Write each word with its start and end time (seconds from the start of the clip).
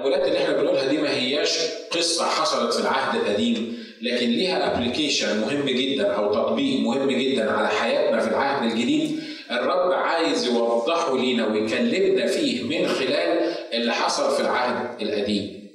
التأملات 0.00 0.28
اللي 0.28 0.38
إحنا 0.38 0.56
بنقولها 0.56 0.84
دي 0.88 0.98
ما 0.98 1.10
هياش 1.10 1.58
قصة 1.90 2.24
حصلت 2.24 2.74
في 2.74 2.80
العهد 2.80 3.20
القديم 3.20 3.84
لكن 4.02 4.26
ليها 4.26 4.74
application 4.76 5.40
مهم 5.40 5.66
جدا 5.66 6.12
أو 6.12 6.34
تطبيق 6.34 6.80
مهم 6.80 7.10
جدا 7.10 7.50
على 7.52 7.68
حياتنا 7.68 8.20
في 8.20 8.28
العهد 8.28 8.72
الجديد. 8.72 9.20
الرب 9.50 9.92
عايز 9.92 10.46
يوضحه 10.46 11.16
لينا 11.16 11.46
ويكلمنا 11.46 12.26
فيه 12.26 12.62
من 12.62 12.88
خلال 12.88 13.54
اللي 13.72 13.92
حصل 13.92 14.36
في 14.36 14.40
العهد 14.40 15.02
القديم. 15.02 15.70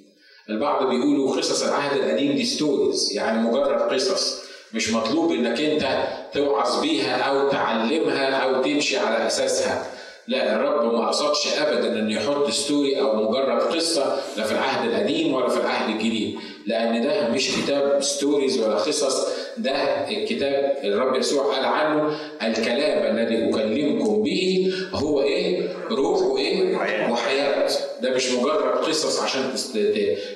البعض 0.50 0.90
بيقولوا 0.90 1.36
قصص 1.38 1.64
العهد 1.64 1.98
القديم 1.98 2.36
دي 2.36 2.46
stories 2.46 3.12
يعني 3.16 3.48
مجرد 3.48 3.94
قصص. 3.94 4.46
مش 4.74 4.92
مطلوب 4.94 5.32
إنك 5.32 5.62
أنت 5.62 6.08
توعظ 6.34 6.82
بيها 6.82 7.18
أو 7.18 7.50
تعلمها 7.50 8.28
أو 8.30 8.62
تمشي 8.62 8.98
على 8.98 9.28
أساسها. 9.28 9.86
لا 10.28 10.56
الرب 10.56 10.94
ما 10.94 11.08
قصدش 11.08 11.58
ابدا 11.58 12.00
انه 12.00 12.14
يحط 12.16 12.50
story 12.50 13.00
أو 13.02 13.30
مجرد 13.30 13.62
قصة 13.62 14.18
لا 14.38 14.44
في 14.44 14.52
العهد 14.52 14.90
القديم 14.90 15.34
ولا 15.34 15.50
في 15.50 15.60
العهد 15.60 15.90
الجديد 15.96 16.36
لأن 16.68 17.02
ده 17.08 17.30
مش 17.30 17.52
كتاب 17.58 18.02
stories 18.04 18.60
ولا 18.60 18.76
قصص 18.76 19.28
ده 19.58 19.72
الكتاب 20.10 20.78
الرب 20.84 21.16
يسوع 21.16 21.44
قال 21.56 21.66
عنه 21.66 22.18
الكلام 22.44 23.16
الذي 23.18 23.50
أكلمكم 23.50 24.24
به 24.24 24.74
هو 24.94 25.22
إيه؟ 25.22 25.68
روح 25.92 26.22
وإيه؟ 26.22 26.76
وحياة 27.12 27.70
ده 28.02 28.10
مش 28.10 28.32
مجرد 28.32 28.78
قصص 28.86 29.22
عشان 29.24 29.42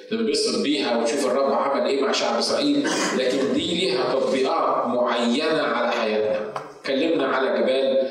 تنبسط 0.09 0.61
بيها 0.63 0.97
وتشوف 0.97 1.25
الرب 1.25 1.51
عمل 1.53 1.85
إيه 1.87 2.01
مع 2.01 2.11
شعب 2.11 2.37
إسرائيل 2.37 2.87
لكن 3.17 3.53
دي 3.53 3.75
ليها 3.75 4.15
تطبيقات 4.15 4.87
معينة 4.87 5.61
على 5.61 5.91
حياتنا 5.91 6.53
اتكلمنا 6.81 7.27
على 7.27 7.61
جبال 7.61 8.08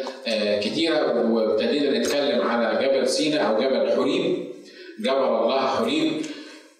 كتيرة 0.62 1.30
وابتدينا 1.32 1.98
نتكلم 1.98 2.40
على 2.42 2.86
جبل 2.86 3.08
سينا 3.08 3.38
أو 3.38 3.60
جبل 3.60 3.92
حريم 3.96 4.48
جبل 5.00 5.18
الله 5.18 5.60
حريم. 5.66 6.22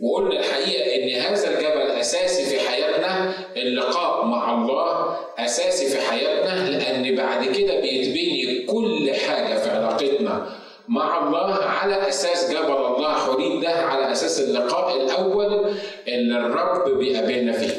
وقلنا 0.01 0.41
الحقيقة 0.41 0.85
إن 0.97 1.21
هذا 1.21 1.51
الجبل 1.51 1.91
أساسي 2.01 2.45
في 2.45 2.69
حياتنا 2.69 3.33
اللقاء 3.57 4.25
مع 4.25 4.55
الله 4.55 5.17
أساسي 5.39 5.87
في 5.87 6.01
حياتنا 6.11 6.71
لأن 6.71 7.15
بعد 7.17 7.45
كده 7.47 7.81
بيتبني 7.81 8.67
كل 8.67 9.15
حاجة 9.15 9.59
في 9.59 9.71
علاقتنا 9.71 10.47
مع 10.89 11.27
الله 11.29 11.55
على 11.55 12.09
أساس 12.09 12.51
جبل 12.51 12.73
الله 12.73 13.13
حريم 13.15 13.61
ده 13.61 13.69
على 13.71 14.13
أساس 14.13 14.41
اللقاء 14.41 15.03
الأول 15.03 15.75
اللي 16.09 16.37
الرب 16.39 16.99
بيقابلنا 16.99 17.53
فيه. 17.53 17.75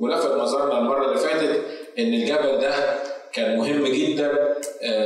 ولفت 0.00 0.30
نظرنا 0.32 0.78
المرة 0.78 1.04
اللي 1.06 1.18
فاتت 1.18 1.60
إن 1.98 2.14
الجبل 2.14 2.58
ده 2.60 2.74
كان 3.34 3.58
مهم 3.58 3.86
جدا 3.86 4.32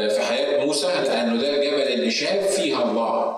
في 0.09 0.21
حياة 0.21 0.65
موسى 0.67 0.87
لأنه 0.87 1.41
ده 1.43 1.57
الجبل 1.57 1.83
اللي 1.93 2.11
شاف 2.11 2.47
فيها 2.57 2.83
الله. 2.91 3.37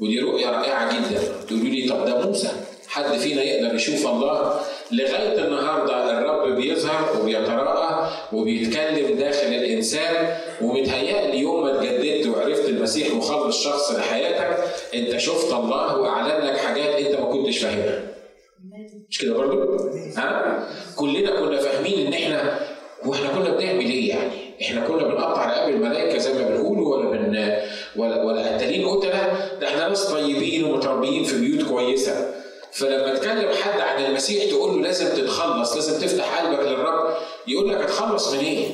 ودي 0.00 0.20
رؤية 0.20 0.46
رائعة 0.50 0.92
جدا. 1.10 1.20
تقولوا 1.48 1.64
لي 1.68 1.88
طب 1.88 2.04
ده 2.04 2.26
موسى 2.26 2.48
حد 2.88 3.16
فينا 3.18 3.42
يقدر 3.42 3.74
يشوف 3.74 4.06
الله؟ 4.06 4.60
لغاية 4.92 5.38
النهارده 5.44 6.18
الرب 6.18 6.56
بيظهر 6.56 7.20
وبيتراءى 7.22 8.10
وبيتكلم 8.32 9.18
داخل 9.18 9.46
الإنسان 9.46 10.36
ومتهيألي 10.62 11.38
يوم 11.38 11.62
ما 11.64 11.78
اتجددت 11.80 12.26
وعرفت 12.26 12.68
المسيح 12.68 13.14
مخلص 13.14 13.64
شخص 13.64 13.92
لحياتك 13.92 14.58
أنت 14.94 15.16
شفت 15.16 15.52
الله 15.52 15.96
وأعلن 15.98 16.46
لك 16.46 16.56
حاجات 16.58 16.94
أنت 17.06 17.20
ما 17.20 17.26
كنتش 17.32 17.58
فاهمها. 17.58 18.02
مش 19.10 19.18
كده 19.18 19.34
برضو؟ 19.34 19.76
ها؟ 20.16 20.68
كلنا 20.96 21.40
كنا 21.40 21.58
فاهمين 21.58 22.06
إن 22.06 22.12
إحنا 22.12 22.58
وإحنا 23.04 23.28
كنا 23.28 23.50
بنعمل 23.56 23.84
إيه 23.90 24.08
يعني؟ 24.08 24.30
إحنا 24.62 24.86
كنا 24.86 25.02
بنقطع 25.08 25.46
رقاب 25.46 25.68
الملائكة 25.68 26.18
زي 26.18 26.32
ما 26.32 26.48
بنقولوا 26.48 26.96
ولا 26.96 27.10
بن 27.10 27.56
ولا 27.96 28.22
ولا 28.24 28.54
قتالين 28.54 28.88
قتله 28.88 29.50
ده 29.60 29.68
إحنا 29.68 29.88
ناس 29.88 30.04
طيبين 30.12 30.64
ومتربيين 30.64 31.24
في 31.24 31.38
بيوت 31.40 31.68
كويسة 31.68 32.34
فلما 32.72 33.14
تكلم 33.14 33.48
حد 33.62 33.80
عن 33.80 34.04
المسيح 34.04 34.44
تقول 34.50 34.74
له 34.76 34.82
لازم 34.82 35.06
تتخلص 35.16 35.74
لازم 35.76 36.06
تفتح 36.06 36.38
قلبك 36.40 36.60
للرب 36.68 37.14
يقول 37.48 37.68
لك 37.68 37.76
اتخلص 37.80 38.32
من 38.32 38.38
إيه؟ 38.38 38.66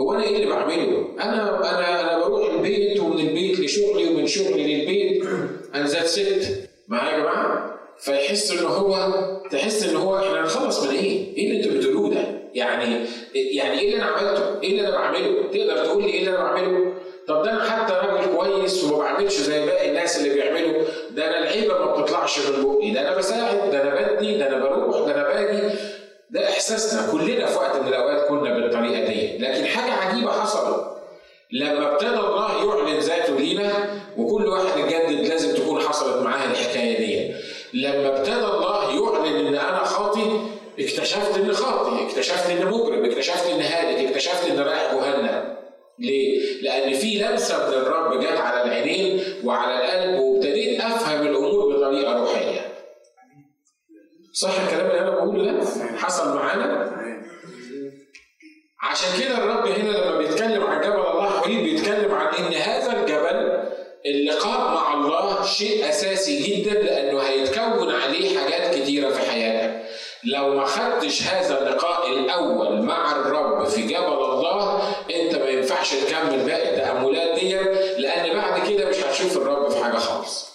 هو 0.00 0.12
أنا 0.14 0.24
إيه 0.24 0.36
اللي 0.36 0.46
بعمله؟ 0.46 1.06
أنا 1.20 1.58
أنا 1.78 2.00
أنا 2.16 2.24
بروح 2.28 2.52
البيت 2.54 3.00
ومن 3.00 3.18
البيت 3.28 3.60
لشغلي 3.60 4.08
ومن 4.08 4.26
شغلي 4.26 4.76
للبيت 4.76 5.24
أنا 5.74 5.86
ذات 5.86 6.06
ست 6.06 6.68
معايا 6.88 7.12
يا 7.16 7.18
جماعة؟ 7.22 7.74
فيحس 8.00 8.50
ان 8.50 8.64
هو 8.66 9.12
تحس 9.50 9.82
ان 9.82 9.96
هو 9.96 10.16
إحنا 10.18 10.40
هنخلص 10.42 10.82
من 10.84 10.90
إيه؟ 10.94 11.36
إيه 11.36 11.50
اللي 11.50 11.56
أنتوا 11.64 11.78
بتقولوه 11.78 12.14
ده؟ 12.14 12.37
يعني 12.54 13.06
يعني 13.34 13.80
إيه 13.80 13.86
اللي 13.94 14.02
أنا 14.02 14.06
عملته؟ 14.10 14.60
إيه 14.62 14.70
اللي 14.70 14.88
أنا 14.88 14.90
بعمله؟ 14.96 15.42
تقدر 15.52 15.84
تقول 15.84 16.02
لي 16.02 16.08
إيه 16.10 16.18
اللي 16.20 16.30
أنا 16.30 16.38
بعمله؟ 16.44 16.92
طب 17.28 17.42
ده 17.42 17.50
أنا 17.50 17.64
حتى 17.70 17.92
راجل 17.92 18.36
كويس 18.36 18.84
وما 18.84 18.98
بعملش 18.98 19.34
زي 19.36 19.66
باقي 19.66 19.88
الناس 19.88 20.18
اللي 20.18 20.34
بيعملوا 20.34 20.82
ده 21.10 21.26
أنا 21.28 21.38
العيبة 21.38 21.78
ما 21.84 21.92
بتطلعش 21.96 22.38
من 22.38 22.64
بقي 22.64 22.90
ده 22.90 23.00
أنا 23.08 23.16
بساعد 23.16 23.70
ده 23.70 23.82
أنا 23.82 24.12
بدي 24.12 24.38
ده 24.38 24.48
أنا 24.48 24.58
بروح 24.58 25.06
ده 25.06 25.14
أنا 25.14 25.22
باجي 25.22 25.74
ده 26.30 26.48
إحساسنا 26.48 27.12
كلنا 27.12 27.46
في 27.46 27.58
وقت 27.58 27.76
من 27.76 27.88
الأوقات 27.88 28.28
كنا 28.28 28.54
بالطريقة 28.54 29.06
دي 29.12 29.38
لكن 29.38 29.64
حاجة 29.66 29.92
عجيبة 29.92 30.30
حصلت 30.30 30.86
لما 31.52 31.92
ابتدى 31.92 32.08
الله 32.20 32.64
يعلن 32.66 32.98
ذاته 32.98 33.34
لينا 33.36 33.72
وكل 34.18 34.46
واحد 34.46 34.66
اتجدد 34.78 35.26
لازم 35.26 35.54
تكون 35.54 35.80
حصلت 35.80 36.22
معاه 36.22 36.50
الحكاية 36.50 36.98
دي 36.98 37.34
لما 37.74 38.08
ابتدى 38.18 38.44
الله 38.44 38.84
يعلن 38.90 39.46
إن 39.46 39.54
أنا 39.54 39.84
خاطي 39.84 40.40
اكتشفت 40.80 41.36
إن 41.38 41.52
خاطي 41.52 42.06
اكتشفت 42.06 42.50
إن 42.50 42.66
مجرم 42.66 43.04
اكتشفت 43.04 43.46
إن 43.46 43.60
هالك 43.60 44.08
اكتشفت 44.08 44.50
إن 44.50 44.58
رايح 44.60 44.94
جهنم 44.94 45.56
ليه؟ 45.98 46.40
لأن 46.62 46.92
في 46.94 47.18
لمسة 47.18 47.68
من 47.68 47.74
الرب 47.74 48.20
جت 48.20 48.36
على 48.38 48.62
العينين 48.62 49.20
وعلى 49.44 49.84
القلب 49.84 50.20
وابتديت 50.20 50.80
أفهم 50.80 51.26
الأمور 51.26 51.76
بطريقة 51.76 52.12
روحية. 52.20 52.72
صح 54.32 54.60
الكلام 54.60 54.86
اللي 54.86 55.00
أنا 55.00 55.10
بقوله 55.10 55.52
ده؟ 55.52 55.64
حصل 55.96 56.34
معانا؟ 56.36 56.98
عشان 58.82 59.20
كده 59.20 59.38
الرب 59.38 59.66
هنا 59.66 59.88
لما 59.90 60.18
بيتكلم 60.18 60.62
عن 60.62 60.80
جبل 60.80 60.96
الله 60.96 61.30
حريم 61.30 61.62
بيتكلم 61.62 62.14
عن 62.14 62.34
إن 62.34 62.54
هذا 62.54 63.00
الجبل 63.00 63.58
اللقاء 64.06 64.74
مع 64.74 64.94
الله 64.94 65.44
شيء 65.44 65.88
أساسي 65.88 66.42
جدا 66.42 66.72
لأنه 66.82 67.20
هيتكون 67.20 67.90
عليه 67.90 68.38
حاجات 68.38 68.74
كتيرة 68.74 69.10
في 69.10 69.30
حياتك. 69.30 69.87
لو 70.24 70.48
ما 70.54 70.64
خدتش 70.64 71.22
هذا 71.22 71.58
اللقاء 71.62 72.08
الأول 72.12 72.82
مع 72.82 73.12
الرب 73.12 73.64
في 73.66 73.82
جبل 73.82 74.04
الله 74.04 74.82
أنت 75.14 75.34
ما 75.36 75.48
ينفعش 75.48 75.94
تكمل 75.94 76.38
باقي 76.38 76.70
التأملات 76.70 77.40
دي 77.40 77.54
لأن 77.98 78.36
بعد 78.36 78.68
كده 78.68 78.88
مش 78.88 78.96
هتشوف 79.04 79.36
الرب 79.36 79.70
في 79.70 79.84
حاجة 79.84 79.96
خالص. 79.96 80.48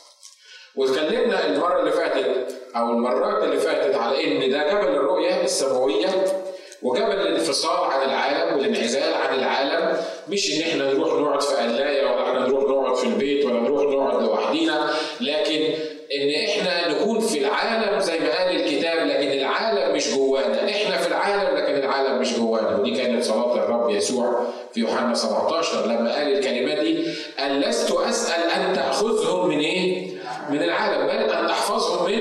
واتكلمنا 0.75 1.45
المرة 1.45 1.79
اللي 1.79 1.91
فاتت 1.91 2.55
أو 2.75 2.89
المرات 2.89 3.43
اللي 3.43 3.57
فاتت 3.59 3.95
على 3.95 4.23
إن 4.45 4.51
ده 4.51 4.67
جبل 4.71 4.87
الرؤية 4.95 5.41
السماوية 5.43 6.07
وجبل 6.83 7.11
الانفصال 7.21 7.91
عن 7.91 8.09
العالم 8.09 8.57
والانعزال 8.57 9.13
عن 9.13 9.39
العالم 9.39 9.97
مش 10.29 10.51
إن 10.57 10.61
إحنا 10.69 10.93
نروح 10.93 11.13
نقعد 11.21 11.41
في 11.41 11.55
قلاية 11.55 12.05
ولا 12.05 12.39
نروح 12.39 12.63
نقعد 12.63 12.95
في 12.95 13.03
البيت 13.07 13.45
ولا 13.45 13.59
نروح 13.59 13.83
نقعد 13.83 14.23
لوحدينا 14.23 14.89
لكن 15.21 15.61
ان 16.21 16.45
إحنا 16.49 16.89
نكون 16.91 17.19
في 17.19 17.37
العالم 17.39 17.99
زي 17.99 18.19
ما 18.19 18.37
قال 18.37 18.55
الكتاب 18.55 19.07
لكن 19.07 19.39
العالم 19.39 19.95
مش 19.95 20.13
جوانا 20.15 20.69
إحنا 20.69 20.97
في 20.97 21.07
العالم 21.07 21.57
لكن 21.57 21.75
العالم 21.75 22.19
مش 22.21 22.33
جوانا 22.37 22.75
ودي 22.77 22.95
كانت 22.97 23.23
صلاه 23.23 23.55
الرب 23.55 23.89
يسوع 23.89 24.45
في 25.15 25.27
يوحنا 25.27 25.45
17 25.45 25.85
لما 25.85 26.15
قال 26.15 26.37
الكلمات 26.37 26.79
دي 26.79 27.05
قال 27.39 27.59
لست 27.61 27.91
أسأل 27.91 28.49
أن 28.51 28.75
تأخذهم 28.75 29.49
من 29.49 29.59
إيه؟ 29.59 30.07
من 30.49 30.63
العالم 30.63 31.07
بل 31.07 31.11
أن 31.33 31.47
تحفظهم 31.47 32.11
من 32.11 32.19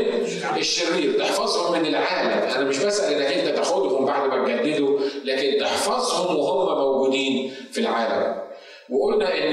الشرير 0.57 1.19
تحفظهم 1.19 1.81
من 1.81 1.87
العالم. 1.87 2.51
أنا 2.57 2.65
مش 2.65 2.79
بسأل 2.79 3.15
إنك 3.15 3.27
أنت 3.33 3.57
تأخذهم 3.57 4.05
بعد 4.05 4.29
ما 4.29 4.45
تجددوا 4.57 4.99
لكن 5.25 5.59
تحفظهم 5.61 6.37
وهم 6.37 6.79
موجودين 6.79 7.55
في 7.73 7.81
العالم. 7.81 8.43
وقلنا 8.91 9.39
إن 9.39 9.53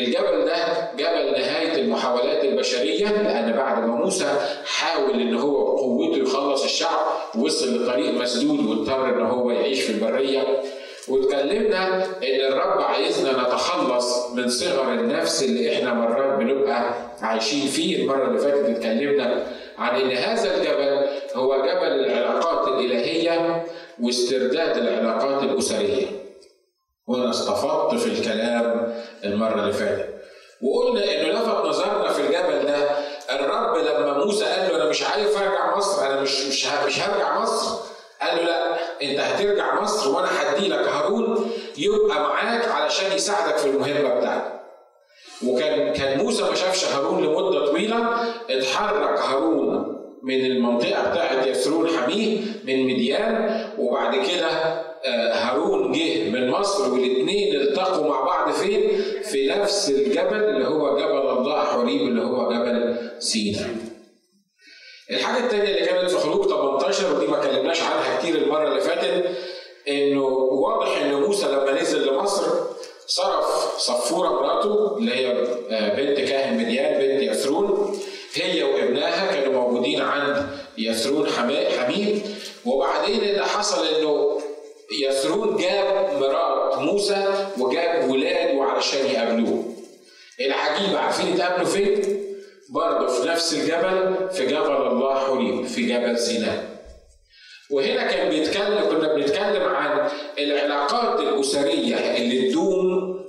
الجبل 0.00 0.44
ده 0.44 0.90
جبل 0.96 1.32
نهاية 1.40 1.80
المحاولات 1.80 2.44
البشرية 2.44 3.06
لأن 3.08 3.52
بعد 3.52 3.78
ما 3.78 3.94
موسى 3.96 4.34
حاول 4.66 5.20
إن 5.20 5.34
هو 5.34 5.64
بقوته 5.64 6.18
يخلص 6.18 6.64
الشعب 6.64 7.06
وصل 7.38 7.82
لطريق 7.82 8.14
مسدود 8.14 8.66
واضطر 8.66 9.08
إن 9.14 9.26
هو 9.26 9.50
يعيش 9.50 9.80
في 9.80 9.92
البرية. 9.92 10.62
واتكلمنا 11.08 12.04
إن 12.04 12.40
الرب 12.52 12.80
عايزنا 12.82 13.42
نتخلص 13.42 14.30
من 14.34 14.48
صغر 14.48 14.92
النفس 14.92 15.42
اللي 15.42 15.74
إحنا 15.76 15.94
مرات 15.94 16.38
بنبقى 16.38 16.94
عايشين 17.20 17.66
فيه. 17.68 18.02
المرة 18.02 18.26
اللي 18.28 18.38
فاتت 18.38 18.64
اتكلمنا 18.76 19.46
عن 19.78 20.00
إن 20.00 20.10
هذا 20.10 20.56
الجبل 20.56 21.06
هو 21.34 21.56
جبل 21.56 22.04
العلاقات 22.04 22.68
الإلهية 22.68 23.66
واسترداد 24.02 24.76
العلاقات 24.76 25.42
الأسرية. 25.42 26.06
وأنا 27.06 27.30
استفدت 27.30 27.94
في 28.00 28.06
الكلام 28.06 28.94
المرة 29.24 29.60
اللي 29.60 29.72
فاتت. 29.72 30.14
وقلنا 30.62 31.04
إنه 31.04 31.28
لفت 31.28 31.64
نظرنا 31.66 32.12
في 32.12 32.20
الجبل 32.20 32.66
ده 32.66 32.76
الرب 33.30 33.76
لما 33.76 34.24
موسى 34.24 34.44
قال 34.44 34.68
له 34.70 34.76
أنا 34.76 34.90
مش 34.90 35.02
عارف 35.02 35.42
أرجع 35.42 35.76
مصر 35.76 36.06
أنا 36.06 36.20
مش 36.20 36.46
مش 36.46 36.66
مش 36.86 37.00
هرجع 37.00 37.38
مصر. 37.40 37.76
قال 38.22 38.36
له 38.36 38.42
لا 38.42 38.76
انت 39.02 39.18
هترجع 39.20 39.82
مصر 39.82 40.10
وأنا 40.16 40.28
هدي 40.42 40.68
لك 40.68 40.88
هارون 40.88 41.50
يبقى 41.78 42.20
معاك 42.20 42.68
علشان 42.68 43.12
يساعدك 43.12 43.56
في 43.56 43.66
المهمة 43.68 44.14
بتاعتك 44.14 44.60
وكان 45.46 45.92
كان 45.92 46.18
موسى 46.18 46.42
ما 46.42 46.54
شافش 46.54 46.84
هارون 46.84 47.24
لمدة 47.24 47.66
طويلة 47.66 48.24
اتحرك 48.50 49.18
هارون 49.18 49.96
من 50.22 50.44
المنطقة 50.46 51.10
بتاعت 51.10 51.46
يسرون 51.46 51.88
حميه 51.88 52.38
من 52.64 52.82
مديان 52.86 53.64
وبعد 53.78 54.14
كده 54.16 54.48
آه، 55.04 55.34
هارون 55.34 55.92
جه 55.92 56.30
من 56.30 56.50
مصر 56.50 56.92
والاثنين 56.92 57.54
التقوا 57.60 58.08
مع 58.08 58.20
بعض 58.20 58.50
فين؟ 58.52 59.02
في 59.22 59.48
نفس 59.48 59.90
الجبل 59.90 60.44
اللي 60.44 60.66
هو 60.68 60.98
جبل 60.98 61.38
الله 61.38 61.64
حريب 61.64 62.00
اللي 62.00 62.22
هو 62.22 62.52
جبل 62.52 62.96
سينا. 63.18 63.89
الحاجة 65.10 65.44
الثانية 65.44 65.64
اللي 65.74 65.86
كانت 65.86 66.10
في 66.10 66.18
خروج 66.18 66.48
18 66.48 67.14
ودي 67.14 67.26
ما 67.26 67.38
كلمناش 67.38 67.82
عنها 67.82 68.18
كتير 68.18 68.34
المرة 68.34 68.68
اللي 68.68 68.80
فاتت 68.80 69.30
إنه 69.88 70.24
واضح 70.24 70.96
إن 71.00 71.14
موسى 71.14 71.46
لما 71.46 71.80
نزل 71.80 72.06
لمصر 72.06 72.46
صرف 73.06 73.76
صفورة 73.78 74.28
مراته 74.28 74.96
اللي 74.98 75.14
هي 75.14 75.30
آه، 75.70 75.94
بنت 75.96 76.28
كاهن 76.28 76.58
مديان 76.58 76.98
بنت 77.00 77.22
يسرون 77.22 77.98
هي 78.34 78.62
وابنها 78.62 79.32
كانوا 79.34 79.62
موجودين 79.62 80.00
عند 80.00 80.46
يسرون 80.78 81.26
حميد. 81.26 82.22
وبعدين 82.66 83.20
اللي 83.20 83.44
حصل 83.44 83.86
إنه 83.86 84.40
يسرون 85.02 85.56
جاب 85.56 86.10
مرات 86.20 86.78
موسى 86.78 87.48
وجاب 87.58 88.10
ولاده 88.10 88.62
علشان 88.62 89.06
يقابلوه. 89.06 89.64
العجيب 90.40 90.96
عارفين 90.96 91.32
اتقابلوا 91.34 91.66
فين؟ 91.66 92.19
برضه 92.74 93.06
في 93.06 93.28
نفس 93.28 93.54
الجبل 93.54 94.28
في 94.32 94.46
جبل 94.46 94.72
الله 94.86 95.14
حريم 95.14 95.64
في 95.64 95.82
جبل 95.86 96.18
سيناء 96.18 96.70
وهنا 97.70 98.06
كان 98.06 98.28
بيتكلم 98.28 98.88
كنا 98.90 99.14
بنتكلم 99.14 99.62
عن 99.62 100.08
العلاقات 100.38 101.20
الأسرية 101.20 101.96
اللي 102.16 102.50
تدوم 102.50 103.20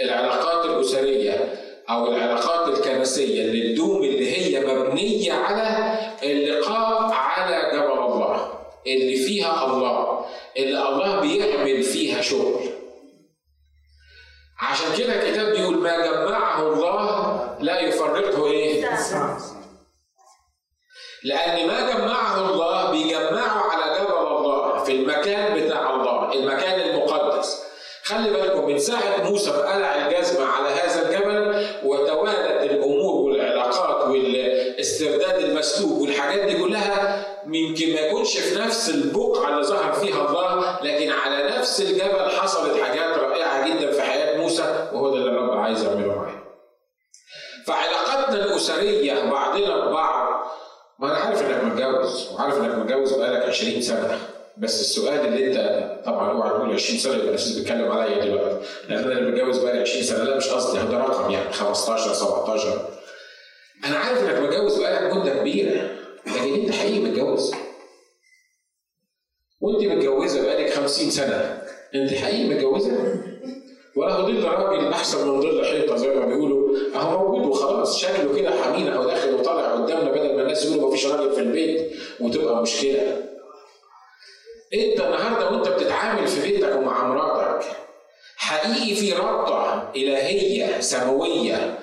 العلاقات 0.00 0.64
الأسرية 0.64 1.54
أو 1.90 2.06
العلاقات 2.06 2.78
الكنسية 2.78 3.44
اللي 3.44 3.72
تدوم 3.74 4.02
اللي 4.02 4.36
هي 4.36 4.60
مبنية 4.60 5.32
على 5.32 5.98
اللقاء 6.22 7.12
على 7.12 7.76
جبل 7.76 7.92
الله 7.92 8.48
اللي 8.86 9.16
فيها 9.16 9.66
الله 9.66 10.24
اللي 10.56 10.88
الله 10.88 11.20
بيعمل 11.20 11.82
فيها 11.82 12.20
شغل. 12.20 12.67
عشان 14.60 14.86
كده 14.98 15.14
الكتاب 15.22 15.52
بيقول 15.56 15.76
ما 15.78 15.96
جمعه 16.06 16.62
الله 16.62 17.56
لا 17.60 17.80
يفرقه 17.80 18.46
إيه؟ 18.46 18.84
لأن 21.24 21.66
ما 21.66 21.90
جمعه 21.92 22.50
الله 22.50 22.90
بيجمعه 22.90 23.62
على 23.70 23.98
جبل 24.00 24.12
الله 24.16 24.84
في 24.84 24.92
المكان 24.92 25.60
بتاع 25.66 25.94
الله 25.94 26.32
المكان 26.32 26.80
المقدس 26.80 27.62
خلي 28.04 28.30
بالكم 28.30 28.66
من 28.66 28.78
ساعة 28.78 29.22
موسى 29.30 29.50
قلع 29.50 30.06
الجزمة 30.06 30.46
على 30.46 30.68
هذا 30.68 31.08
الجبل 31.08 31.66
وتوالت 31.84 32.62
الأمور 32.70 33.14
والعلاقات 33.30 34.08
والاسترداد 34.08 35.42
المسلوب 35.42 36.00
والحاجات 36.00 36.44
دي 36.44 36.62
كلها 36.62 37.24
يمكن 37.46 37.92
ما 37.94 38.00
يكونش 38.00 38.36
في 38.38 38.58
نفس 38.60 38.90
البقعة 38.90 39.50
اللي 39.50 39.62
ظهر 39.62 39.92
فيها 39.92 40.28
الله 40.28 40.78
لكن 40.82 41.10
على 41.12 41.58
نفس 41.58 41.80
الجبل 41.80 42.30
حصلت 42.30 42.82
حاجات 42.82 43.18
رائعة 43.18 43.68
جدا 43.68 43.90
في 43.92 44.02
حياة 44.02 44.34
موسى 44.48 44.88
وهو 44.92 45.10
ده 45.10 45.16
اللي 45.16 45.30
الرب 45.30 45.58
عايز 45.58 45.82
يعمله 45.84 46.14
معاه. 46.14 46.42
فعلاقاتنا 47.66 48.44
الأسرية 48.44 49.30
بعضنا 49.30 49.86
ببعض 49.86 50.46
ما 50.98 51.10
أنا 51.10 51.16
عارف 51.18 51.42
إنك 51.42 51.64
متجوز 51.64 52.32
وعارف 52.32 52.58
إنك 52.58 52.74
متجوز 52.74 53.12
بقالك 53.12 53.42
20 53.42 53.82
سنة. 53.82 54.18
بس 54.58 54.80
السؤال 54.80 55.26
اللي 55.26 55.46
أنت 55.46 55.56
طبعا 56.06 56.30
اوعى 56.32 56.50
تقول 56.50 56.74
20 56.74 56.98
سنة 56.98 57.12
يبقى 57.14 57.26
الناس 57.26 57.52
بتتكلم 57.58 57.92
عليا 57.92 58.24
دلوقتي. 58.24 58.66
لأن 58.88 58.98
أنا 59.04 59.12
اللي 59.12 59.30
متجوز 59.30 59.58
بقالي 59.58 59.80
20 59.80 60.02
سنة 60.02 60.24
لا 60.24 60.36
مش 60.36 60.48
قصدي 60.48 60.78
ده 60.78 60.98
رقم 60.98 61.30
يعني 61.30 61.52
15 61.52 62.12
17 62.12 62.88
أنا 63.84 63.98
عارف 63.98 64.22
إنك 64.22 64.38
متجوز 64.38 64.78
بقالك 64.80 65.12
مدة 65.14 65.34
كبيرة 65.38 65.90
لكن 66.26 66.54
أنت 66.54 66.70
حقيقي 66.74 66.98
متجوز. 67.00 67.54
وأنت 69.60 69.82
متجوزة 69.84 70.42
بقالك 70.42 70.72
50 70.72 71.10
سنة. 71.10 71.62
أنت 71.94 72.14
حقيقي 72.14 72.48
متجوزة؟ 72.48 73.22
ولا 73.98 74.14
ظل 74.16 74.44
راجل 74.44 74.88
احسن 74.88 75.28
من 75.28 75.40
ظل 75.40 75.64
حيطة 75.64 75.96
زي 75.96 76.08
ما 76.14 76.26
بيقولوا. 76.26 76.76
أهو 76.94 77.18
موجود 77.28 77.46
وخلاص 77.46 77.98
شكله 78.00 78.36
كده 78.36 78.50
حمينه 78.50 78.90
أو 78.96 79.04
داخل 79.04 79.34
وطالع 79.34 79.72
قدامنا 79.72 80.10
بدل 80.10 80.36
ما 80.36 80.42
الناس 80.42 80.66
يقولوا 80.66 80.88
مفيش 80.88 81.06
راجل 81.06 81.32
في 81.32 81.40
البيت 81.40 81.92
وتبقى 82.20 82.62
مشكلة. 82.62 83.22
أنت 84.74 85.00
النهارده 85.00 85.50
وأنت 85.50 85.68
بتتعامل 85.68 86.26
في 86.26 86.50
بيتك 86.52 86.76
ومع 86.76 87.06
مراتك 87.08 87.66
حقيقي 88.36 88.94
في 88.94 89.12
رابطة 89.12 89.90
إلهية 89.96 90.80
سماوية 90.80 91.78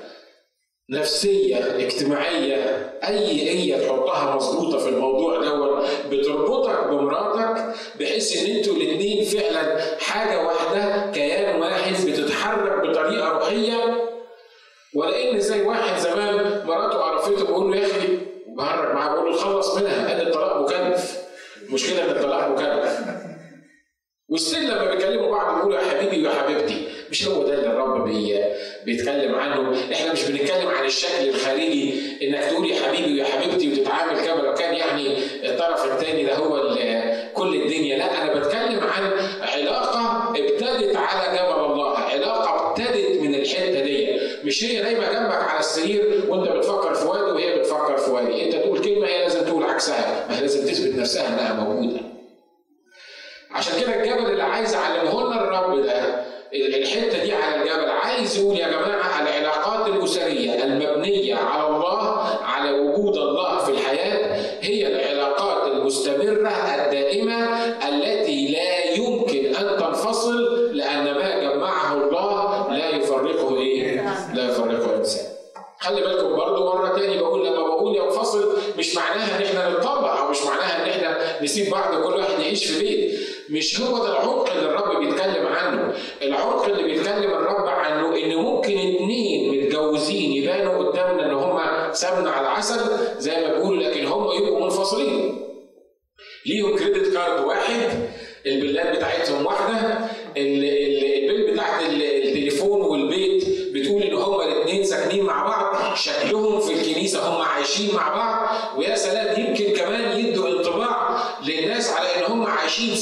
نفسية 0.89 1.57
اجتماعية 1.85 2.93
أي 3.07 3.49
هي 3.49 3.85
تحطها 3.85 4.35
مظبوطة 4.35 4.77
في 4.77 4.89
الموضوع 4.89 5.39
دوت 5.39 5.85
بتربطك 6.11 6.87
بمراتك 6.87 7.75
بحيث 7.99 8.37
إن 8.37 8.55
أنتوا 8.55 8.75
الاثنين 8.75 9.25
فعلا 9.25 9.81
حاجة 9.99 10.45
واحدة 10.45 11.11
كيان 11.11 11.61
واحد 11.61 11.93
بتتحرك 12.07 12.87
بطريقة 12.87 13.29
روحية. 13.29 14.09
ولأن 14.95 15.39
زي 15.39 15.61
واحد 15.61 15.99
زمان 15.99 16.65
مراته 16.65 17.03
عرفته 17.03 17.43
بقول 17.45 17.71
له 17.71 17.77
يا 17.77 17.85
أخي 17.85 18.17
بهرج 18.57 18.95
معاه 18.95 19.15
بقول 19.15 19.31
له 19.31 19.37
خلص 19.37 19.77
منها 19.77 20.07
قال 20.07 20.27
الطلاق 20.27 20.61
مكلف. 20.61 21.17
مشكله 21.69 22.03
إن 22.03 22.09
الطلاق 22.09 22.47
مكلف. 22.47 22.99
والسن 24.30 24.62
لما 24.68 24.92
بيكلموا 24.95 25.31
بعض 25.31 25.56
بيقولوا 25.56 25.80
يا 25.80 25.83
حبيبي 25.89 26.27
ويا 26.27 26.33
حبيبتي 26.33 26.88
مش 27.12 27.27
هو 27.27 27.44
ده 27.44 27.54
اللي 27.54 27.68
الرب 27.68 28.04
بي 28.07 28.39
بيتكلم 28.86 29.36
عنه. 29.36 29.75
إحنا 29.94 30.13
مش 30.13 30.24
بنتكلم 30.24 30.68
عن 30.68 30.86
الشكل 30.86 31.30
الخارجي 31.30 31.94
إنك 32.24 32.44
تقول 32.44 32.69
يا 32.72 32.75
حبيبي 32.75 33.13
ويا 33.13 33.25
حبيبتي 33.25 33.72
وتتعامل 33.72 34.19
كما 34.19 34.42
لو 34.42 34.54
كان 34.54 34.74
يعني 34.74 35.18
الطرف 35.44 35.86
الثاني 35.94 36.25
ده 36.25 36.36
هو 36.36 36.75
كل 37.33 37.56
الدنيا. 37.56 37.98
لا 37.98 38.24
أنا 38.24 38.33
بتكلم 38.33 38.80
عن 38.80 39.12
علاقة 39.42 40.30
ابتدت 40.30 40.95
على 40.95 41.38
جبل 41.38 41.66
الله 41.71 41.98
علاقة 41.98 42.69
ابتدت 42.69 43.21
من 43.21 43.36
الحتة 43.36 43.80
دي. 43.80 44.19
مش 44.44 44.63
هي 44.63 44.81
نايمه 44.81 45.12
جنبك 45.12 45.50
على 45.50 45.60
السرير 45.60 46.25
وأنت 46.30 46.50
بتفكر 46.51 46.94
في 46.94 47.06
وادي 47.07 47.31
وهي 47.31 47.60
بتفكر 47.60 47.98
في 47.98 48.12
وادي. 48.12 48.45
أنت 48.45 48.56
تقول 48.56 48.80
كلمة 48.81 49.07
هي 49.07 49.21
لازم 49.24 49.42
تقول 49.45 49.63
عكسها 49.63 50.25
ما 50.30 50.38
هي 50.38 50.42
لازم 50.42 50.66
تثبت 50.68 50.95
نفسها 50.95 51.28
إنها 51.28 51.63
موجودة. 51.63 52.14
عشان 53.56 53.80
كده 53.81 53.96
الجبل 54.04 54.31
اللي 54.31 54.44
عايز 54.44 54.75
اعلمه 54.75 55.24
لنا 55.28 55.42
الرب 55.44 55.81
ده 55.86 56.25
الحتة 56.54 57.24
دي 57.24 57.34
على 57.34 57.56
الجبل 57.62 57.90
عايز 57.90 58.38
يقول 58.40 58.57
يا 58.57 58.68
جماعة 58.68 59.22
العلاقات 59.22 59.88
الأسرية 59.88 60.63
المبنية 60.63 61.36
على 61.36 61.68
الله 61.68 62.25
على 62.44 62.72
وجود 62.80 63.18
الله 63.18 63.57
في 63.57 63.71
الحياة 63.71 64.42
هي 64.62 64.88
العلاقات 64.88 65.68
المستمرة 65.71 66.50
الدائمة 66.50 67.45
التي 67.90 68.47
لا 68.47 68.85
يمكن 68.95 69.56
أن 69.56 69.78
تنفصل 69.78 70.42
لأن 70.78 71.04
ما 71.14 71.40
جمعه 71.54 71.94
الله 71.94 72.68
لا 72.78 72.90
يفرقه 72.90 73.57
إيه؟ 73.57 74.02
لا 74.33 74.45
يفرقه 74.45 74.95
انسان. 74.97 75.26
خلي 75.80 76.02
بالكم 76.02 76.35
برضه 76.35 76.66
مرة 76.76 77.00
تاني 77.00 77.18
بقول 77.18 77.47
لما 77.47 77.64
بقول 77.64 77.95
ينفصل 77.95 78.57
مش 78.78 78.95
معناها 78.95 79.38
إن 79.38 79.44
إحنا 79.44 79.69
نتطلق 79.69 80.19
أو 80.21 80.30
مش 80.31 80.44
معناها 80.44 80.83
إن 80.85 80.90
إحنا 80.90 81.18
نسيب 81.44 81.69
بعض 81.71 81.94
كل 82.04 82.14
واحد 82.14 82.40
يعيش 82.40 82.66
في 82.66 82.80
بيت 82.80 83.05
مش 83.49 83.81
هو 83.81 83.97
ده 84.06 84.11
العمق 84.11 84.49
اللي 84.52 84.66
الرب 84.69 84.99
بيتكلم 84.99 85.45
عنه. 85.47 85.94
العمق 86.21 86.66
اللي 86.66 86.83
بيتكلم 86.83 87.31
الرب 87.31 87.68
عنه 87.68 88.16
إن 88.18 88.35
ممكن 88.35 88.78
اتنين 88.78 89.66
متجوزين 89.66 90.31
يبانوا 90.31 90.83
قدامنا 90.92 91.25
إن 91.25 91.33
هم 91.33 91.59
سمنة 91.94 92.30
على 92.30 92.47
عسل 92.47 92.80
زي 93.19 93.31
ما 93.47 93.54
بيقولوا 93.54 93.83
لكن 93.83 94.06
هم 94.06 94.31
يبقوا 94.31 94.64
منفصلين. 94.64 95.42
ليهم 96.45 96.75
كريدت 96.78 97.14
كارد 97.14 97.44
واحد 97.45 97.90
البلاد 98.45 98.95
بتاعتهم 98.95 99.45
واحدة 99.45 99.97
البيل 100.37 101.52
بتاعت 101.54 101.83
التليفون 101.83 102.81
والبيت 102.81 103.45
بتقول 103.73 104.04
إن 104.04 104.14
هما 104.14 104.44
الاثنين 104.45 104.83
ساكنين 104.83 105.23
مع 105.25 105.44
بعض 105.47 105.95
شكلهم 105.95 106.59
في 106.59 106.73
الكنيسة 106.73 107.19
هم 107.30 107.42
عايشين 107.42 107.95
مع 107.95 108.09
بعض. 108.16 108.78
ويا 108.80 108.95
سلام 108.95 109.45
يمكن 109.45 109.73
كمان 109.73 110.19
يدوا 110.19 110.47
انطباع 110.49 111.18
للناس 111.47 111.94
على 111.94 112.07
ان 112.07 112.31
هم 112.31 112.45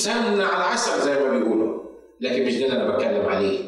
سمنه 0.03 0.45
على 0.45 0.63
عسل 0.63 1.01
زي 1.01 1.19
ما 1.19 1.29
بيقولوا 1.37 1.83
لكن 2.21 2.45
مش 2.45 2.55
ده 2.55 2.65
اللي 2.65 2.75
أنا 2.77 2.95
بتكلم 2.95 3.25
عليه 3.25 3.59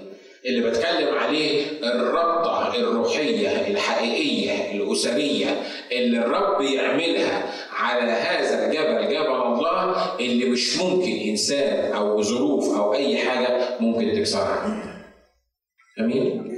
اللي 0.46 0.70
بتكلم 0.70 1.16
عليه 1.16 1.66
الرابطة 1.84 2.76
الروحية 2.76 3.68
الحقيقية 3.72 4.72
الأسرية 4.72 5.62
اللي 5.92 6.18
الرب 6.18 6.62
يعملها 6.62 7.54
على 7.74 8.12
هذا 8.12 8.66
الجبل 8.66 9.14
جبل 9.14 9.26
الله 9.42 10.16
اللي 10.20 10.46
مش 10.46 10.78
ممكن 10.78 11.12
إنسان 11.12 11.94
أو 11.94 12.22
ظروف 12.22 12.78
أو 12.78 12.94
أي 12.94 13.18
حاجة 13.18 13.60
ممكن 13.80 14.14
تكسرها. 14.16 14.84
أمين؟ 16.00 16.52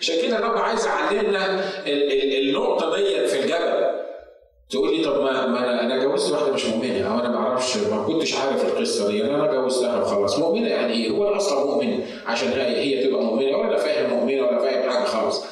عشان 0.00 0.14
كده 0.22 0.38
الرب 0.38 0.58
عايز 0.58 0.86
يعلمنا 0.86 1.64
النقطة 1.86 2.96
دي 2.96 3.26
في 3.26 3.40
الجبل. 3.40 3.93
تقول 4.70 4.96
لي 4.96 5.04
طب 5.04 5.20
ما, 5.20 5.46
ما 5.46 5.58
أنا 5.58 5.80
أنا 5.82 6.04
جوزت 6.04 6.32
واحدة 6.32 6.52
مش 6.52 6.66
مؤمنة 6.66 7.06
أو 7.14 7.18
أنا 7.20 7.28
ما 7.28 7.36
أعرفش 7.36 7.76
ما 7.76 8.02
كنتش 8.06 8.34
عارف 8.34 8.64
القصة 8.64 9.08
دي 9.08 9.24
أنا 9.24 9.52
جوزتها 9.52 10.02
وخلاص 10.02 10.38
مؤمنة 10.38 10.68
يعني 10.68 10.92
إيه؟ 10.92 11.10
هو 11.10 11.28
أنا 11.28 11.36
أصلا 11.36 11.64
مؤمن 11.64 12.00
عشان 12.26 12.48
هي 12.48 12.76
هي 12.76 13.06
تبقى 13.06 13.22
مؤمنة 13.22 13.56
ولا 13.56 13.76
فاهم 13.76 14.10
مؤمنة 14.10 14.46
ولا 14.46 14.58
فاهم 14.58 14.90
حاجة 14.90 15.04
خالص. 15.04 15.44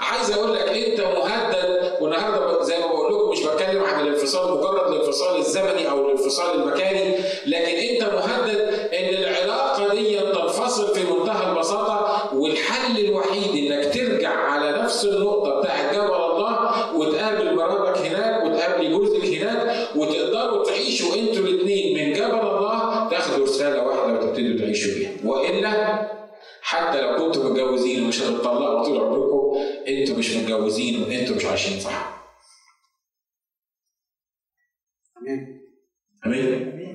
عايز 0.00 0.30
أقول 0.30 0.54
لك 0.54 0.68
أنت 0.68 1.00
مهدد 1.00 1.62
الانفصال 4.22 4.58
مجرد 4.58 4.92
الانفصال 4.92 5.38
الزمني 5.38 5.90
أو 5.90 6.06
الانفصال 6.06 6.60
المكاني 6.60 7.14
لكن 7.46 7.76
أنت 7.76 8.14
مهدد 8.14 8.58
إن 8.94 9.08
العلاقة 9.08 9.94
دي 9.94 10.20
تنفصل 10.20 10.94
في 10.94 11.00
منتهى 11.12 11.50
البساطة 11.52 12.28
والحل 12.34 12.98
الوحيد 13.04 13.72
إنك 13.72 13.94
ترجع 13.94 14.30
على 14.30 14.82
نفس 14.82 15.04
النقطة 15.04 15.60
بتاعت 15.60 15.94
جبل 15.94 16.14
ومش 28.12 28.22
هتطلقوا 28.22 28.84
طول 28.84 28.98
عمركم 29.00 29.58
أنتوا 29.88 30.16
مش 30.16 30.36
متجوزين 30.36 31.02
وانتوا 31.02 31.36
مش 31.36 31.44
عايشين 31.44 31.80
صح. 31.80 32.22
آمين. 36.26 36.92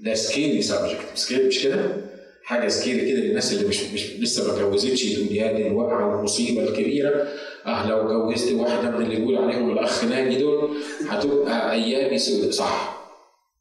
ده 0.00 0.14
scary 0.14 0.62
subject 0.62 1.06
scary 1.14 1.48
مش 1.48 1.62
كده؟ 1.62 1.96
حاجة 2.44 2.68
scary 2.68 3.12
كده 3.12 3.20
للناس 3.20 3.52
اللي 3.52 3.68
مش, 3.68 3.82
مش 3.82 4.10
لسه 4.12 4.46
ما 4.46 4.52
اتجوزتش. 4.56 5.12
تقول 5.14 5.36
يا 5.36 5.52
دي 5.52 5.66
الوقعة 5.66 6.16
والمصيبة 6.16 6.62
الكبيرة. 6.68 7.28
آه 7.66 7.88
لو 7.88 8.00
اتجوزت 8.06 8.52
واحدة 8.52 8.90
من 8.90 9.04
اللي 9.04 9.16
بيقول 9.16 9.36
عليهم 9.36 9.70
الأخ 9.70 10.04
ناجي 10.04 10.38
دول 10.38 10.76
هتبقى 11.08 11.72
أيامي 11.72 12.18
سودة. 12.18 12.50
صح. 12.50 12.97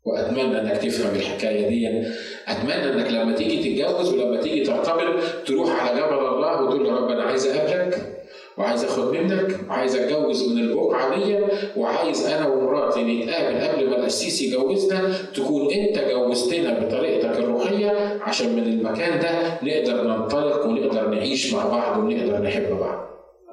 وأتمنى 0.07 0.61
أنك 0.61 0.77
تفهم 0.77 1.15
الحكاية 1.15 1.67
دي 1.67 2.07
أتمنى 2.47 2.93
أنك 2.93 3.11
لما 3.11 3.35
تيجي 3.35 3.57
تتجوز 3.83 4.13
ولما 4.13 4.41
تيجي 4.41 4.63
ترتبط 4.65 5.23
تروح 5.47 5.83
على 5.83 5.99
جبل 5.99 6.25
الله 6.27 6.61
وتقول 6.61 6.83
له 6.83 6.95
رب 6.95 7.09
أنا 7.11 7.23
عايز 7.23 7.47
اقابلك 7.47 8.13
وعايز 8.57 8.83
أخد 8.83 9.11
منك 9.13 9.59
وعايز 9.69 9.95
أتجوز 9.95 10.51
من 10.53 10.57
البقعة 10.57 11.15
دي 11.15 11.39
وعايز 11.77 12.25
أنا 12.25 12.47
ومراتي 12.47 13.03
نتقابل 13.03 13.57
قبل 13.67 13.89
ما 13.89 13.95
القسيس 13.97 14.41
يجوزنا 14.41 15.13
تكون 15.35 15.71
أنت 15.73 15.99
جوزتنا 16.11 16.79
بطريقتك 16.79 17.39
الروحية 17.39 18.19
عشان 18.21 18.55
من 18.55 18.63
المكان 18.63 19.19
ده 19.19 19.59
نقدر 19.63 20.03
ننطلق 20.07 20.65
ونقدر 20.65 21.07
نعيش 21.09 21.53
مع 21.53 21.65
بعض 21.67 21.97
ونقدر 21.97 22.41
نحب 22.41 22.69
بعض. 22.79 23.07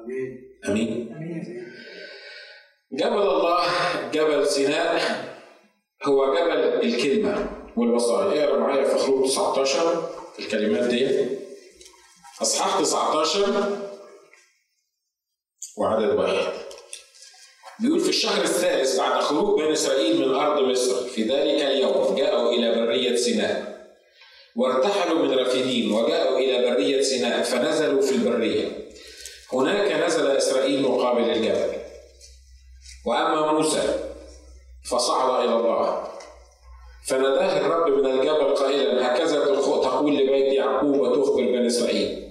آمين. 0.05 0.49
آمين. 0.67 1.09
جبل 2.93 3.21
الله 3.21 3.63
جبل 4.13 4.45
سيناء 4.47 5.01
هو 6.07 6.35
جبل 6.35 6.85
الكلمة 6.85 7.49
والوصايا 7.75 8.43
اقرا 8.43 8.59
معايا 8.59 8.83
في 8.89 8.97
خروج 8.97 9.29
19 9.29 10.09
الكلمات 10.39 10.83
دي. 10.83 11.25
أصحاح 12.41 12.79
19 12.81 13.77
وعدد 15.77 16.15
واحد. 16.15 16.53
بيقول 17.79 17.99
في 17.99 18.09
الشهر 18.09 18.43
الثالث 18.43 18.99
بعد 18.99 19.21
خروج 19.21 19.61
بني 19.61 19.73
إسرائيل 19.73 20.27
من 20.27 20.35
أرض 20.35 20.61
مصر 20.61 21.07
في 21.07 21.23
ذلك 21.23 21.61
اليوم 21.61 22.15
جاءوا 22.15 22.51
إلى 22.53 22.85
برية 22.85 23.15
سيناء. 23.15 23.75
وارتحلوا 24.55 25.19
من 25.19 25.39
رفيديم 25.39 25.95
وجاءوا 25.95 26.37
إلى 26.37 26.69
برية 26.69 27.01
سيناء 27.01 27.43
فنزلوا 27.43 28.01
في 28.01 28.11
البرية. 28.11 28.89
هناك 29.53 29.91
نزل 29.91 30.27
إسرائيل 30.27 30.81
مقابل 30.81 31.29
الجبل. 31.29 31.73
وأما 33.05 33.51
موسى 33.51 34.14
فصعد 34.89 35.43
إلى 35.43 35.55
الله. 35.55 36.03
فناداه 37.07 37.59
الرب 37.59 37.89
من 37.89 38.05
الجبل 38.05 38.55
قائلا 38.55 39.07
هكذا 39.07 39.45
تقول 39.83 40.15
لبيت 40.15 40.53
يعقوب 40.53 40.99
وتخبر 40.99 41.41
بني 41.41 41.67
إسرائيل. 41.67 42.25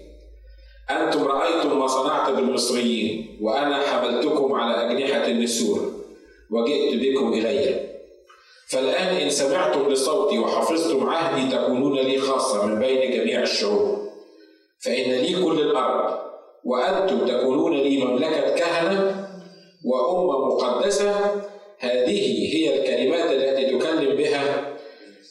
أنتم 0.90 1.24
رأيتم 1.24 1.78
ما 1.78 1.86
صنعت 1.86 2.30
بالمصريين 2.30 3.38
وأنا 3.42 3.86
حملتكم 3.86 4.54
على 4.54 4.92
أجنحة 4.92 5.26
النسور 5.26 5.92
وجئت 6.50 7.00
بكم 7.00 7.32
إلي. 7.32 7.90
فالآن 8.68 9.16
إن 9.16 9.30
سمعتم 9.30 9.88
لصوتي 9.88 10.38
وحفظتم 10.38 11.08
عهدي 11.10 11.56
تكونون 11.56 11.96
لي 11.96 12.18
خاصة 12.18 12.66
من 12.66 12.78
بين 12.78 13.10
جميع 13.10 13.42
الشعوب. 13.42 13.98
فإن 14.84 15.12
لي 15.12 15.44
كل 15.44 15.60
الأرض 15.60 16.18
وأنتم 16.64 17.26
تكونون 17.26 17.72
لي 17.72 18.04
مملكة 18.04 18.54
كهنة 18.54 19.28
وأمة 19.84 20.48
مقدسة 20.48 21.42
هذه 21.84 22.54
هي 22.56 22.78
الكلمات 22.78 23.30
التي 23.30 23.78
تكلم 23.78 24.16
بها 24.16 24.76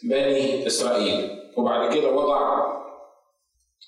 بني 0.03 0.67
إسرائيل. 0.67 1.39
وبعد 1.57 1.93
كده 1.93 2.11
وضع 2.11 2.73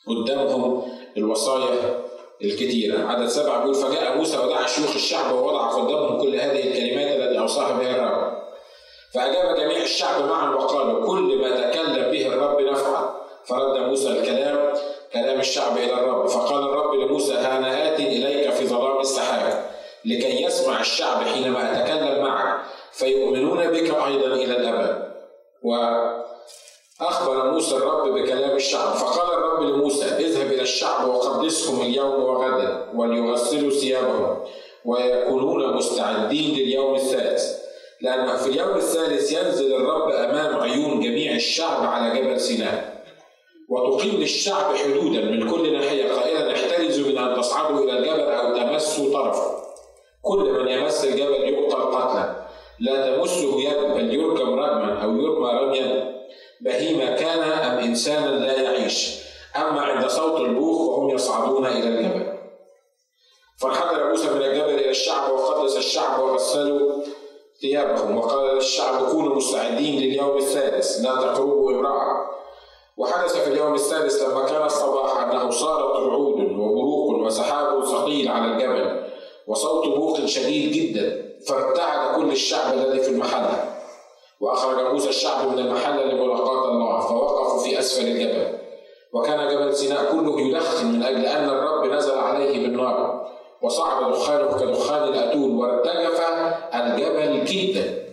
قدامهم 0.08 0.84
الوصايا 1.18 2.06
الكثيرة 2.44 3.08
عدد 3.08 3.28
سبعة 3.28 3.60
بيقول 3.60 3.76
فجاء 3.76 4.18
موسى 4.18 4.38
ودعا 4.38 4.68
شيوخ 4.68 4.96
الشعب 4.96 5.36
ووضع 5.36 5.68
قدامهم 5.68 6.22
كل 6.22 6.36
هذه 6.36 6.68
الكلمات 6.68 7.20
التي 7.20 7.40
أوصاها 7.40 7.80
بها 7.80 7.96
الرب. 7.96 8.36
فأجاب 9.14 9.56
جميع 9.56 9.84
الشعب 9.84 10.26
معا 10.26 10.56
وقالوا 10.56 11.08
كل 11.08 11.38
ما 11.42 11.70
تكلم 11.70 12.12
به 12.12 12.28
الرب 12.28 12.62
نفعل 12.62 13.06
فرد 13.46 13.78
موسى 13.78 14.10
الكلام 14.10 14.74
كلام 15.14 15.40
الشعب 15.40 15.78
إلى 15.78 15.94
الرب. 15.94 16.28
فقال 16.28 16.64
الرب 16.64 16.94
لموسى 16.96 17.34
أنا 17.34 17.94
آت 17.94 18.00
إليك 18.00 18.50
في 18.50 18.68
ظلام 18.68 19.00
السحاب. 19.00 19.75
لكي 20.06 20.44
يسمع 20.44 20.82
الشعب 20.82 21.24
حينما 21.24 21.82
أتكلم 21.82 22.24
معك 22.24 22.60
فيؤمنون 22.92 23.68
بك 23.68 23.90
أيضا 24.08 24.34
إلى 24.34 24.58
الأبد. 24.58 25.06
وأخبر 25.64 27.52
موسى 27.52 27.76
الرب 27.76 28.08
بكلام 28.14 28.56
الشعب. 28.56 28.94
فقال 28.94 29.38
الرب 29.38 29.64
لموسى 29.64 30.06
اذهب 30.06 30.52
إلى 30.52 30.62
الشعب 30.62 31.08
وقدسهم 31.08 31.82
اليوم 31.82 32.24
وغدا 32.24 32.86
وليغسلوا 32.96 33.72
ثيابهم 33.72 34.38
ويكونون 34.86 35.74
مستعدين 35.74 36.56
لليوم 36.56 36.96
الثالث. 36.96 37.44
لأنه 38.02 38.38
في 38.38 38.50
اليوم 38.50 38.76
الثالث 38.76 39.32
ينزل 39.32 39.76
الرب 39.76 40.12
أمام 40.12 40.60
عيون 40.60 41.00
جميع 41.00 41.36
الشعب 41.36 41.84
على 41.84 42.22
جبل 42.22 42.40
سيناء. 42.40 42.96
وتقيم 43.70 44.16
للشعب 44.16 44.76
حدودا 44.76 45.22
من 45.22 45.52
كل 45.52 45.74
ناحية. 45.74 46.14
قائلا 46.14 46.54
احترزوا 46.54 47.08
من 47.08 47.18
أن 47.18 47.42
تصعدوا 47.42 47.84
إلى 47.84 48.00
الجبل 48.00 48.22
أو 48.22 48.58
تمسوا 48.58 49.14
طرفه. 49.14 49.65
كل 50.26 50.64
من 50.64 50.68
يمس 50.68 51.06
الجبل 51.06 51.34
يقتل 51.34 51.82
قتلا 51.82 52.48
لا 52.80 53.18
تمسه 53.18 53.60
يد 53.62 53.94
بل 53.94 54.14
يركب 54.14 54.50
رجما 54.54 55.04
أو 55.04 55.16
يرمى 55.16 55.50
رميا. 55.50 56.16
بهيمة 56.62 57.16
كان 57.16 57.40
أم 57.40 57.78
إنسانا 57.78 58.30
لا 58.30 58.62
يعيش. 58.62 59.20
أما 59.56 59.82
عند 59.82 60.08
صوت 60.08 60.42
البوخ 60.42 60.82
وهم 60.82 61.10
يصعدون 61.10 61.66
إلى 61.66 61.88
الجبل. 61.88 62.38
فانحدر 63.62 64.10
موسى 64.10 64.30
من 64.30 64.42
الجبل 64.42 64.70
إلى 64.70 64.90
الشعب 64.90 65.32
وقدس 65.32 65.78
الشعب 65.78 66.20
وغسلوا 66.24 67.04
ثيابهم. 67.62 68.18
وقال 68.18 68.56
للشعب 68.56 69.06
كونوا 69.12 69.36
مستعدين 69.36 70.00
لليوم 70.00 70.38
الثالث 70.38 71.00
لا 71.02 71.16
تقربوا 71.16 71.72
امرأة. 71.72 72.26
وحدث 72.98 73.38
في 73.44 73.54
اليوم 73.54 73.74
الثالث 73.74 74.24
لما 74.24 74.46
كان 74.46 74.66
الصباح 74.66 75.18
أنه 75.18 75.50
صارت 75.50 75.96
رعود 75.96 76.42
وبروق 76.42 77.26
وسحاب 77.26 77.84
ثقيل 77.84 78.28
على 78.28 78.52
الجبل. 78.52 78.95
وصوت 79.48 79.88
بوق 79.88 80.26
شديد 80.26 80.72
جدا 80.72 81.26
فارتعد 81.48 82.16
كل 82.16 82.32
الشعب 82.32 82.74
الذي 82.74 83.00
في 83.00 83.10
المحلة. 83.10 83.76
وأخرج 84.40 84.94
موسى 84.94 85.10
الشعب 85.10 85.52
من 85.52 85.60
المحلة 85.60 86.04
لملاقاة 86.04 86.70
الله 86.70 87.00
فوقفوا 87.00 87.64
في 87.64 87.80
أسفل 87.80 88.08
الجبل. 88.08 88.58
وكان 89.14 89.48
جبل 89.50 89.76
سيناء 89.76 90.12
كله 90.12 90.42
يدخن 90.42 90.86
من 90.86 91.04
أجل 91.04 91.26
أن 91.26 91.50
الرب 91.50 91.92
نزل 91.92 92.18
عليه 92.18 92.68
بالنار. 92.68 93.28
وصعد 93.62 94.12
دخانه 94.12 94.60
كدخان 94.60 95.04
الأتون 95.04 95.58
وارتجف 95.58 96.22
الجبل 96.74 97.46
جدا. 97.46 98.06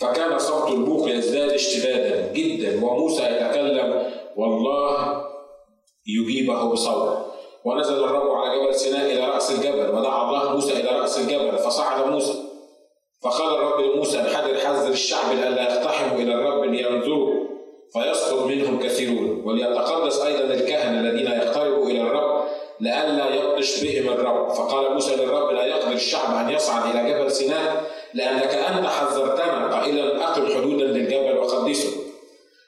فكان 0.00 0.38
صوت 0.38 0.70
البوق 0.70 1.08
يزداد 1.08 1.50
اشتدادا 1.50 2.32
جدا 2.32 2.84
وموسى 2.84 3.22
يتكلم 3.22 4.12
والله 4.36 5.24
يجيبه 6.06 6.64
بصوت 6.64 7.31
ونزل 7.64 8.04
الرب 8.04 8.30
على 8.30 8.64
جبل 8.64 8.74
سيناء 8.74 9.12
إلى 9.12 9.26
رأس 9.26 9.50
الجبل 9.50 9.90
ودعا 9.90 10.28
الله 10.28 10.52
موسى 10.52 10.72
إلى 10.72 11.00
رأس 11.00 11.18
الجبل 11.18 11.58
فصعد 11.58 12.06
موسى. 12.06 12.34
فقال 13.22 13.54
الرب 13.54 13.80
لموسى 13.80 14.20
انحدر 14.20 14.58
حذر 14.58 14.90
الشعب 14.90 15.34
لئلا 15.34 15.62
يقتحموا 15.62 16.18
إلى 16.18 16.34
الرب 16.34 16.64
لينظروا 16.64 17.44
فيسقط 17.92 18.46
منهم 18.46 18.78
كثيرون. 18.78 19.42
وليتقدس 19.44 20.20
أيضا 20.20 20.54
الكهنة 20.54 21.00
الذين 21.00 21.26
يقتربوا 21.26 21.86
إلى 21.86 22.00
الرب 22.00 22.44
لئلا 22.80 23.34
يبطش 23.34 23.84
بهم 23.84 24.08
الرب. 24.08 24.48
فقال 24.48 24.92
موسى 24.92 25.16
للرب 25.16 25.50
لا 25.50 25.64
يقدر 25.64 25.92
الشعب 25.92 26.46
أن 26.46 26.50
يصعد 26.50 26.96
إلى 26.96 27.12
جبل 27.12 27.30
سيناء 27.30 27.84
لأنك 28.14 28.54
أنت 28.54 28.86
حذرتنا 28.86 29.76
قائلا 29.76 30.24
أقم 30.24 30.46
حدودا 30.46 30.84
للجبل 30.84 31.38
وقدسه. 31.38 31.90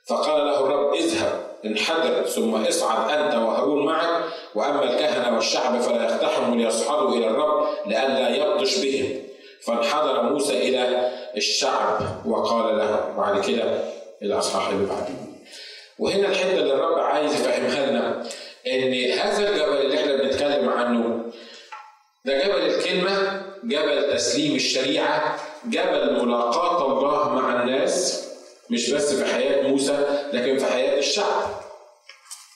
فقال 0.08 0.46
له 0.46 0.60
الرب 0.60 0.94
اذهب 0.94 1.44
انحدر 1.64 2.22
ثم 2.22 2.54
اصعد 2.54 3.10
أنت 3.10 3.34
وهارون 3.34 3.86
معك 3.86 3.93
وأما 4.54 4.82
الكهنة 4.84 5.34
والشعب 5.36 5.80
فلا 5.80 6.02
يقتحموا 6.02 6.56
ليصعدوا 6.56 7.10
إلى 7.10 7.26
الرب 7.26 7.66
لئلا 7.86 8.36
يبطش 8.36 8.78
بهم 8.78 9.22
فانحدر 9.66 10.22
موسى 10.22 10.68
إلى 10.68 11.10
الشعب 11.36 11.98
وقال 12.26 12.78
له 12.78 13.14
بعد 13.16 13.44
كده 13.44 13.64
الأصحاح 14.22 14.68
اللي 14.68 14.86
بعده. 14.86 15.14
وهنا 15.98 16.28
الحتة 16.28 16.54
اللي 16.54 16.74
الرب 16.74 16.98
عايز 16.98 17.32
يفهمها 17.34 17.86
لنا 17.90 18.24
إن 18.66 19.10
هذا 19.18 19.48
الجبل 19.48 19.76
اللي 19.80 20.00
إحنا 20.00 20.16
بنتكلم 20.16 20.68
عنه 20.68 21.24
ده 22.24 22.44
جبل 22.44 22.60
الكلمة 22.74 23.42
جبل 23.64 24.14
تسليم 24.14 24.54
الشريعة 24.54 25.36
جبل 25.64 26.24
ملاقاة 26.26 26.86
الله 26.92 27.28
مع 27.34 27.62
الناس 27.62 28.24
مش 28.70 28.90
بس 28.90 29.14
في 29.14 29.34
حياة 29.34 29.62
موسى 29.68 30.06
لكن 30.32 30.58
في 30.58 30.66
حياة 30.72 30.98
الشعب. 30.98 31.63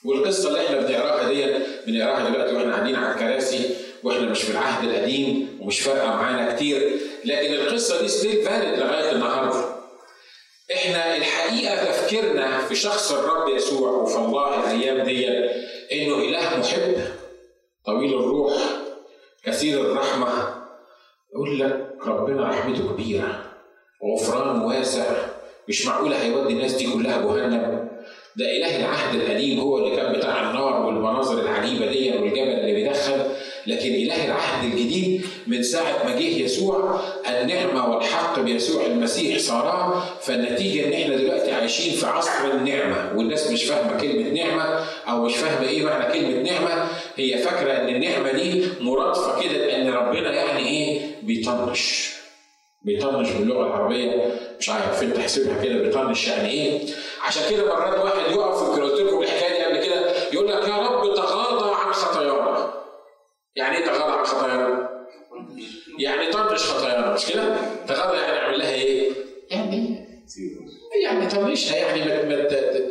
والقصة 0.05 0.47
اللي 0.49 0.65
إحنا 0.65 0.77
بنقراها 0.79 1.29
دي 1.29 1.45
بنقراها 1.87 2.29
دلوقتي 2.29 2.55
وإحنا 2.55 2.73
قاعدين 2.73 2.95
على 2.95 3.13
الكراسي 3.13 3.75
وإحنا 4.03 4.29
مش 4.29 4.41
في 4.41 4.51
العهد 4.51 4.89
القديم 4.89 5.57
ومش 5.61 5.79
فارقة 5.81 6.07
معانا 6.07 6.55
كتير. 6.55 6.99
لكن 7.25 7.53
القصة 7.53 8.01
دي 8.01 8.07
ستيل 8.07 8.45
فالid 8.45 8.79
لغاية 8.79 9.11
النهاردة. 9.11 9.65
إحنا 10.73 11.17
الحقيقة 11.17 11.85
تفكيرنا 11.85 12.57
في 12.67 12.75
شخص 12.75 13.11
الرب 13.11 13.49
يسوع 13.49 13.91
وفي 13.91 14.17
الله 14.17 14.59
الأيام 14.59 15.05
دي 15.05 15.27
إنه 15.91 16.15
إله 16.15 16.57
محب 16.59 16.95
طويل 17.85 18.13
الروح 18.13 18.53
كثير 19.45 19.81
الرحمة. 19.81 20.55
يقول 21.35 21.59
لك 21.59 21.89
ربنا 22.05 22.49
رحمته 22.49 22.93
كبيرة 22.93 23.45
وغفران 24.01 24.61
واسع 24.61 25.03
مش 25.67 25.85
معقولة 25.85 26.21
هيودي 26.21 26.53
الناس 26.53 26.73
دي 26.73 26.93
كلها 26.93 27.17
جهنم. 27.21 27.88
ده 28.35 28.45
إله 28.57 28.75
العهد 28.79 29.15
القديم 29.21 29.59
هو 29.59 29.77
اللي 29.77 29.95
كان 29.95 30.13
بتاع 30.13 30.49
النار 30.49 30.85
والمناظر 30.85 31.41
العجيبة 31.41 31.85
دي 31.85 32.11
والجبل 32.11 32.37
اللي 32.49 32.73
بيدخل. 32.73 33.21
لكن 33.67 33.89
إله 33.93 34.25
العهد 34.25 34.63
الجديد 34.73 35.21
من 35.47 35.63
ساعة 35.63 36.03
ما 36.05 36.15
جه 36.19 36.23
يسوع 36.43 37.01
النعمة 37.29 37.89
والحق 37.89 38.39
بيسوع 38.39 38.85
المسيح 38.85 39.37
صارا. 39.39 40.05
فالنتيجة 40.21 40.87
إن 40.87 40.93
إحنا 40.93 41.15
دلوقتي 41.15 41.51
عايشين 41.51 41.93
في 41.93 42.05
عصر 42.05 42.51
النعمة 42.53 43.11
والناس 43.15 43.51
مش 43.51 43.63
فاهمة 43.63 44.01
كلمة 44.01 44.29
نعمة 44.29 44.85
أو 45.09 45.25
مش 45.25 45.35
فاهمة 45.35 45.67
إيه 45.69 45.83
معنى 45.83 46.13
كلمة 46.13 46.41
نعمة. 46.51 46.87
هي 47.15 47.37
فاكرة 47.37 47.71
إن 47.71 47.89
النعمة 47.95 48.31
دي 48.31 48.63
مرادفة 48.81 49.41
كده 49.41 49.65
لأن 49.67 49.89
ربنا 49.89 50.33
يعني 50.33 50.67
إيه؟ 50.67 51.01
بيطنش. 51.23 52.08
بيطنش 52.81 53.29
باللغة 53.31 53.65
العربية 53.67 54.33
مش 54.59 54.69
عارف 54.69 55.03
انت 55.03 55.15
تحسبها 55.15 55.63
كده 55.63 55.73
بيطنش 55.81 56.27
يعني 56.27 56.49
إيه 56.49 56.81
عشان 57.27 57.43
كده 57.49 57.65
مرات 57.75 57.99
واحد 57.99 58.31
يقف 58.31 58.79
قلت 58.79 59.01
لكم 59.01 59.21
الحكاية 59.21 59.57
دي 59.57 59.65
قبل 59.65 59.85
كده 59.85 60.11
يقول 60.33 60.47
لك 60.47 60.67
يا 60.67 60.77
رب 60.77 61.15
تغاضى 61.15 61.75
عن 61.75 61.93
خطايانا 61.93 62.73
يعني 63.55 63.77
إيه 63.77 63.85
تغاضى 63.85 64.11
عن 64.19 64.25
خطايانا؟ 64.25 64.89
يعني 65.99 66.31
طنش 66.31 66.63
خطايانا 66.63 67.13
مش 67.13 67.25
كده؟ 67.25 67.55
تغاضى 67.87 68.17
يعني 68.17 68.37
أعمل 68.39 68.59
لها 68.59 68.73
إيه؟ 68.73 69.11
يعني 69.49 70.05
يعني 71.03 71.27
طنشها 71.27 71.77
يعني 71.77 72.01
مت 72.01 72.25
مت 72.25 72.83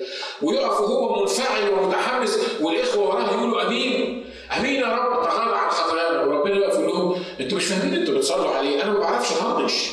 ويقف 0.42 0.80
وهو 0.80 1.20
منفعل 1.20 1.72
ومتحمس 1.72 2.38
والإخوة 2.60 3.08
وراه 3.08 3.32
يقولوا 3.32 3.62
أمين 3.66 4.24
امين 4.56 4.80
يا 4.80 4.86
رب. 4.86 5.22
تغاضى 5.28 5.56
عن 5.56 5.70
خطايانا 5.70 6.22
وربنا 6.22 6.54
يقف 6.56 6.74
يقول 6.74 6.86
لهم 6.88 7.24
أنتوا 7.40 7.56
مش 7.58 7.64
فاهمين 7.66 7.94
أنتوا 7.94 8.14
بتصلوا 8.14 8.54
عليه. 8.54 8.82
أنا 8.82 8.90
ما 8.92 8.98
بعرفش 8.98 9.32
اطنش 9.32 9.88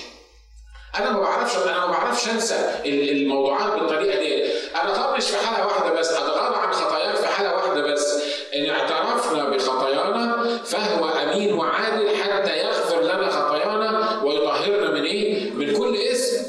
أنا 0.99 1.11
ما 1.11 1.19
بعرفش 1.19 1.55
أنا 1.57 1.85
ما 1.85 1.91
بعرفش 1.91 2.29
انسى 2.29 2.69
الموضوعات 2.85 3.73
بالطريقة 3.73 4.19
دي. 4.19 4.45
أنا 4.81 4.93
طنش 5.13 5.25
في 5.29 5.47
حالة 5.47 5.65
واحدة 5.67 5.93
بس. 5.99 6.11
اتغاضى 6.11 6.55
عن 6.55 6.73
خطاياك 6.73 7.15
في 7.15 7.27
حالة 7.27 7.53
واحدة 7.55 7.81
بس. 7.93 8.23
ان 8.55 8.69
اعترفنا 8.69 9.49
بخطايانا 9.49 10.57
فهو 10.65 11.05
امين 11.09 11.53
وعادل 11.53 12.15
حتى 12.15 12.59
يغفر 12.59 13.01
لنا 13.01 13.29
خطايانا 13.29 14.21
ويطهرنا 14.23 14.91
من 14.91 15.03
إيه؟ 15.03 15.51
من 15.51 15.77
كل 15.77 15.95
اسم. 15.95 16.45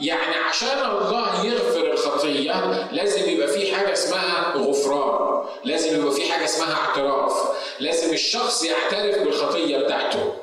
يعني 0.00 0.34
عشان 0.48 0.78
الله 0.90 1.44
يغفر 1.46 1.92
الخطية 1.92 2.88
لازم 2.92 3.30
يبقى 3.30 3.48
في 3.48 3.74
حاجة 3.74 3.92
اسمها 3.92 4.52
غفران، 4.56 5.44
لازم 5.64 6.00
يبقى 6.00 6.12
في 6.12 6.32
حاجة 6.32 6.43
اسمها 6.54 6.74
اعتراف، 6.74 7.32
لازم 7.80 8.12
الشخص 8.12 8.64
يعترف 8.64 9.22
بالخطية 9.22 9.78
بتاعته. 9.78 10.34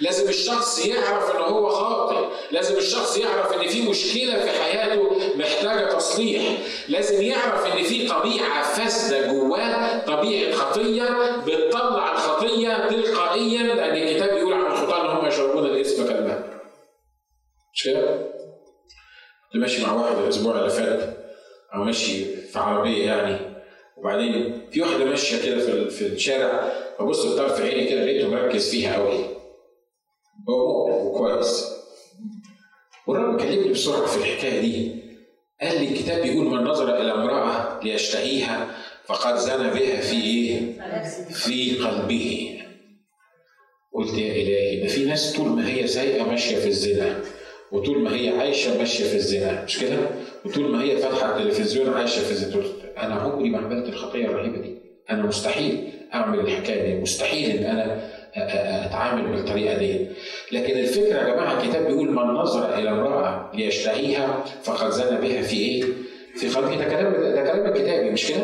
لازم 0.00 0.28
الشخص 0.28 0.86
يعرف 0.86 1.36
إن 1.36 1.40
هو 1.40 1.68
خاطئ. 1.68 2.28
لازم 2.50 2.76
الشخص 2.76 3.18
يعرف 3.18 3.52
إن 3.52 3.68
في 3.68 3.88
مشكلة 3.88 4.40
في 4.40 4.50
حياته 4.62 5.10
محتاجة 5.36 5.92
تصليح. 5.92 6.42
لازم 6.88 7.22
يعرف 7.22 7.66
إن 7.66 7.82
في 7.82 8.08
طبيعة 8.08 8.74
فاسدة 8.74 9.26
جواه 9.32 9.98
طبيعة 9.98 10.52
خطية 10.52 11.36
بتطلع 11.46 12.12
الخطية 12.12 12.88
تلقائيا 12.88 13.62
لأن 13.62 13.96
الكتاب 13.96 14.34
بيقول 14.34 14.52
عن 14.52 14.72
الخطاه 14.72 15.00
إن 15.00 15.16
هم 15.16 15.26
يشربون 15.26 15.66
الاسم 15.66 16.08
كالماء 16.08 16.42
مش 17.74 17.82
كده؟ 17.84 18.28
ماشي 19.54 19.82
مع 19.86 19.92
واحد 19.92 20.18
الأسبوع 20.18 20.58
اللي 20.58 20.70
فات 20.70 21.16
أو 21.74 21.84
ماشي 21.84 22.24
في 22.36 22.58
عربية 22.58 23.06
يعني. 23.06 23.57
وبعدين 23.98 24.60
في 24.70 24.80
واحدة 24.80 25.04
ماشية 25.04 25.42
كده 25.46 25.60
في 25.60 25.90
في 25.90 26.06
الشارع 26.06 26.72
ببص 27.00 27.26
بطرف 27.26 27.60
عيني 27.60 27.86
كده 27.86 28.04
لقيته 28.04 28.28
مركز 28.28 28.70
فيها 28.70 28.96
قوي 28.96 29.24
هو 30.48 31.12
كويس. 31.18 31.64
والرب 33.06 33.40
كلمني 33.40 33.68
بسرعة 33.68 34.06
في 34.06 34.16
الحكاية 34.16 34.60
دي. 34.60 35.02
قال 35.60 35.80
لي 35.80 35.88
الكتاب 35.88 36.22
بيقول 36.22 36.46
من 36.46 36.64
نظر 36.64 36.96
إلى 37.00 37.12
امرأة 37.12 37.80
ليشتهيها 37.84 38.70
فقد 39.06 39.36
زنى 39.36 39.70
بها 39.70 40.00
في 40.00 40.22
إيه؟ 40.22 40.80
في 41.32 41.76
قلبه. 41.78 42.54
قلت 43.94 44.14
يا 44.18 44.32
إلهي 44.32 44.80
ده 44.80 44.86
في 44.88 45.04
ناس 45.04 45.32
طول 45.36 45.48
ما 45.48 45.68
هي 45.68 45.86
سايقة 45.86 46.28
ماشية 46.28 46.56
في 46.56 46.68
الزنا 46.68 47.20
وطول 47.72 47.98
ما 47.98 48.14
هي 48.14 48.28
عايشة 48.28 48.78
ماشية 48.78 49.04
في 49.04 49.16
الزنا 49.16 49.64
مش 49.64 49.78
كده؟ 49.78 49.98
وطول 50.44 50.70
ما 50.72 50.82
هي 50.82 50.96
فاتحة 50.96 51.36
التلفزيون 51.36 51.94
عايشة 51.94 52.20
في 52.24 52.30
الزنا 52.30 52.62
أنا 53.02 53.14
عمري 53.14 53.50
ما 53.50 53.58
عملت 53.58 53.88
الخطية 53.88 54.24
الرهيبة 54.26 54.58
دي. 54.58 54.74
أنا 55.10 55.22
مستحيل 55.22 55.88
أعمل 56.14 56.40
الحكاية 56.40 56.94
دي. 56.94 57.00
مستحيل 57.00 57.50
إن 57.56 57.64
أنا 57.64 58.00
أتعامل 58.86 59.32
بالطريقة 59.32 59.78
دي. 59.78 60.06
لكن 60.52 60.78
الفكرة 60.78 61.18
يا 61.18 61.34
جماعة 61.34 61.62
الكتاب 61.62 61.86
بيقول 61.86 62.10
من 62.10 62.22
نظر 62.22 62.74
إلى 62.78 62.90
امرأة 62.90 63.50
ليشتهيها 63.54 64.44
فقد 64.62 64.90
زنى 64.90 65.20
بها 65.20 65.42
في 65.42 65.56
إيه؟ 65.56 65.84
في 66.36 66.48
قلبه. 66.48 66.76
ده 66.76 66.84
كلام 66.84 67.12
ده 67.12 67.42
كلام 67.42 67.66
الكتابي 67.66 68.10
مش 68.10 68.26
كده؟ 68.28 68.38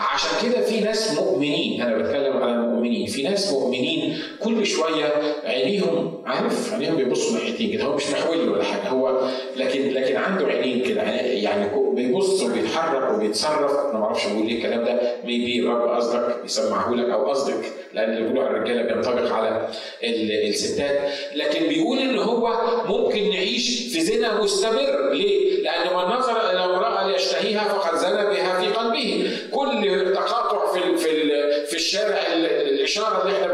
عشان 0.00 0.30
كده 0.50 0.60
في 0.60 0.80
ناس 0.80 1.18
مؤمنين 1.20 1.82
أنا 1.82 1.98
بتكلم 1.98 2.36
على 2.36 2.52
المؤمنين. 2.52 3.06
في 3.06 3.22
ناس 3.22 3.52
مؤمنين 3.52 4.18
كل 4.40 4.66
شوية 4.66 5.12
عينيهم 5.44 6.22
عارف؟ 6.26 6.72
عينيهم 6.74 6.96
بيبصوا 6.96 7.38
ناحيتين 7.38 7.72
كده. 7.72 7.84
هو 7.84 7.96
مش 7.96 8.10
محولي 8.10 8.48
ولا 8.48 8.64
حاجة. 8.64 8.88
هو 8.88 9.28
لكن 9.56 9.88
لكن 9.90 10.16
عنده 10.16 10.46
عينين 10.46 10.82
كده. 10.84 11.02
يعني 11.20 11.70
بيبص 11.94 12.42
وبيتحرك 12.76 13.14
وبيتصرف 13.14 13.70
أنا 13.72 13.98
ما 13.98 14.04
أعرفش 14.04 14.26
بقول 14.26 14.46
إيه 14.46 14.56
الكلام 14.56 14.84
ده 14.84 15.00
ميبي 15.24 15.60
الرب 15.60 15.88
قصدك 15.88 16.36
يسمعه 16.44 16.94
لك 16.94 17.10
أو 17.10 17.30
قصدك 17.30 17.64
لأن 17.94 18.10
اللي 18.10 18.22
بيقولوا 18.22 18.44
على 18.44 18.56
الرجالة 18.56 18.82
بينطبق 18.82 19.32
على 19.32 19.68
الستات. 20.04 21.10
لكن 21.34 21.68
بيقول 21.68 21.98
إن 21.98 22.18
هو 22.18 22.60
ممكن 22.86 23.30
نعيش 23.30 23.92
في 23.92 24.00
زنا 24.00 24.42
مستمر. 24.42 25.10
ليه؟ 25.12 25.62
لأن 25.62 25.86
من 25.96 26.02
نظر 26.16 26.50
إلى 26.50 26.64
امرأة 26.64 27.06
ليشتهيها 27.08 27.64
فقد 27.64 27.98
زنى 27.98 28.26
بها 28.26 28.60
في 28.60 28.66
قلبه. 28.72 29.30
كل 29.52 30.12
تقاطع 30.14 30.72
في 30.72 30.96
في 30.96 31.32
في 31.66 31.76
الشارع 31.76 32.18
الإشارة 32.32 33.22
اللي 33.22 33.36
إحنا 33.36 33.52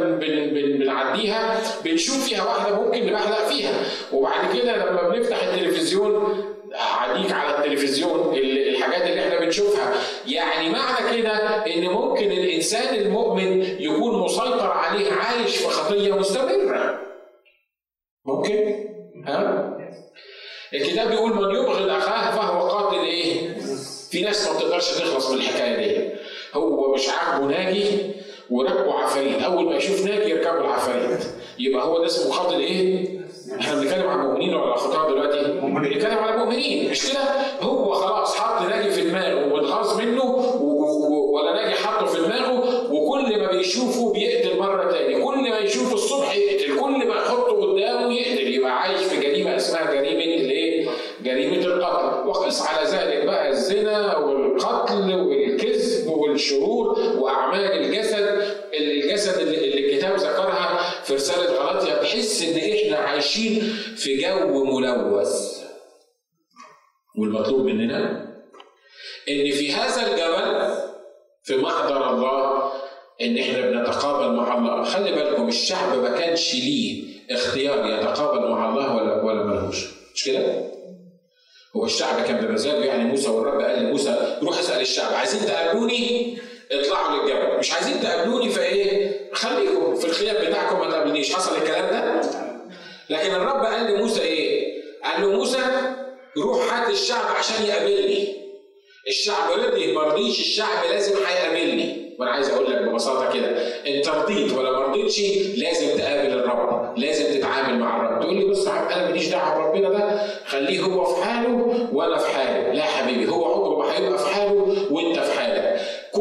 بنعديها 0.78 1.61
بنشوف 1.85 2.24
فيها 2.28 2.44
واحدة 2.44 2.82
ممكن 2.82 3.06
نبحلق 3.06 3.48
فيها. 3.48 3.74
وبعد 4.12 4.56
كده 4.56 4.76
لما 4.90 5.08
بنفتح 5.08 5.42
التلفزيون 5.42 6.44
عديك 6.74 7.32
على 7.32 7.58
التلفزيون 7.58 8.35
الحاجات 8.37 9.02
اللي 9.02 9.20
إحنا 9.28 9.40
بنشوفها. 9.40 9.94
يعني 10.26 10.68
معنى 10.70 11.16
كده 11.16 11.32
إن 11.66 11.85
ممكن 11.85 12.32
الإنسان 12.32 12.94
المؤمن 12.94 13.62
يكون 13.62 14.18
مسيطر 14.24 14.70
عليه 14.70 15.12
عايش 15.12 15.56
في 15.56 15.68
خطية 15.68 16.12
مستمرة. 16.18 17.00
ممكن؟ 18.24 18.85
ها؟ 19.26 19.68
الكتاب 20.74 21.08
بيقول 21.08 21.30
من 21.35 21.54
يبغض 21.54 21.88
اخاه 21.88 22.37
فهو 22.37 22.68
قاتل 22.68 22.98
إيه؟ 23.04 23.54
في 24.11 24.22
ناس 24.22 24.48
ما 24.48 24.58
بتقدرش 24.58 24.90
تخلص 24.98 25.30
من 25.30 25.37
الحكاية 25.38 25.76
دي. 25.76 26.08
هو 26.54 26.94
مش 26.94 27.08
عاجبه 27.08 27.46
ناجي 27.46 27.87
وركبه 28.50 28.94
عفاريت. 28.98 29.42
أول 29.42 29.64
ما 29.64 29.76
يشوف 29.76 30.04
ناجي 30.06 30.30
يركبه 30.30 30.61
العفاريت. 30.61 31.24
يبقى 31.58 31.85
هو 31.87 31.98
ده 31.98 32.06
اسمه 32.06 32.35
قاتل 32.37 32.61
إيه؟ 32.61 33.21
إحنا 33.61 33.81
بنتكلم 33.81 34.09
عن 34.09 34.18
مؤمنين 34.26 34.55
ولا 34.55 34.76
خطاب 34.76 35.11
دلوقتي؟ 35.11 35.42
بنتكلم 35.61 36.18
على 36.18 36.37
مؤمنين 36.37 36.90
مش 36.90 37.11
كده؟ 37.12 37.20
هو 37.61 37.92
خلاص 37.92 38.35
حط 38.37 38.62
ناجي 38.68 38.90
في 38.90 39.00
دماغه 39.00 39.52
واتغاظ 39.52 40.00
منه 40.00 40.24
ولا 41.33 41.52
ناجي 41.52 41.74
حطه 41.74 42.07
في 42.07 42.22
دماغه 42.22 42.92
وكل 42.92 43.40
ما 43.40 43.50
بيشوفه 43.52 44.12
بيقتل 44.12 44.59
مرة 44.59 44.90
تاني، 44.90 45.14
كل 45.24 45.50
ما 45.50 45.59
يشوفه 45.59 45.94
الصبح 45.94 46.35
يقتل، 46.37 46.81
كل 46.81 47.09
ما 47.09 47.14
يحطه 47.14 47.61
قدامه 47.62 48.12
يقتل، 48.14 48.55
يبقى 48.55 48.83
عايش 48.83 49.00
في 49.00 49.20
جريمة 49.20 49.57
اسمها 49.57 49.94
جريمة 49.94 50.44
الايه؟ 50.44 50.88
جريمة 51.24 51.64
القتل، 51.66 52.28
وقس 52.28 52.62
على 52.62 52.88
ذلك 52.88 53.24
بقى 53.26 53.48
الزنا 53.48 54.16
والقتل 54.16 55.14
والكذب 55.14 56.09
والشرور 56.09 56.98
وأعمال 57.18 57.72
الجسد 57.72 58.42
الجسد 58.81 59.38
اللي 59.40 59.78
الكتاب 59.92 60.16
ذكرها 60.16 60.71
في 61.12 61.16
رسالة 61.16 61.53
غلاطيا 61.53 61.94
تحس 61.94 62.42
إن 62.42 62.72
إحنا 62.72 62.96
عايشين 62.96 63.61
في 63.96 64.16
جو 64.16 64.64
ملوث. 64.64 65.62
والمطلوب 67.18 67.66
مننا 67.66 68.27
إن 69.29 69.51
في 69.51 69.72
هذا 69.72 70.07
الجبل 70.07 70.75
في 71.42 71.57
محضر 71.57 72.11
الله 72.11 72.72
إن 73.20 73.38
إحنا 73.38 73.61
بنتقابل 73.61 74.37
مع 74.37 74.59
الله. 74.59 74.85
خلي 74.85 75.12
بالكم 75.12 75.48
الشعب 75.48 75.98
ما 75.98 76.18
كانش 76.18 76.55
ليه 76.55 77.05
اختيار 77.31 77.87
يتقابل 77.87 78.51
مع 78.51 78.68
الله 78.68 78.96
ولا 78.96 79.22
ولا 79.22 79.44
ملوش 79.44 79.87
مش 80.14 80.25
كده؟ 80.25 80.72
هو 81.77 81.85
الشعب 81.85 82.25
كان 82.25 82.46
بمزاجه. 82.46 82.85
يعني 82.85 83.05
موسى 83.05 83.29
والرب 83.29 83.61
قال 83.61 83.83
لموسى 83.83 84.38
روح 84.42 84.59
اسأل 84.59 84.81
الشعب 84.81 85.12
عايزين 85.14 85.46
تقابلوني؟ 85.46 86.38
اطلعوا 86.72 87.22
للجبل. 87.22 87.58
مش 87.58 87.72
عايزين 87.72 88.00
تقابلوني 88.00 88.48
فايه 88.48 89.12
خليكم 89.32 89.94
في 89.94 90.04
الخيام 90.04 90.37
بتاعكم 90.46 90.78
ما 90.78 90.90
تقابلنيش. 90.90 91.35
حصل 91.35 91.56
الكلام 91.56 91.90
ده؟ 91.90 92.20
لكن 93.11 93.35
الرب 93.35 93.64
قال 93.64 93.92
لموسى 93.94 94.20
إيه؟ 94.22 94.72
قال 95.04 95.22
له 95.22 95.28
موسى 95.32 95.58
روح 96.38 96.72
هات 96.74 96.90
الشعب 96.90 97.37
عشان 97.38 97.66
يقابلني. 97.66 98.37
الشعب 99.08 99.50
رضي 99.58 99.92
ما 99.92 100.02
رضيش 100.02 100.40
الشعب 100.40 100.85
لازم 100.90 101.16
هيقابلني. 101.26 102.02
وأنا 102.18 102.30
عايز 102.30 102.48
أقول 102.50 102.70
لك 102.72 102.78
ببساطة 102.82 103.32
كده 103.32 103.46
أنت 103.87 104.08
رضيت 104.08 104.52
ولا 104.52 104.70
ما 104.70 104.78
رضيتش؟ 104.78 105.20
لازم 105.58 105.98
تقابل 105.98 106.32
الرب. 106.32 106.98
لازم 106.98 107.38
تتعامل 107.38 107.78
مع 107.78 107.96
الرب. 107.96 108.20
تقول 108.22 108.35
لي 108.37 108.44
بص 108.44 108.66
أنا 108.68 109.08
ماليش 109.08 109.28
دعوة 109.28 109.54
بربنا 109.70 109.88
ده. 109.88 110.26
خليه 110.46 110.80
هو 110.80 111.04
في 111.04 111.24
حاله 111.24 111.88
وأنا 111.92 112.18
في 112.18 112.26
حالي 112.32 112.76
لا 112.76 112.82
حبيبي 112.82 113.28
هو 113.30 113.44
عمره 113.44 113.78
ما 113.78 113.96
هيبقى 113.96 114.18
في 114.18 114.26
حاله 114.35 114.87
وأنت 114.90 115.18
في 115.18 115.40
حالك 115.40 115.62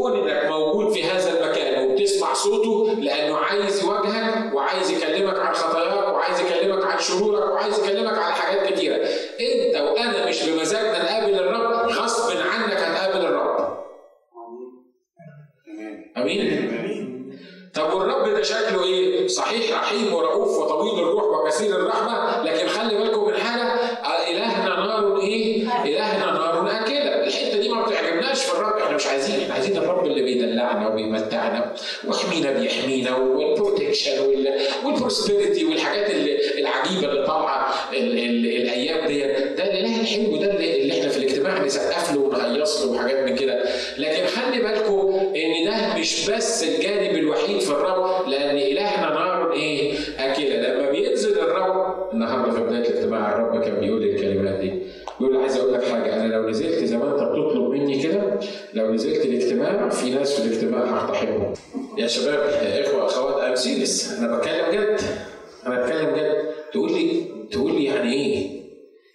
كون 0.02 0.30
انك 0.30 0.46
موجود 0.46 0.94
في 0.94 1.04
هذا 1.04 1.30
المكان. 1.44 1.92
وبتسمع 1.92 2.34
صوته 2.34 2.94
لأنه 3.00 3.38
عايز 3.38 3.84
يواجهك 3.84 4.54
وعايز 4.56 4.92
يكلمك 4.92 5.40
عن 5.40 5.54
خطاياك 5.54 6.14
وعايز 6.14 6.40
يكلمك 6.42 6.86
عن 6.86 7.00
شرورك 7.00 7.50
وعايز 7.52 7.80
يكلمك 7.80 8.18
عن 8.18 8.34
حاجات 8.34 8.74
كتيرة. 8.74 8.96
أنت 9.40 9.76
وأنا 9.76 10.26
مش 10.30 10.44
بمزاجنا 10.50 11.04
نقابل 11.04 11.34
الرب 11.36 11.90
غصب 11.90 12.38
عنك 12.38 12.74
هتقابل 12.74 13.26
الرب. 13.26 13.78
آمين. 16.18 16.82
طب 17.74 17.94
والرب 17.94 18.30
ده 18.30 18.42
شكله 18.42 18.84
إيه؟ 18.84 19.28
صحيح 19.28 19.80
رحيم 19.80 20.14
ورؤوف 20.14 20.58
وطويل 20.58 21.00
الروح 21.04 21.24
وكثير 21.24 21.76
الرحمة 21.76 22.44
لكن 22.44 22.68
خلي 22.68 22.98
بالكم 22.98 23.28
من 23.28 23.34
حاجة 23.38 23.64
الهنا 24.32 24.76
نار 24.88 25.20
إيه؟ 25.20 25.62
الهنا 25.84 26.26
نار 26.32 26.68
اكله 26.72 27.24
الحته 27.24 27.58
دي 27.60 27.70
ما 27.70 27.82
بتعجبناش 27.86 28.44
في 28.46 28.54
الرب 28.58 28.78
إحنا 28.78 28.91
مش 29.02 29.08
عايزين 29.08 29.52
عايزين 29.52 29.78
الرب 29.78 30.06
اللي 30.06 30.22
بيدلعنا 30.24 30.88
وبيمتعنا. 30.88 31.74
ويحمينا 32.08 32.52
بيحمينا 32.60 33.18
وال 33.18 33.34
protection 33.34 34.12
وال 34.86 34.99
prosperity 34.99 35.66
والحاجات 35.66 36.12
العجيبة 36.58 37.12
اللي 37.12 37.28
طالعة 37.28 37.74
الأيام 37.94 39.08
دي 39.08 39.20
ده 39.58 39.64
الاله 39.64 40.02
الحلو 40.02 40.38
ده 40.38 40.52
اللي 40.52 40.94
إحنا 41.00 41.10
في 41.10 41.18
الاجتماع 41.18 41.64
نسقف 41.66 42.14
له 42.14 42.20
ونهيص 42.20 42.82
له 42.82 42.92
وحاجات 42.92 43.30
من 43.30 43.36
كده. 43.36 43.64
لكن 43.98 44.26
خلي 44.26 44.62
بالكم 44.64 45.20
إن 45.36 45.66
ده 45.66 46.00
مش 46.00 46.30
بس 46.30 46.64
الجانب 46.64 47.18
الوحيد 47.18 47.60
في 47.60 47.72
الرب 47.72 48.28
لأن 48.30 48.58
إلهنا 48.58 49.10
نار 49.14 49.54
إيه؟ 49.54 49.94
اكله 50.20 50.56
لما 50.56 50.90
بينزل 50.92 51.40
الرب 51.40 51.96
النهارده 52.14 52.52
في 52.56 52.62
بداية 52.62 52.90
الاجتماع 52.90 53.32
الرب 53.36 53.64
كان 53.64 53.80
بيقول 53.80 54.04
الكلمات 54.04 54.56
دي. 54.60 54.74
بيقول 55.20 55.38
عايز 55.38 55.58
أقول 55.58 55.74
لك 55.74 55.84
حاجة 55.84 56.16
أنا 56.24 56.34
لو 56.34 56.50
نزلت 56.50 56.84
زي 56.84 56.98
ما 56.98 57.04
أنت 57.06 57.14
بتطلب 57.24 57.51
مني 57.92 58.04
كده 58.04 58.40
لو 58.74 58.94
نزلت 58.94 59.26
الاجتماع 59.26 59.90
في 59.90 60.10
ناس 60.10 60.40
في 60.40 60.48
الاجتماع 60.48 60.84
هقتحمهم. 60.86 61.54
يا 61.98 62.08
شباب 62.08 62.50
يا 62.64 62.88
إخوة 62.88 63.06
أخوات 63.06 63.58
سيريس 63.58 64.12
أنا 64.20 64.38
بتكلم 64.38 64.72
جد. 64.72 65.02
أنا 65.66 65.82
بتكلم 65.82 66.16
جد. 66.16 66.52
تقول 66.72 66.92
لي 66.92 67.26
تقول 67.52 67.72
لي 67.72 67.84
يعني 67.86 68.14
إيه؟ 68.14 68.62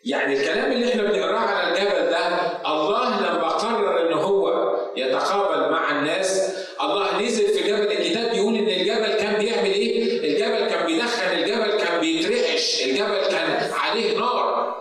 يعني 0.04 0.36
الكلام 0.36 0.72
اللي 0.72 0.88
إحنا 0.88 1.02
بنقراه 1.02 1.38
على 1.38 1.68
الجبل 1.72 2.10
ده 2.10 2.28
الله 2.66 3.20
لما 3.20 3.48
قرر 3.48 4.08
إن 4.08 4.12
هو 4.12 4.72
يتقابل 4.96 5.70
مع 5.72 5.98
الناس. 6.00 6.52
الله 6.82 7.22
نزل 7.22 7.46
في 7.46 7.68
جبل 7.68 7.92
الكتاب 7.92 8.34
يقول 8.34 8.54
إن 8.54 8.68
الجبل 8.68 9.12
كان 9.20 9.44
بيعمل 9.44 9.70
إيه؟ 9.70 10.18
الجبل 10.20 10.70
كان 10.70 10.86
بيدخن 10.86 11.38
الجبل 11.38 11.78
كان 11.84 12.00
بيترعش 12.00 12.82
الجبل 12.84 13.26
كان 13.30 13.70
عليه 13.72 14.18
نار. 14.18 14.76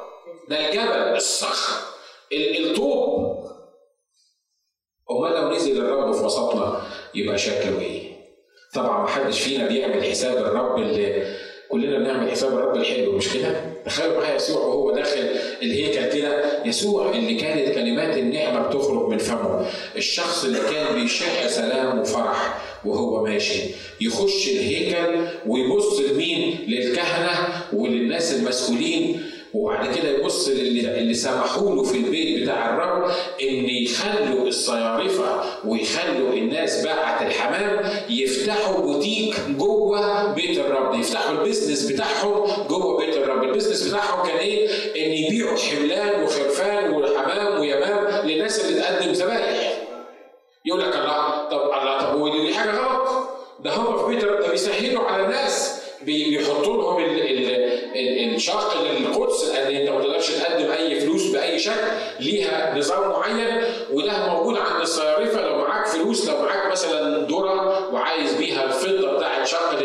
ده 0.50 0.70
الجبل 0.70 1.16
الصخر. 1.16 1.86
يبقى 7.26 7.38
شكله 7.38 7.80
إيه؟ 7.80 8.02
طبعا 8.74 9.02
ما 9.02 9.08
حدش 9.08 9.42
فينا 9.42 9.68
بيعمل 9.68 10.04
حساب 10.04 10.38
الرب 10.38 10.78
اللي 10.80 11.24
كلنا 11.70 11.98
بنعمل 12.00 12.32
حساب 12.32 12.54
الرب 12.54 12.76
الحلو 12.76 13.12
مش 13.12 13.34
كده؟ 13.34 13.62
تخيلوا 13.86 14.18
معايا 14.22 14.36
يسوع 14.36 14.62
وهو 14.66 14.92
داخل 14.92 15.30
الهيكل 15.62 16.18
كده 16.20 16.64
يسوع 16.66 17.10
اللي 17.12 17.36
كانت 17.36 17.76
كلمات 17.76 18.18
النعمة 18.18 18.68
بتخرج 18.68 19.10
من 19.10 19.18
فمه 19.18 19.68
الشخص 19.98 20.44
اللي 20.46 20.60
كان 20.60 20.96
بيشح 21.02 21.48
سلام 21.48 22.00
وفرح 22.00 22.62
وهو 22.86 23.24
ماشي 23.24 23.62
يخش 24.02 24.48
الهيكل 24.48 25.26
ويبص 25.48 26.00
لمين؟ 26.00 26.58
للكهنة 26.68 27.32
وللناس 27.74 28.34
المسؤولين 28.34 29.24
وبعد 29.56 29.96
كده 29.96 30.10
يبص 30.10 30.48
للي 30.48 30.98
اللي 30.98 31.14
سمحوا 31.14 31.76
له 31.76 31.84
في 31.84 31.98
البيت 31.98 32.44
بتاع 32.44 32.70
الرب 32.74 33.04
إن 33.42 33.70
يخلوا 33.70 34.48
الصيارفة 34.48 35.42
ويخلوا 35.68 36.34
الناس 36.34 36.84
باعت 36.84 37.22
الحمام 37.22 37.90
يفتحوا 38.10 38.82
بوتيك 38.82 39.36
جوه 39.50 40.34
بيت 40.34 40.58
الرب 40.60 41.00
يفتحوا 41.00 41.32
ال 41.32 41.38
business 41.38 41.92
بتاعهم 41.92 42.68
جوه 42.68 42.98
بيت 43.06 43.18
الرب. 43.18 43.44
ال 43.44 43.49
business 43.49 43.88
بتاعهم 43.88 44.28
كان 44.28 44.38
إيه؟ 44.38 44.68
إن 44.96 45.12
يبيعوا 45.12 45.58
حملان 45.58 46.24
وخرفان 46.24 46.90
وحمام 46.92 47.60
ويمام 47.60 48.28
للناس 48.28 48.66
اللي 48.66 48.82
تقدم 48.82 49.12
ذبايح 49.12 49.78
يقول 50.66 50.82
لك 50.82 50.96
الله 50.96 51.50
طب 51.50 51.62
الله 51.62 52.00
طب 52.02 52.22
ودي 52.22 52.54
حاجة 52.54 52.72
غلط. 52.72 53.30
ده 53.64 53.72
هم 53.72 53.98
في 53.98 54.16
بيت 54.16 54.24
الرب 54.24 54.42
ده 54.42 54.50
بيسهلوا 54.52 55.04
على 55.04 55.24
الناس. 55.26 55.75
بيحطوا 56.06 56.78
لهم 56.78 56.96
الشاقل 58.36 58.82
القدس 58.84 59.50
لأن 59.50 59.76
أنت 59.76 59.90
ما 59.90 60.02
تقدرش 60.02 60.32
تقدم 60.32 60.72
أي 60.72 61.00
فلوس 61.00 61.28
بأي 61.28 61.60
شكل 61.60 61.88
ليها 62.20 62.78
نظام 62.78 63.10
معين 63.10 63.64
وده 63.92 64.34
موجود 64.34 64.58
عند 64.58 64.82
الصيارفة 64.82 65.42
لو 65.42 65.58
معاك 65.58 65.88
فلوس 65.88 66.30
لو 66.30 66.42
معاك 66.42 66.72
مثلا 66.72 67.28
ذره 67.28 67.94
وعايز 67.94 68.34
بيها 68.34 68.64
الفضة 68.64 69.18
بتاعت 69.18 69.48
شق 69.48 69.80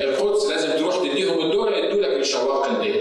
القدس 0.00 0.46
لازم 0.46 0.72
تروح 0.78 0.96
تديهم 0.96 1.38
الذره 1.50 1.76
يدوا 1.76 2.02
لك 2.02 2.16
الشواق 2.20 2.80
دي 2.82 2.94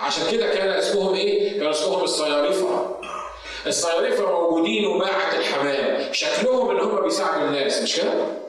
عشان 0.00 0.22
كده 0.32 0.46
كان 0.54 0.68
اسمهم 0.68 1.14
إيه؟ 1.14 1.58
كان 1.60 1.68
اسمهم 1.68 2.04
الصيارفة 2.04 2.96
الصيارفة 3.66 4.30
موجودين 4.30 4.86
وباعت 4.86 5.34
الحمام 5.38 6.12
شكلهم 6.12 6.70
ان 6.70 6.80
هم 6.80 7.02
بيساعدوا 7.02 7.46
الناس 7.48 7.82
مش 7.82 7.96
كده؟ 7.96 8.39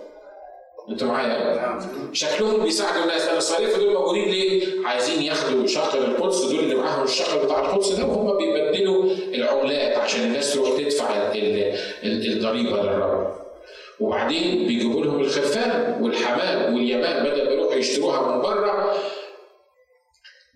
أنتوا 0.89 1.07
معايا؟ 1.07 1.79
شكلهم 2.13 2.63
بيساعدوا 2.63 3.03
الناس، 3.03 3.21
الصيارفه 3.27 3.77
دول 3.79 3.93
موجودين 3.93 4.29
ليه؟ 4.29 4.87
عايزين 4.87 5.21
ياخدوا 5.21 5.67
شقر 5.67 5.97
القدس 5.97 6.41
دول 6.41 6.59
اللي 6.59 6.75
معاهم 6.75 7.03
الشقر 7.03 7.45
بتاع 7.45 7.59
القدس 7.59 7.91
ده 7.91 8.05
وهم 8.05 8.37
بيبدلوا 8.37 9.03
العملات 9.33 9.97
عشان 9.97 10.21
الناس 10.21 10.53
تروح 10.53 10.69
تدفع 10.77 11.31
الضريبة 12.03 12.81
للرب. 12.81 13.31
وبعدين 13.99 14.67
بيجيبوا 14.67 15.05
لهم 15.05 15.19
الخرفان 15.19 16.03
والحمام 16.03 16.73
واليمام 16.73 17.23
بدل 17.23 17.45
ما 17.45 17.51
يروحوا 17.51 17.73
يشتروها 17.75 18.35
من 18.35 18.41
بره 18.41 18.93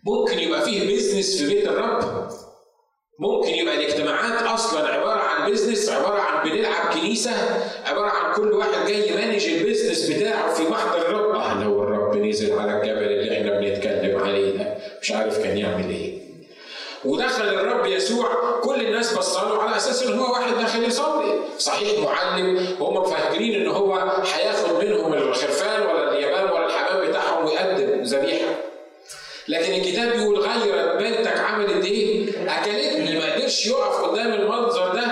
ممكن 0.06 0.40
يبقى 0.40 0.62
فيه 0.62 0.88
business 0.88 1.42
في 1.42 1.54
بيت 1.56 1.68
الرب 1.68 2.28
ممكن 3.20 3.50
يبقى 3.50 3.76
الاجتماعات 3.76 4.42
أصلا 4.44 4.88
عبارة 4.88 5.20
عن 5.20 5.50
business 5.50 5.90
عبارة 5.90 6.20
عن 6.22 6.50
بنلعب 6.50 6.94
كنيسة 6.94 7.32
عبارة 7.86 8.10
عن 8.10 8.34
كل 8.34 8.52
واحد 8.52 8.88
جاي 8.88 9.10
ي 9.12 9.16
manage 9.16 9.46
ال 9.46 9.53
business 9.53 10.10
بتاعه 10.10 10.54
في 10.54 10.64
محضر 10.64 10.98
الرب 11.02 11.36
آه 11.36 11.64
لو 11.64 11.84
الرب 11.84 12.18
نزل 12.18 12.60
على 12.60 12.78
الجبل 12.78 13.04
اللي 13.04 13.38
إحنا 13.38 13.60
بنتكلم 13.60 14.20
عليه 14.24 14.58
ده 14.58 14.78
مش 15.02 15.12
عارف 15.12 15.38
كان 15.44 15.58
يعمل 15.58 15.90
إيه. 15.90 16.16
ودخل 17.06 17.44
الرب 17.50 17.86
يسوع 17.86 18.60
كل 18.64 18.86
الناس 18.86 19.14
بصوا 19.18 19.64
على 19.64 19.76
أساس 19.76 20.04
إن 20.04 20.20
هو 20.20 20.34
واحد 20.34 20.54
داخل 20.58 20.84
يصلي. 20.84 21.40
صحيح 21.60 22.00
معلم 22.00 22.68
وهم 22.80 23.04
فاكرين 23.04 23.62
إن 23.62 23.68
هو 23.68 23.94
هياخد 24.34 24.84
منهم 24.86 25.14
الخرفان 25.14 25.82
ولا 25.82 26.14
اليمام 26.18 26.52
ولا 26.52 26.66
الحمام 26.66 27.08
بتاعهم 27.08 27.46
ويقدم 27.46 28.02
ذبيحة. 28.04 28.56
لكن 29.48 29.74
الكتاب 29.74 30.12
بيقول 30.14 30.40
غيرت 30.40 30.96
بنتك 31.02 31.38
عملت 31.40 31.86
إيه؟ 31.86 32.30
اكلتني 32.30 32.95
ما 32.95 32.95
قدرش 33.46 33.66
يقف 33.66 34.02
قدام 34.02 34.34
المنظر 34.34 34.94
ده 34.94 35.08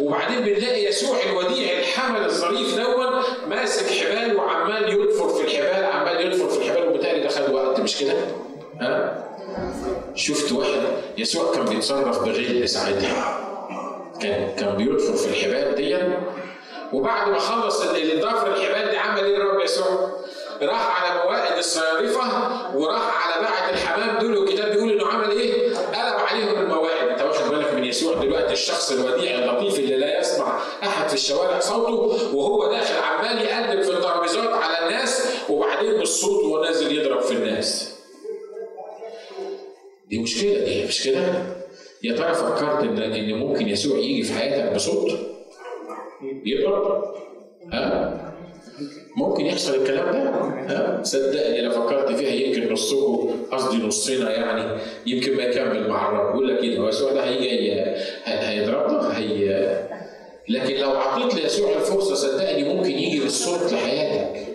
وبعدين 0.00 0.40
بنلاقي 0.40 0.84
يسوع 0.84 1.16
الوديع 1.30 1.78
الحمل 1.78 2.24
الظريف 2.24 2.76
دون 2.76 3.22
ماسك 3.48 3.90
حبال 3.90 4.36
وعمال 4.36 4.88
ينفر 4.92 5.28
في 5.28 5.42
الحبال 5.44 5.84
عمال 5.84 6.20
ينفر 6.26 6.48
في 6.48 6.58
الحبال 6.58 6.88
وبالتالي 6.88 7.20
ده 7.20 7.28
خد 7.28 7.50
وقت 7.50 7.80
مش 7.80 7.96
كده؟ 7.96 8.12
ها؟ 8.80 9.24
شفت 10.14 10.52
واحد 10.52 10.80
يسوع 11.18 11.54
كان 11.54 11.64
بيتصرف 11.64 12.18
بغل 12.22 12.68
ساعتها 12.68 13.38
كان 14.20 14.54
كان 14.56 14.76
بينفر 14.76 15.12
في 15.12 15.26
الحبال 15.28 15.74
دي 15.74 15.96
وبعد 16.92 17.28
ما 17.28 17.38
خلص 17.38 17.82
الضفر 17.82 18.46
الحبال 18.54 18.90
دي 18.90 18.96
عمل 18.96 19.24
إيه 19.24 19.36
الرب 19.36 19.60
يسوع؟ 19.60 20.10
راح 20.62 21.02
على 21.02 21.24
موائد 21.24 21.58
الصيارفه 21.58 22.26
وراح 22.76 23.26
على 23.26 23.42
باعة 23.46 23.70
الحمام 23.70 24.18
دول 24.18 24.36
والكتاب 24.38 24.70
بيقول 24.72 24.90
انه 24.92 25.06
عمل 25.06 25.30
إيه؟ 25.30 25.74
قلب 25.76 26.16
عليهم 26.30 26.58
الموائد، 26.62 27.08
انت 27.08 27.22
واخد 27.22 27.50
بالك 27.50 27.74
من 27.74 27.77
يسوع 27.88 28.14
دلوقتي 28.22 28.52
الشخص 28.52 28.92
الوديع 28.92 29.38
اللطيف 29.38 29.78
اللي 29.78 29.96
لا 29.96 30.18
يسمع 30.20 30.58
أحد 30.82 31.08
في 31.08 31.14
الشوارع 31.14 31.58
صوته 31.60 32.36
وهو 32.36 32.70
داخل 32.72 32.94
عمال 33.02 33.44
يقلب 33.44 33.82
في 33.82 33.90
الترابيزات 33.90 34.48
على 34.48 34.86
الناس 34.86 35.28
وبعدين 35.50 35.92
بالصوت 35.98 36.44
وهو 36.44 36.64
نازل 36.64 36.98
يضرب 36.98 37.20
في 37.20 37.32
الناس. 37.32 37.94
دي 40.08 40.18
مشكلة 40.18 40.64
دي 40.64 40.84
مش 40.84 41.04
كده؟ 41.04 41.42
يا 42.02 42.16
ترى 42.16 42.34
فكرت 42.34 42.82
ان 42.84 42.98
إن 43.02 43.34
ممكن 43.38 43.68
يسوع 43.68 43.98
يجي 43.98 44.22
في 44.22 44.32
حياتك 44.32 44.74
بصوت؟ 44.74 45.12
يضرب؟ 46.44 47.14
ها؟ 47.72 48.34
ممكن 49.16 49.46
يحصل 49.46 49.74
الكلام 49.74 50.12
ده؟ 50.12 50.30
ها؟ 50.68 51.02
صدقني 51.02 51.60
لو 51.60 51.70
فكرت 51.70 52.12
فيها 52.16 52.30
يمكن 52.30 52.72
نصكم 52.72 53.30
قصدي 53.52 53.76
نصنا 53.86 54.30
يعني 54.30 54.80
يمكن 55.06 55.36
ما 55.36 55.42
يكمل 55.42 55.88
مع 55.88 56.08
الرب. 56.08 56.34
يقول 56.34 56.48
لك 56.48 56.78
هو 56.78 56.88
يسوع 56.88 57.12
ده 57.12 57.24
هيجي 57.24 57.72
هيضربنا؟ 58.24 59.18
هي 59.18 59.68
لكن 60.48 60.74
لو 60.76 60.90
اعطيت 60.90 61.34
ليسوع 61.34 61.72
الفرصة 61.76 62.14
صدقني 62.14 62.74
ممكن 62.74 62.90
يجي 62.90 63.20
بالصوت 63.20 63.72
لحياتك. 63.72 64.46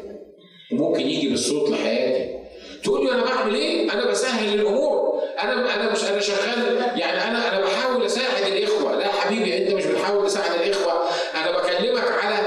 وممكن 0.72 1.08
يجي 1.10 1.30
بالصوت 1.30 1.70
لحياتي 1.70 2.34
تقول 2.84 3.06
لي 3.06 3.12
أنا 3.12 3.24
بعمل 3.26 3.56
إيه؟ 3.56 3.94
أنا 3.94 4.06
بسهل 4.12 4.60
الأمور. 4.60 5.14
أنا 5.44 5.76
أنا 5.76 5.92
مش 5.92 6.04
أنا 6.04 6.20
شغال 6.20 6.78
يعني 7.00 7.24
أنا 7.30 7.50
أنا 7.54 7.66
بحاول 7.66 8.06
أساعد 8.06 8.52
الإخوة. 8.52 9.00
لا 9.00 9.08
حبيبي 9.08 9.58
أنت 9.58 9.74
مش 9.74 9.86
بتحاول 9.86 10.28
تساعد 10.28 10.62
الإخوة. 10.62 10.94
أنا 11.36 11.58
بكلمك 11.58 12.04
على 12.24 12.43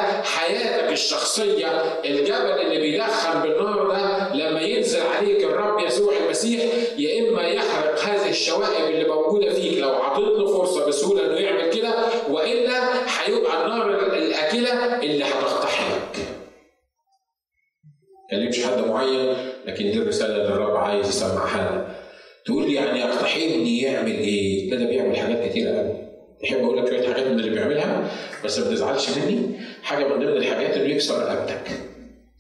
حياتك 0.97 1.05
الشخصية 1.05 1.67
الجبل 2.05 2.61
اللي 2.61 2.79
بيدخن 2.81 3.43
بالنار 3.43 3.89
ده 3.89 4.35
لما 4.35 4.61
ينزل 4.61 5.01
عليك 5.03 5.45
الرب 5.45 5.81
يسوع 5.87 6.13
المسيح 6.25 6.63
يا 6.99 7.29
إما 7.29 7.43
يحرق 7.43 7.99
هذه 8.01 8.31
الشوائب 8.31 8.95
اللي 8.95 9.09
موجودة 9.09 9.53
فيك 9.55 9.79
لو 9.79 9.89
عطيت 9.89 10.29
له 10.39 10.47
فرصة 10.59 10.87
بسهولة 10.87 11.27
إنه 11.27 11.35
يعمل 11.41 11.71
كده 11.71 11.95
وإلا 12.31 12.81
هيبقى 13.25 13.65
النار 13.65 14.13
الأكلة 14.17 15.03
اللي 15.03 15.25
هتقتحمك. 15.25 16.17
كلمش 18.31 18.65
حد 18.65 18.87
معين 18.87 19.37
لكن 19.67 19.91
دي 19.91 19.99
الرسالة 19.99 20.37
اللي 20.37 20.49
الرب 20.49 20.77
عايز 20.77 21.09
يسمعها 21.09 21.71
لنا. 21.71 21.97
تقول 22.47 22.67
لي 22.67 22.75
يعني 22.75 23.01
يقتحمني 23.01 23.81
يعمل؟ 23.83 24.17
ده 24.71 24.77
ده 24.77 24.85
بيعمل 24.87 25.17
حاجات 25.17 25.51
كتيرة 25.51 25.71
قوي. 25.79 26.06
احب 26.45 26.65
أقول 26.65 26.79
لك 26.79 26.89
شوية 26.89 27.13
حاجات 27.15 27.27
من 27.27 27.33
اللي 27.41 27.51
بيعملها 27.51 28.11
بس 28.45 28.59
ما 28.59 28.71
تزعلش 28.71 29.19
مني 29.19 29.61
حاجة 29.83 30.05
من 30.05 30.15
ضمن 30.15 30.29
الحاجات 30.29 30.71
إنه 30.71 30.85
يكسر 30.85 31.19
رقبتك. 31.19 31.71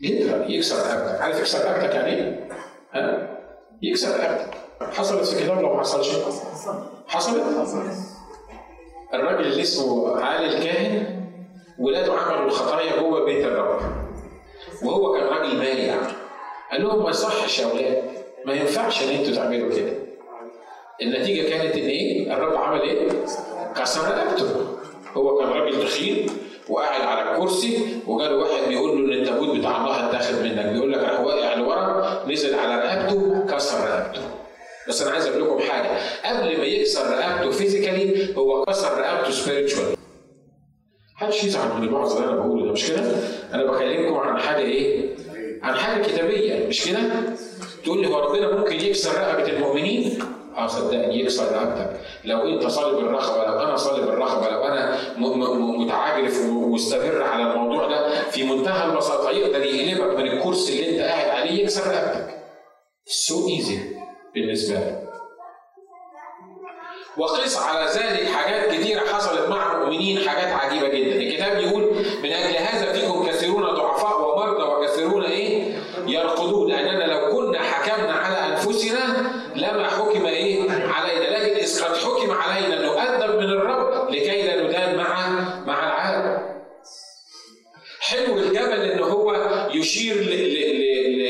يقدر 0.00 0.50
يكسر 0.50 0.76
رقبتك، 0.76 1.20
عارف 1.20 1.38
يكسر 1.38 1.58
رقبتك 1.64 1.94
يعني 1.94 2.08
إيه؟ 2.14 2.48
ها؟ 2.92 3.38
يكسر 3.82 4.08
رقبتك. 4.20 4.54
حصلت 4.80 5.24
في 5.28 5.44
كتاب 5.44 5.60
لو 5.60 5.74
ما 5.74 5.80
حصلش؟ 5.80 6.08
حصلت؟ 7.08 7.42
الراجل 9.14 9.46
اللي 9.46 9.62
اسمه 9.62 10.20
علي 10.20 10.46
الكاهن 10.46 11.26
ولاده 11.78 12.12
عملوا 12.12 12.46
الخطايا 12.46 13.00
جوه 13.00 13.24
بيت 13.24 13.44
الرب. 13.44 13.80
وهو 14.82 15.12
كان 15.12 15.26
راجل 15.26 15.56
مايع. 15.56 15.96
قال 16.72 16.82
لهم 16.82 17.04
ما 17.04 17.10
يصحش 17.10 17.58
يا 17.60 17.66
أولاد 17.70 18.02
ما 18.46 18.52
ينفعش 18.54 19.02
إن 19.02 19.08
أنتوا 19.08 19.34
تعملوا 19.34 19.76
كده. 19.76 19.92
النتيجة 21.02 21.48
كانت 21.48 21.74
إن 21.76 21.86
إيه؟ 21.88 22.34
الرب 22.34 22.56
عمل 22.56 22.80
إيه؟ 22.80 23.08
كسر 23.80 24.00
رقبته. 24.08 24.66
هو 25.16 25.38
كان 25.38 25.48
راجل 25.48 25.82
تخين 25.82 26.26
وقاعد 26.68 27.00
على 27.00 27.30
الكرسي 27.32 27.78
وجاله 28.06 28.36
واحد 28.36 28.68
بيقول 28.68 28.90
له 28.90 29.14
إن 29.16 29.22
التابوت 29.22 29.56
بتاع 29.58 29.76
الله 29.76 30.08
اتاخد 30.08 30.34
منك 30.42 30.66
بيقول 30.66 30.92
لك 30.92 30.98
راح 30.98 31.20
واقع 31.20 31.54
لورا 31.54 32.24
نزل 32.28 32.54
على 32.54 32.76
رقبته 32.82 33.46
كسر 33.56 33.78
رقبته. 33.84 34.20
بس 34.88 35.02
أنا 35.02 35.10
عايز 35.10 35.26
أقول 35.26 35.42
لكم 35.42 35.58
حاجة 35.58 35.88
قبل 36.24 36.58
ما 36.58 36.64
يكسر 36.64 37.10
رقبته 37.10 37.50
physically 37.50 38.36
هو 38.36 38.64
كسر 38.64 38.98
رقبته 38.98 39.30
spiritual. 39.30 39.86
محدش 41.16 41.44
يزعل 41.44 41.80
من 41.80 41.88
الوعظ 41.88 42.16
اللي 42.16 42.28
أنا 42.28 42.36
بقوله 42.36 42.66
ده 42.66 42.72
مش 42.72 42.86
كده؟ 42.90 43.02
أنا 43.54 43.64
بكلمكم 43.64 44.14
عن 44.16 44.38
حاجة 44.40 44.58
إيه؟ 44.62 45.16
عن 45.62 45.74
حاجة 45.74 46.02
كتابية 46.02 46.66
مش 46.66 46.84
كده؟ 46.88 46.98
تقول 47.84 48.00
لي 48.02 48.08
هو 48.08 48.18
ربنا 48.20 48.56
ممكن 48.56 48.74
يكسر 48.74 49.10
رقبة 49.20 49.48
المؤمنين؟ 49.48 50.18
آه 50.56 50.66
صدقني 50.66 51.20
يكسر 51.20 51.52
رقبتك 51.52 52.00
لو 52.24 52.48
أنت 52.48 52.66
صالب 52.66 52.98
الرقبه 52.98 53.44
لو 53.46 53.60
أنا 53.60 53.76
صالب 53.76 54.08
الرقبه 54.08 54.48
لو 54.50 54.64
أنا 54.64 54.98
متعاجرف 55.54 56.40
ومستمر 56.48 57.22
على 57.22 57.42
الموضوع 57.42 57.86
ده 57.88 58.22
في 58.30 58.44
منتهى 58.44 58.84
البساطة 58.90 59.30
يقدر 59.30 59.64
يقلبك 59.64 60.18
من 60.18 60.26
الكرسي 60.26 60.72
اللي 60.80 60.90
أنت 60.90 61.00
قاعد 61.08 61.28
عليه 61.28 61.62
يكسر 61.62 61.90
رقبتك. 61.90 62.34
سو 63.04 63.48
ايزي 63.48 63.78
بالنسبة 64.34 64.76
لك. 64.78 65.02
وقس 67.18 67.56
على 67.58 67.90
ذلك 67.90 68.26
حاجات 68.28 68.66
كثيره 68.70 69.00
حصلت 69.00 69.48
مع 69.48 69.72
المؤمنين 69.72 70.28
حاجات 70.28 70.52
عجيبة 70.52 70.88
جدا، 70.88 71.16
الكتاب 71.16 71.58
يقول 71.58 71.82
من 72.22 72.32
أجل 72.32 72.56
هذا 72.56 72.92
فيكم 72.92 73.26
كثيرون 73.26 73.62
ضعفاء 73.62 74.20
ومرضى 74.20 74.62
وكثيرون 74.62 75.24
إيه؟ 75.24 75.76
يرقدون 76.06 76.72
حكمنا 76.76 76.95
انفسنا 78.86 79.32
لما 79.56 79.88
حكم 79.88 80.26
إيه؟ 80.26 80.70
علينا، 80.70 81.38
لكن 81.38 81.56
إذ 81.56 81.82
قد 81.84 81.96
حكم 81.96 82.30
علينا 82.30 82.82
نؤدب 82.82 83.34
من 83.36 83.50
الرب 83.50 84.10
لكي 84.10 84.42
لا 84.42 84.62
ندان 84.62 84.96
مع 84.96 85.30
مع 85.66 85.86
العالم. 85.86 86.38
حلو 88.00 88.38
الجبل 88.38 88.90
إن 88.90 88.98
هو 88.98 89.34
يشير 89.74 90.16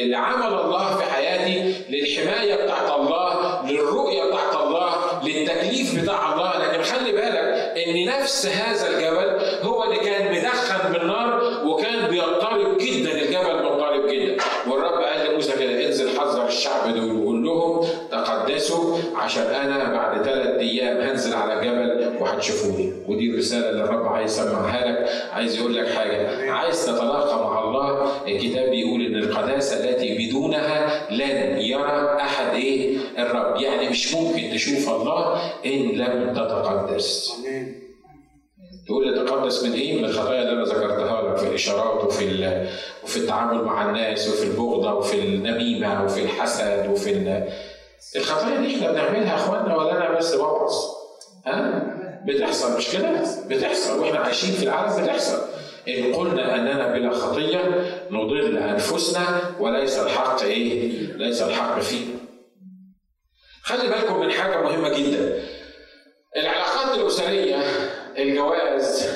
لعمل 0.07 0.59
الله 0.59 0.97
في 0.97 1.05
حياتي، 1.05 1.75
للحماية 1.91 2.55
بتاعت 2.65 2.91
الله، 2.91 3.63
للرؤية 3.71 4.25
بتاعت 4.25 4.57
الله، 4.57 5.23
للتكليف 5.25 6.03
بتاع 6.03 6.33
الله، 6.33 6.67
لكن 6.67 6.83
خلي 6.83 7.13
بالك 7.13 7.77
إن 7.87 8.07
نفس 8.07 8.47
هذا 8.47 8.89
الجبل 8.91 9.41
هو 9.67 9.85
اللي 9.85 9.97
كان 9.97 10.35
مدخن 10.35 10.93
بالنار 10.93 11.61
وكان 11.65 12.07
بيضطرب 12.11 12.79
جدا 12.79 13.13
الجبل 13.13 13.65
مضطرب 13.65 14.07
جدا، 14.07 14.37
والرب 14.67 15.03
قال 15.03 15.31
لموسى 15.31 15.53
كده 15.53 15.87
انزل 15.87 16.21
حذر 16.21 16.47
الشعب 16.47 16.95
دول 16.95 17.21
وقول 17.21 17.45
لهم 17.45 17.89
تقدسوا 18.11 18.99
عشان 19.17 19.43
أنا 19.43 19.93
بعد 19.93 20.23
ثلاث 20.25 20.59
أيام 20.59 20.97
هنزل 20.97 21.35
على 21.35 21.61
الجبل 22.37 22.57
وهتشوفوني 22.57 22.93
ودي 23.09 23.31
الرساله 23.31 23.71
اللي 23.71 23.85
الرب 23.85 24.07
عايز 24.07 24.33
يسمعها 24.33 24.87
لك 24.87 25.09
عايز 25.33 25.57
يقول 25.57 25.77
لك 25.77 25.89
حاجة. 25.89 26.51
عايز 26.53 26.87
تتلاقى 26.87 27.45
مع 27.45 27.65
الله. 27.65 28.11
الكتاب 28.29 28.71
بيقول 28.71 29.07
إن 29.07 29.17
القداسة 29.17 29.91
التي 29.91 30.29
بدونها 30.29 31.07
لن 31.11 31.59
يرى 31.61 32.17
أحد 32.21 32.55
إيه؟ 32.55 32.97
الرب. 33.19 33.61
يعني 33.61 33.89
مش 33.89 34.15
ممكن 34.15 34.51
تشوف 34.55 34.89
الله 34.89 35.37
إن 35.67 35.89
لم 35.89 36.33
تتقدس. 36.35 37.33
تقول 38.87 39.07
لي 39.09 39.25
تقدس 39.25 39.65
من 39.65 39.73
إيه؟ 39.73 39.99
من 39.99 40.05
الخطايا 40.05 40.43
اللي 40.43 40.53
أنا 40.53 40.65
ذكرتها 40.65 41.23
لك 41.31 41.37
في 41.37 41.49
الإشارات 41.49 42.05
وفي 42.05 42.27
وفي 43.05 43.17
التعامل 43.17 43.65
مع 43.65 43.89
الناس 43.89 44.29
وفي 44.29 44.43
البغضة 44.45 44.95
وفي 44.95 45.19
النميمة 45.19 46.05
وفي 46.05 46.23
الحسد 46.23 46.89
وفي 46.91 47.11
ال... 47.11 47.49
الخطايا 48.17 48.61
دي 48.61 48.77
إحنا 48.77 48.93
بنعملها 48.93 49.31
يا 49.31 49.35
اخوانا 49.35 49.77
ولا 49.77 49.97
أنا 49.97 50.19
بس 50.19 50.35
بوعظ؟ 50.35 50.73
ها؟ 51.47 51.96
بتحصل 52.27 52.77
مش 52.77 52.91
كده؟ 52.93 53.11
بتحصل 53.49 53.99
وإحنا 53.99 54.19
عايشين 54.19 54.51
في 54.51 54.63
العالم 54.63 55.03
بتحصل. 55.05 55.43
إن 55.89 56.15
قلنا 56.15 56.55
أننا 56.55 56.93
بلا 56.93 57.11
خطية 57.11 57.61
نضل 58.11 58.59
أنفسنا 58.59 59.41
وليس 59.61 59.99
الحق 59.99 60.43
إيه؟ 60.43 60.91
ليس 61.17 61.43
الحق 61.43 61.81
فينا. 61.81 62.17
خلي 63.63 63.89
بالكم 63.89 64.21
من 64.21 64.31
حاجة 64.31 64.63
مهمة 64.63 64.89
جدا. 64.99 65.43
العلاقات 66.37 66.99
الأسرية 66.99 67.57
الجواز 68.19 69.07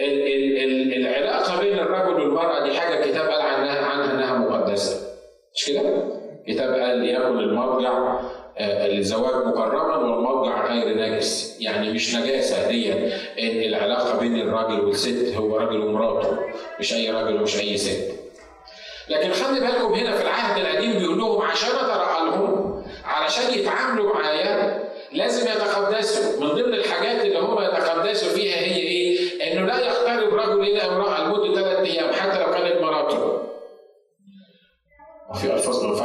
ال 0.00 0.06
ال 0.22 0.56
ال 0.58 0.94
العلاقة 1.06 1.60
بين 1.60 1.78
الرجل 1.78 2.20
والمرأة 2.20 2.64
دي 2.68 2.78
حاجة 2.80 3.04
الكتاب 3.04 3.28
قال 3.28 3.40
عنها 3.42 3.78
عنها 3.86 4.12
إنها 4.14 4.38
مقدسة. 4.38 5.00
مش 5.56 5.64
كده؟ 5.66 6.19
قال 6.58 6.98
ليكن 6.98 7.38
المرجع 7.38 8.20
الزواج 8.60 9.46
مكرما 9.46 9.96
والمرجع 9.96 10.66
غير 10.66 10.96
نجس 10.98 11.56
يعني 11.60 11.92
مش 11.92 12.14
نجاسة 12.16 12.68
دي 12.68 12.92
إن 12.92 13.62
العلاقة 13.68 14.18
بين 14.18 14.40
الراجل 14.40 14.80
والست 14.80 15.34
هو 15.36 15.56
راجل 15.56 15.80
ومراته 15.80 16.38
مش 16.80 16.94
أي 16.94 17.10
راجل 17.10 17.36
ومش 17.40 17.60
أي 17.60 17.76
ست. 17.76 18.10
لكن 19.08 19.32
خلي 19.32 19.60
بالكم 19.60 19.92
هنا 19.94 20.16
في 20.16 20.22
العهد 20.22 20.60
القديم 20.66 20.98
بيقول 20.98 21.18
لهم 21.18 21.42
عشان 21.42 21.68
اترقى 21.68 22.24
لهم 22.26 22.82
علشان 23.04 23.58
يتعاملوا 23.58 24.14
معايا 24.14 24.80
لازم 25.12 25.50
يتقدسوا. 25.50 26.40
من 26.40 26.48
ضمن 26.48 26.74
الحاجات 26.74 27.24
اللي 27.24 27.38
هم 27.38 27.62
يتقدسوا 27.62 28.28
فيها 28.28 28.56
هي 28.56 28.69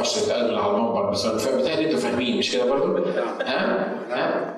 ينفعش 0.06 0.24
تتقال 0.24 0.58
على 0.58 0.70
المنبر 0.70 1.10
بس 1.10 1.26
بتهيألي 1.26 1.84
أنتوا 1.84 1.98
فاهمين 1.98 2.38
مش 2.38 2.52
كده 2.52 2.64
برضه؟ 2.64 3.10
ها؟ 3.42 4.02
ها؟ 4.10 4.56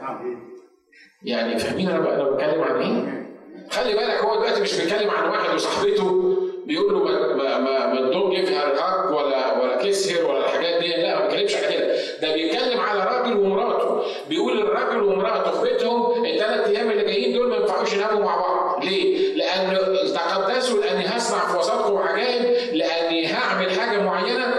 يعني 1.23 1.59
فاهمين 1.59 1.89
أنا 1.89 2.15
أنا 2.15 2.31
بتكلم 2.31 2.63
عن 2.63 2.81
إيه؟ 2.81 3.29
خلي 3.71 3.93
بالك 3.93 4.25
هو 4.25 4.35
دلوقتي 4.35 4.61
مش 4.61 4.81
بيتكلم 4.81 5.11
عن 5.11 5.29
واحد 5.31 5.55
وصاحبته 5.55 6.37
بيقول 6.67 6.93
له 6.93 7.05
ما 7.05 7.35
ما 7.35 7.59
ما, 7.59 7.87
ما 7.87 8.11
don't 8.11 8.35
give 8.37 8.53
hug 8.53 9.11
ولا 9.13 9.61
ولا 9.63 9.83
kiss 9.83 10.13
her 10.13 10.27
ولا 10.27 10.39
الحاجات 10.39 10.83
دي 10.83 10.89
لا 10.89 11.19
ما 11.19 11.27
بيتكلمش 11.27 11.55
على 11.57 11.77
كده 11.77 11.97
ده 12.23 12.35
بيتكلم 12.35 12.81
على 12.81 13.05
راجل 13.05 13.37
ومراته 13.37 14.03
بيقول 14.29 14.59
الراجل 14.63 15.03
ومراته 15.03 15.51
في 15.51 15.71
بيتهم 15.71 16.25
الثلاث 16.25 16.69
أيام 16.69 16.91
اللي 16.91 17.05
جايين 17.05 17.35
دول 17.39 17.49
ما 17.51 17.57
ينفعوش 17.57 17.93
يناموا 17.93 18.25
مع 18.25 18.37
بعض 18.37 18.85
ليه؟ 18.85 19.35
لأن 19.35 19.79
تقدسوا 20.15 20.81
لاني 20.81 21.07
هصنع 21.07 21.39
في 21.39 21.59
وسطكم 21.59 21.99
عجائب 21.99 22.75
لاني 22.77 23.27
هعمل 23.27 23.71
حاجة 23.71 24.03
معينه 24.03 24.55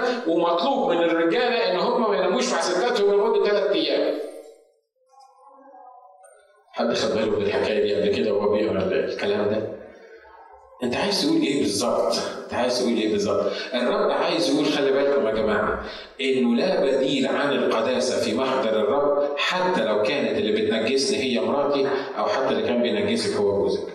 ومطلوب 0.49 0.91
من 0.91 0.97
الرجاله 1.03 1.71
إن 1.71 1.79
هم 1.79 2.11
ما 2.11 2.17
يناموش 2.17 2.53
مع 2.53 2.61
ستاتهم 2.61 3.13
لمدة 3.13 3.45
ثلاث 3.49 3.71
أيام 3.71 4.19
حد 6.71 6.93
خد 6.93 7.15
باله 7.15 7.39
من 7.39 7.45
الحكاية 7.45 7.83
دي 7.83 7.95
قبل 7.95 8.15
كده 8.15 8.33
وهو 8.33 8.51
بيقرأ 8.51 8.77
الكلام 8.83 9.49
ده 9.49 9.79
أنت 10.83 10.95
عايز 10.95 11.25
تقول 11.25 11.41
إيه 11.41 11.59
بالظبط؟ 11.59 12.13
أنت 12.43 12.53
عايز 12.53 12.79
تقول 12.79 12.93
إيه 12.93 13.11
بالظبط؟ 13.11 13.51
الرب 13.73 14.11
عايز 14.11 14.49
يقول 14.49 14.65
خلي 14.65 14.91
بالكم 14.91 15.27
يا 15.27 15.31
جماعة 15.31 15.85
إنه 16.21 16.55
لا 16.55 16.81
بديل 16.85 17.27
عن 17.27 17.51
القداسة 17.53 18.21
في 18.23 18.37
محضر 18.37 18.69
الرب 18.69 19.37
حتى 19.37 19.85
لو 19.85 20.03
كانت 20.03 20.37
اللي 20.37 20.51
بتنجسني 20.61 21.17
هي 21.17 21.39
مراتي 21.39 21.87
أو 22.17 22.25
حتى 22.25 22.49
اللي 22.49 22.63
كان 22.63 22.81
بينجسك 22.81 23.35
هو 23.37 23.61
جوزك. 23.61 23.87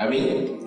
أمين؟ 0.00 0.61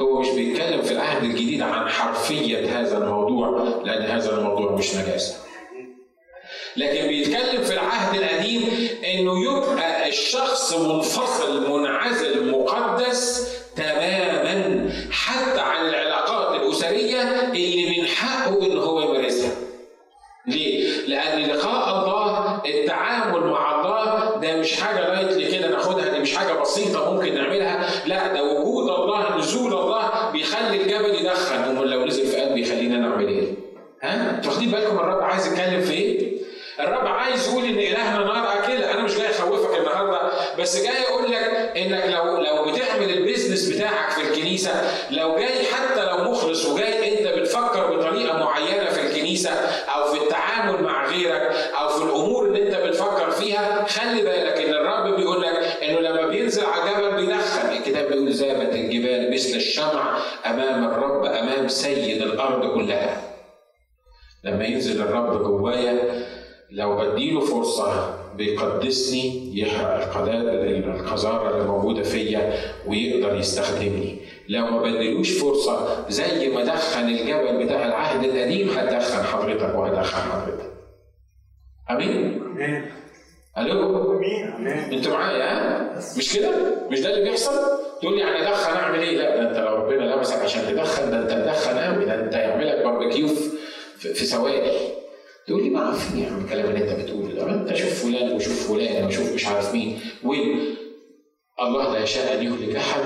هو 0.00 0.20
مش 0.20 0.28
بيتكلم 0.28 0.82
في 0.82 0.92
العهد 0.92 1.22
الجديد 1.24 1.62
عن 1.62 1.88
حرفية 1.88 2.80
هذا 2.80 2.98
الموضوع 2.98 3.48
لأن 3.84 4.02
هذا 4.02 4.38
الموضوع 4.38 4.72
مش 4.72 4.94
نجاسه. 4.96 5.34
لكن 6.76 7.08
بيتكلم 7.08 7.62
في 7.62 7.72
العهد 7.72 8.22
القديم 8.22 8.62
إنه 9.04 9.42
يبقى 9.44 10.08
الشخص 10.08 10.74
منفصل 10.74 11.70
منعزل 11.70 12.50
مقدس 12.50 13.52
تماما 13.76 14.90
حتى 15.10 15.60
عن 15.60 15.88
العلاقات 15.88 16.60
الأسرية 16.60 17.22
اللي 17.22 18.00
من 18.00 18.06
حقه 18.06 18.66
إن 18.66 18.78
هو 18.78 19.00
يمارسها. 19.00 19.50
ليه؟ 20.46 21.06
لأن 21.06 21.42
لقاء 21.50 21.88
الله 21.98 22.62
التعامل 22.66 23.40
مع 23.50 23.80
الله 23.80 24.40
ده 24.40 24.56
مش 24.56 24.80
حاجة 24.80 25.00
لايتلي 25.14 25.58
كده 25.58 25.68
ناخدها 25.70 26.08
دي 26.14 26.18
مش 26.18 26.36
حاجة 26.36 26.52
بسيطة 26.52 27.12
ممكن 27.14 27.34
نعملها، 27.34 27.90
لا 28.06 28.32
ده 28.34 28.44
وجود 28.44 28.90
الله 28.90 29.36
نزول 29.38 29.72
الله 29.72 30.30
بيخلي 30.30 30.82
الجبل 30.82 31.14
يدخن 31.14 31.54
امال 31.62 31.90
لو 31.90 32.04
نزل 32.04 32.26
في 32.26 32.36
قلبي 32.40 32.60
يخلينا 32.62 32.96
نعمل 32.96 33.28
إيه؟ 33.28 33.54
أنتوا 34.36 34.50
واخدين 34.52 34.70
بالكم 34.70 34.98
الرب 34.98 35.22
عايز 35.22 35.46
يتكلم 35.46 35.80
في 35.80 35.92
إيه؟ 35.92 36.36
الرب 36.80 37.06
عايز 37.06 37.48
يقول 37.48 37.64
إن 37.64 37.78
إلهنا 37.78 38.18
نار 38.24 38.52
اكله 38.58 38.92
أنا 38.92 39.02
مش 39.02 39.14
جاي 39.18 39.30
أخوفك 39.30 39.78
النهارده. 39.78 40.30
بس 40.58 40.82
جاي 40.82 41.02
أقول 41.08 41.30
لك 41.30 41.72
إنك 41.76 42.04
لو 42.14 42.36
لو 42.36 42.72
بتعمل 42.72 43.10
البيزنس 43.10 43.68
بتاعك 43.74 44.10
في 44.10 44.20
الكنيسة 44.22 44.70
لو 45.10 45.36
جاي 45.36 45.64
حتى 45.66 46.04
لو 46.04 46.30
مخلص 46.30 46.66
وجاي 46.66 47.18
أنت 47.20 47.28
بتفكر 47.38 47.96
بطريقة 47.96 48.38
معينة 48.38 48.90
في 48.90 49.00
الكنيسة 49.06 49.50
أو 49.94 50.12
في 50.12 50.22
التعامل 50.22 50.82
مع 50.82 51.06
غيرك 51.06 51.56
أو 51.80 51.88
في 51.88 52.04
الأمور 52.04 52.46
اللي 52.46 52.62
أنت 52.68 52.74
بتفكر 52.76 53.30
فيها 53.30 53.84
خلي 53.88 54.22
بالك 54.22 54.56
إن 54.64 54.74
الرب 54.74 55.16
بيقول 55.16 55.42
لك 55.42 55.78
إنه 55.82 56.00
لما 56.00 56.26
بينزل 56.26 56.64
على 56.64 56.82
الجبل 56.96 57.16
بيدخن 57.26 57.70
الكتاب 57.76 58.08
بيقول 58.08 58.30
ذابت 58.32 58.74
الجبال 58.74 59.32
مثل 59.34 59.56
الشمع 59.56 60.18
أمام 60.46 60.84
الرب 60.84 61.24
أمام 61.24 61.68
سيد 61.68 62.22
الأرض 62.22 62.74
كلها. 62.74 63.20
لما 64.46 64.64
ينزل 64.64 65.02
الرب 65.02 65.42
جوايا 65.42 65.98
لو 66.70 66.96
بديله 66.96 67.40
فرصة 67.40 68.14
بيقدسني 68.36 69.50
يحرق 69.60 70.16
القذارة 70.16 71.50
اللي 71.50 71.64
موجودة 71.68 72.02
فيا 72.02 72.54
ويقدر 72.86 73.36
يستخدمني. 73.36 74.16
لو 74.48 74.66
ما 74.66 74.82
بديلوش 74.82 75.38
فرصة 75.38 76.04
زي 76.08 76.48
ما 76.48 76.64
دخن 76.64 77.08
الجبل 77.08 77.64
بتاع 77.64 77.86
العهد 77.86 78.24
القديم 78.24 78.68
هتدخن 78.68 79.22
حضرتك 79.24 79.74
وهدخن 79.74 80.30
حضرتك. 80.30 80.70
أمين؟ 81.90 82.42
ألو؟ 83.58 84.12
آمين 84.16 84.68
أنتوا 84.92 85.12
معايا 85.12 85.90
مش 86.18 86.36
كده؟ 86.36 86.50
مش 86.90 87.00
ده 87.00 87.10
اللي 87.14 87.24
بيحصل؟ 87.30 87.52
تقول 88.02 88.14
لي 88.14 88.20
يعني 88.20 88.48
ادخن 88.48 88.76
أعمل 88.76 88.98
إيه؟ 88.98 89.16
لا 89.16 89.36
ده 89.36 89.48
أنت 89.50 89.58
لو 89.58 89.74
ربنا 89.76 90.14
لمسك 90.14 90.42
عشان 90.42 90.62
تدخن 90.66 91.10
ده 91.10 91.18
أنت 91.22 91.30
تدخن 91.30 91.78
قوي 91.78 92.04
ده 92.04 92.20
أنت 92.24 92.34
يعملك 92.34 92.84
باربيكيو 92.84 93.28
في 93.98 94.24
ثواني. 94.26 94.72
تقول 95.46 95.62
لي 95.62 95.70
ما 95.70 95.80
عارفين 95.80 96.18
يا 96.18 96.38
الكلام 96.44 96.66
اللي 96.66 96.92
انت 96.92 97.00
بتقوله 97.00 97.34
ده. 97.34 97.54
انت 97.54 97.74
شوف 97.74 98.04
فلان 98.04 98.32
وشوف 98.32 98.72
فلان 98.72 99.06
وشوف 99.06 99.34
مش 99.34 99.46
عارف 99.46 99.72
مين. 99.72 100.00
وين؟ 100.24 100.74
الله 101.60 101.92
لا 101.92 102.02
يشاء 102.02 102.38
أن 102.38 102.46
يهلك 102.46 102.76
أحد. 102.76 103.00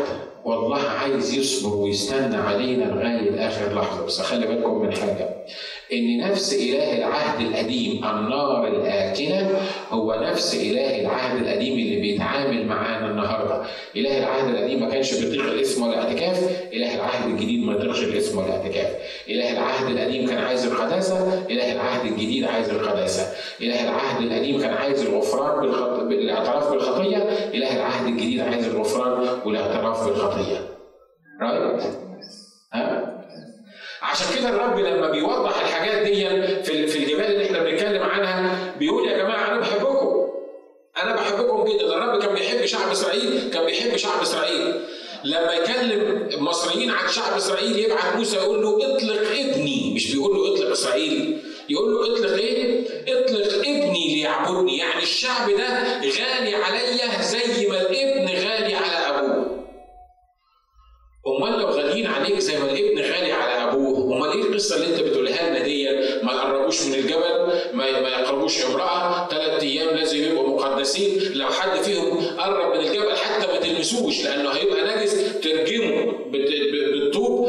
والله 0.45 0.79
عايز 0.79 1.35
يصبر 1.35 1.77
ويستنى 1.77 2.37
علينا 2.37 2.85
لغاية 2.85 3.49
آخر 3.49 3.75
لحظة. 3.75 4.07
بس 4.07 4.21
خلي 4.21 4.47
بالكم 4.47 4.83
من 4.83 4.93
حاجة. 4.97 5.47
إن 5.93 6.19
نفس 6.19 6.55
إله 6.55 6.99
العهد 6.99 7.41
القديم 7.41 8.05
النار 8.05 8.67
الاكله 8.69 9.61
هو 9.91 10.15
نفس 10.15 10.55
إله 10.55 11.01
العهد 11.01 11.43
القديم 11.43 11.79
اللي 11.79 12.01
بيتعامل 12.01 12.67
معانا 12.67 13.11
النهارده. 13.11 13.63
إله 13.97 14.19
العهد 14.19 14.55
القديم 14.55 14.81
ما 14.81 14.91
كانش 14.91 15.15
بيطيق 15.15 15.45
الاسم 15.45 15.83
ولا 15.83 15.95
الاعتكاف 15.95 16.51
إله 16.73 16.95
العهد 16.95 17.31
الجديد 17.31 17.65
ما 17.65 17.73
يطيقش 17.73 18.03
الاسم 18.03 18.39
ولا 18.39 18.47
الاعتكاف 18.47 18.97
إله 19.29 19.53
العهد 19.53 19.91
القديم 19.91 20.27
كان 20.27 20.39
عايز 20.39 20.67
القداسة. 20.67 21.47
إله 21.51 21.73
العهد 21.73 22.07
الجديد 22.07 22.45
عايز 22.45 22.71
القداسة. 22.71 23.33
إله 23.61 23.85
العهد 23.85 24.23
القديم 24.23 24.61
كان 24.61 24.75
عايز 24.75 25.03
الغفران 25.03 25.61
بالخط... 25.61 26.01
بالاعتراف 26.01 26.71
بالخطية. 26.71 27.17
إله 27.55 27.77
العهد 27.77 28.07
الجديد 28.07 28.41
عايز 28.41 28.67
الغفران 28.67 29.29
والاعتراف 29.47 30.07
بالخطية. 30.07 30.59
رايت 31.43 31.83
ها؟ 32.73 33.20
عشان 34.03 34.27
كده 34.39 34.49
الرب 34.49 34.79
لما 34.79 35.11
بيوضح 35.11 35.61
الحاجات 35.61 36.03
دي 36.07 36.15
في 36.63 36.87
في 36.87 36.99
الجبال 36.99 37.25
اللي 37.25 37.45
إحنا 37.47 37.59
بنتكلم 37.65 38.03
عنها 38.03 38.75
بيقول 38.79 39.09
يا 39.09 39.17
جماعة 39.19 39.49
أنا 39.49 39.61
بحبكم. 39.61 40.27
أنا 41.03 41.15
بحبكم 41.17 41.65
جدا. 41.65 41.87
الرب 41.97 42.23
كان 42.23 42.35
بيحب 42.35 42.67
شعب 42.67 42.91
إسرائيل 42.91 43.51
كان 43.55 43.67
بيحب 43.67 43.97
شعب 43.97 44.23
إسرائيل. 44.23 44.75
لما 45.25 45.53
يكلم 45.53 46.29
المصريين 46.35 46.91
عن 46.91 47.09
شعب 47.09 47.37
إسرائيل 47.37 47.79
يبعت 47.79 48.17
موسى 48.17 48.37
يقول 48.37 48.63
له 48.63 48.97
اطلق 48.97 49.31
ابني. 49.31 49.93
مش 49.95 50.13
بيقول 50.13 50.37
له 50.37 50.55
اطلق 50.55 50.71
إسرائيل. 50.71 51.39
يقول 51.69 51.93
له 51.93 52.15
اطلق 52.15 52.33
إيه؟ 52.33 52.85
اطلق 53.09 53.55
ابني 53.55 54.15
ليعبدني. 54.17 54.79
يعني 54.79 55.03
الشعب 55.03 55.51
ده 55.51 55.99
غالي 56.03 56.55
عليا 56.55 57.23
زي 57.23 57.69
ما 57.69 57.81
الابن 57.81 58.00
لو 71.51 71.57
حد 71.57 71.79
فيهم 71.83 72.37
قرب 72.39 72.75
من 72.75 72.81
الجبل 72.81 73.17
حتى 73.17 73.47
ما 73.47 73.59
تلمسوش 73.61 74.25
لأنه 74.25 74.51
هيبقى 74.51 74.97
نجس 74.97 75.41
ترجمه 75.41 76.13
بالطوب. 76.33 77.49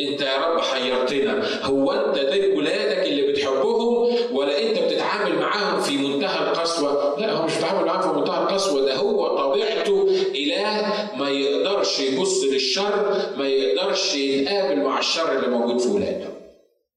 أنت 0.00 0.20
يا 0.20 0.36
رب 0.36 0.60
حيرتنا. 0.60 1.64
هو 1.64 1.92
أنت 1.92 2.18
ده 2.18 2.54
ولادك 2.56 3.06
اللي 3.06 3.22
بتحبهم 3.32 4.14
ولا 4.32 4.62
أنت 4.62 4.78
بتتعامل 4.78 5.38
معاهم 5.38 5.80
في 5.80 5.96
منتهى 5.96 6.48
القسوة؟ 6.50 7.20
لا 7.20 7.32
هو 7.32 7.46
مش 7.46 7.54
بيتعامل 7.54 7.84
معاهم 7.86 8.12
في 8.12 8.18
منتهى 8.18 8.42
القسوة 8.42 8.80
ده 8.84 8.94
هو 8.96 9.36
طبيعته. 9.36 10.08
إله 10.34 10.92
ما 11.16 11.30
يقدرش 11.30 12.00
يبص 12.00 12.44
للشر 12.44 13.16
ما 13.36 13.48
يقدرش 13.48 14.14
يتقابل 14.16 14.76
مع 14.80 14.98
الشر 14.98 15.32
اللي 15.38 15.48
موجود 15.48 15.80
في 15.80 15.88
ولاده 15.88 16.28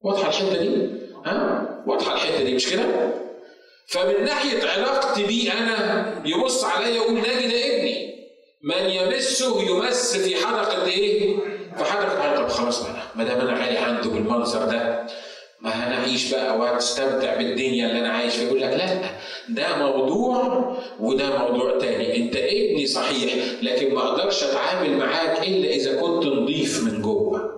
واضحة 0.03 0.27
الحتة 0.29 0.58
دي؟ 0.58 0.88
ها؟ 1.25 1.84
واضحة 1.88 2.13
الحتة 2.13 2.43
دي 2.43 2.53
مش 2.55 2.69
كده؟ 2.71 2.84
فمن 3.89 4.23
ناحية 4.25 4.67
علاقتي 4.69 5.23
بيه 5.23 5.51
أنا 5.53 6.21
يبص 6.25 6.63
عليا 6.63 6.87
يقول 6.89 7.13
ناجي 7.13 7.47
ده 7.47 7.75
ابني. 7.77 8.15
من 8.63 8.89
يمسه 8.89 9.61
يمس 9.63 10.17
في 10.17 10.35
حلقه 10.35 10.85
إيه؟ 10.85 11.35
في 11.77 11.83
حلقه 11.83 12.35
طب 12.35 12.47
خلاص 12.47 12.83
بقى 12.83 13.03
ما 13.15 13.23
دام 13.23 13.39
أنا 13.47 13.65
غالي 13.65 13.77
عنده 13.77 14.09
بالمنظر 14.09 14.65
ده 14.65 15.07
ما 15.61 15.69
هنعيش 15.69 16.31
بقى 16.33 16.57
واستمتع 16.59 17.35
بالدنيا 17.35 17.87
اللي 17.87 17.99
أنا 17.99 18.09
عايش 18.09 18.35
فيها؟ 18.35 18.45
يقول 18.47 18.61
لك 18.61 18.69
لا 18.73 19.01
ده 19.49 19.77
موضوع 19.77 20.77
وده 20.99 21.37
موضوع 21.37 21.77
تاني. 21.79 22.17
أنت 22.17 22.35
ابني 22.35 22.87
صحيح 22.87 23.33
لكن 23.61 23.93
ما 23.93 24.01
أقدرش 24.07 24.43
أتعامل 24.43 24.97
معاك 24.97 25.47
إلا 25.47 25.69
إذا 25.69 26.01
كنت 26.01 26.25
نضيف 26.25 26.83
من 26.83 27.01
جوه. 27.01 27.55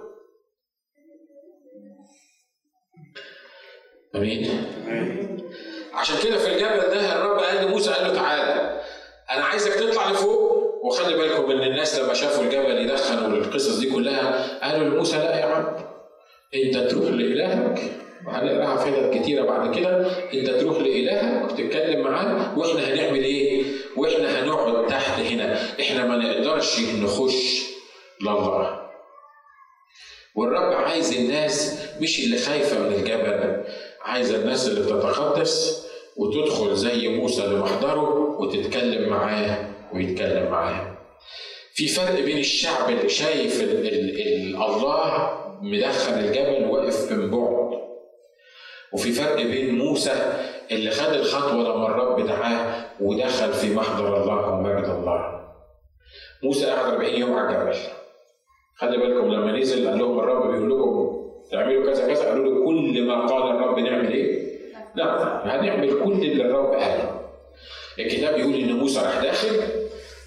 أمين. 4.15 4.49
عشان 5.97 6.15
كده 6.23 6.37
في 6.37 6.47
الجبل 6.53 6.79
ده 6.93 7.15
الرب 7.15 7.39
قال 7.39 7.65
لموسى 7.65 7.91
قال 7.91 8.07
له 8.07 8.13
تعالى 8.13 8.81
أنا 9.31 9.43
عايزك 9.45 9.73
تطلع 9.73 10.11
لفوق 10.11 10.57
وخلي 10.85 11.17
بالكم 11.17 11.51
إن 11.51 11.61
الناس 11.63 11.99
لما 11.99 12.13
شافوا 12.13 12.43
الجبل 12.43 12.77
يدخن 12.77 13.33
والقصص 13.33 13.77
دي 13.79 13.89
كلها 13.91 14.59
قالوا 14.63 14.87
لموسى 14.89 15.17
لا 15.17 15.39
يا 15.39 15.45
عم 15.45 15.75
أنت 16.55 16.77
تروح 16.77 17.05
لإلهك. 17.09 17.79
وهنقرأها 18.27 18.77
في 18.77 18.91
حتت 18.91 19.13
كتيرة 19.17 19.43
بعد 19.45 19.75
كده. 19.75 20.07
أنت 20.33 20.49
تروح 20.49 20.77
لإلهك 20.77 21.43
وتتكلم 21.51 22.01
معاه 22.01 22.59
وإحنا 22.59 22.79
هنعمل 22.93 23.23
إيه؟ 23.23 23.63
وإحنا 23.97 24.43
هنقعد 24.43 24.87
تحت 24.87 25.19
هنا. 25.19 25.59
إحنا 25.81 26.05
ما 26.05 26.15
نقدرش 26.17 26.79
نخش 26.79 27.61
لله 28.21 28.79
والرب 30.35 30.73
عايز 30.73 31.13
الناس 31.13 31.77
مش 32.01 32.19
اللي 32.19 32.37
خايفة 32.37 32.79
من 32.79 32.93
الجبل 32.93 33.63
عايزه 34.01 34.35
الناس 34.35 34.67
اللي 34.67 34.79
بتتقدس 34.81 35.86
وتدخل 36.17 36.75
زي 36.75 37.07
موسى 37.07 37.47
لمحضره 37.47 38.39
وتتكلم 38.39 39.09
معاه 39.09 39.69
ويتكلم 39.93 40.51
معاه. 40.51 40.97
في 41.73 41.87
فرق 41.87 42.19
بين 42.21 42.37
الشعب 42.37 42.89
اللي 42.89 43.09
شايف 43.09 43.63
ال 43.63 43.87
ال 43.87 44.21
ال 44.21 44.55
الله 44.63 45.31
مدخل 45.61 46.13
الجبل 46.13 46.65
واقف 46.69 47.11
من 47.11 47.31
بعد. 47.31 47.67
وفي 48.93 49.11
فرق 49.11 49.35
بين 49.35 49.77
موسى 49.77 50.13
اللي 50.71 50.91
خد 50.91 51.13
الخطوة 51.13 51.63
لما 51.63 51.87
الرب 51.87 52.25
دعاه 52.27 52.85
ودخل 53.01 53.53
في 53.53 53.75
محضر 53.75 54.23
الله 54.23 54.51
ومجد 54.53 54.89
الله. 54.89 55.41
موسى 56.43 56.65
قعد 56.65 56.93
40 56.93 57.13
يوم 57.15 57.33
على 57.33 57.57
الجبل. 57.57 57.79
خلي 58.75 58.97
بالكم 58.97 59.27
لما 59.27 59.51
نزل 59.59 59.87
قال 59.89 59.99
لهم 59.99 60.19
الرب 60.19 60.51
بيقول 60.51 60.69
لكم 60.71 61.17
تعملوا 61.51 61.85
كذا 61.93 62.07
كذا 62.07 62.29
قالوا 62.29 62.45
له 62.45 62.65
كل 62.65 63.07
ما 63.07 63.25
قال 63.25 63.55
الرب 63.55 63.79
نعمل 63.79 64.11
إيه؟ 64.11 64.46
لا 64.97 65.41
هنعمل 65.45 65.89
كل 66.03 66.11
اللي 66.11 66.43
الرب 66.45 66.73
قاله 66.73 67.19
الكتاب 67.99 68.37
يقول 68.39 68.53
إن 68.53 68.73
موسى 68.73 68.99
راح 68.99 69.21
داخل 69.23 69.61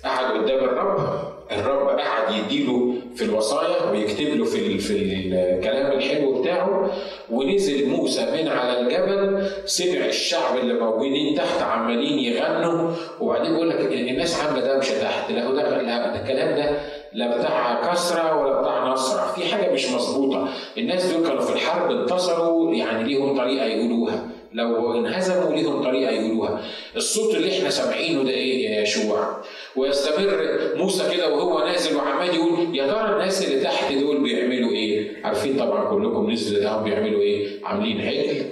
قعد 0.04 0.24
قدام 0.36 0.64
الرب 0.64 1.30
الرب 1.52 1.88
قعد 1.98 2.34
يديله 2.34 2.94
في 3.16 3.24
الوصايا 3.24 3.90
ويكتب 3.90 4.26
له 4.36 4.44
في 4.44 4.78
في 4.78 4.92
الكلام 5.32 5.92
الحلو 5.92 6.40
بتاعه. 6.40 6.90
ونزل 7.30 7.88
موسى 7.88 8.20
من 8.22 8.48
على 8.48 8.80
الجبل 8.80 9.46
سمع 9.64 10.06
الشعب 10.06 10.56
اللي 10.58 10.74
موجودين 10.74 11.34
تحت 11.36 11.62
عمالين 11.62 12.18
يغنوا. 12.18 12.90
وبعدين 13.20 13.52
بيقول 13.52 13.70
لك 13.70 13.80
الناس 13.80 14.40
عامله 14.40 14.74
دوشه 14.74 15.02
تحت 15.02 15.30
لا 15.30 15.50
ده 15.50 15.82
لا 15.82 16.22
الكلام 16.22 16.56
ده 16.56 16.80
لا 17.12 17.38
بتاع 17.38 17.90
كسرة 17.92 18.36
ولا 18.36 18.60
بتاع 18.60 18.88
نصرة. 18.88 19.32
في 19.32 19.44
حاجة 19.54 19.72
مش 19.72 19.90
مظبوطة. 19.90 20.48
الناس 20.78 21.12
دول 21.12 21.26
كانوا 21.26 21.40
في 21.42 21.52
الحرب 21.52 21.90
انتصروا 21.90 22.74
يعني 22.74 23.04
ليهم 23.04 23.36
طريقة 23.36 23.66
يقولوها. 23.66 24.26
لو 24.52 24.94
انهزموا 24.94 25.54
ليهم 25.56 25.82
طريقة 25.82 26.10
يقولوها. 26.10 26.62
الصوت 26.96 27.34
اللي 27.34 27.58
إحنا 27.58 27.70
سامعينه 27.70 28.22
ده 28.22 28.30
إيه 28.30 28.70
يا 28.70 28.82
يشوع؟ 28.82 29.36
ويستمر 29.76 30.58
موسى 30.76 31.16
كده 31.16 31.34
وهو 31.34 31.66
نازل 31.66 31.96
وعمال 31.96 32.34
يقول 32.34 32.76
يا 32.76 32.86
ترى 32.86 33.12
الناس 33.12 33.44
اللي 33.44 33.60
تحت 33.60 33.92
دول 33.92 34.22
بيعملوا 34.22 34.70
إيه؟ 34.70 35.24
عارفين 35.24 35.56
طبعا 35.58 35.90
كلكم 35.90 36.30
نزل 36.30 36.62
لقاهم 36.64 36.84
بيعملوا 36.84 37.20
إيه. 37.20 37.64
عاملين 37.64 38.00
عجل 38.00 38.44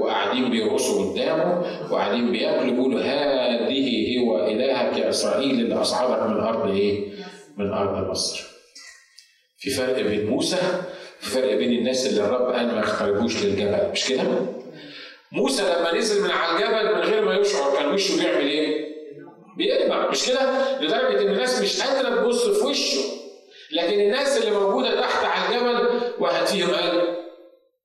وقاعدين 0.00 0.50
بيرقصوا 0.50 1.12
قدامه 1.12 1.62
وقاعدين 1.90 2.32
بياكلوا 2.32 2.70
بيقولوا 2.72 3.00
هذه 3.00 4.18
هو 4.18 4.46
إلهك 4.46 4.98
يا 4.98 5.08
إسرائيل 5.08 5.50
اللي 5.60 5.74
أصعدك 5.74 6.30
من 6.30 6.40
ارض 6.40 6.70
إيه؟ 6.70 7.00
من 7.58 7.72
أرض 7.72 8.10
مصر. 8.10 8.44
في 9.58 9.70
فرق 9.70 10.00
بين 10.00 10.26
موسى 10.26 10.56
في 11.20 11.30
فرق 11.30 11.54
بين 11.54 11.72
الناس 11.78 12.06
اللي 12.06 12.20
الرب 12.24 12.52
قال 12.52 12.74
ما 12.74 12.80
يخترقوش 12.80 13.42
للجبل 13.42 13.90
مش 13.92 14.08
كده؟ 14.08 14.22
موسى 15.32 15.62
لما 15.62 15.94
نزل 15.94 16.22
من 16.22 16.30
على 16.30 16.56
الجبل 16.56 16.94
من 16.94 17.00
غير 17.00 17.24
ما 17.24 17.34
يشعر 17.34 17.76
كان 17.76 17.92
وشه 17.94 18.22
بيعمل 18.22 18.46
إيه؟ 18.46 18.92
بيلمع 19.56 20.10
مش 20.10 20.26
كده؟ 20.28 20.80
لدرجة 20.80 21.22
إن 21.22 21.28
الناس 21.28 21.62
مش 21.62 21.80
قادرة 21.82 22.22
تبص 22.22 22.48
في 22.48 22.64
وشه 22.66 23.00
لكن 23.72 24.00
الناس 24.00 24.36
اللي 24.40 24.50
موجودة 24.58 25.00
تحت 25.00 25.24
على 25.24 25.56
الجبل 25.56 26.00
واحد 26.18 26.46
فيهم 26.46 26.70
قال 26.70 27.16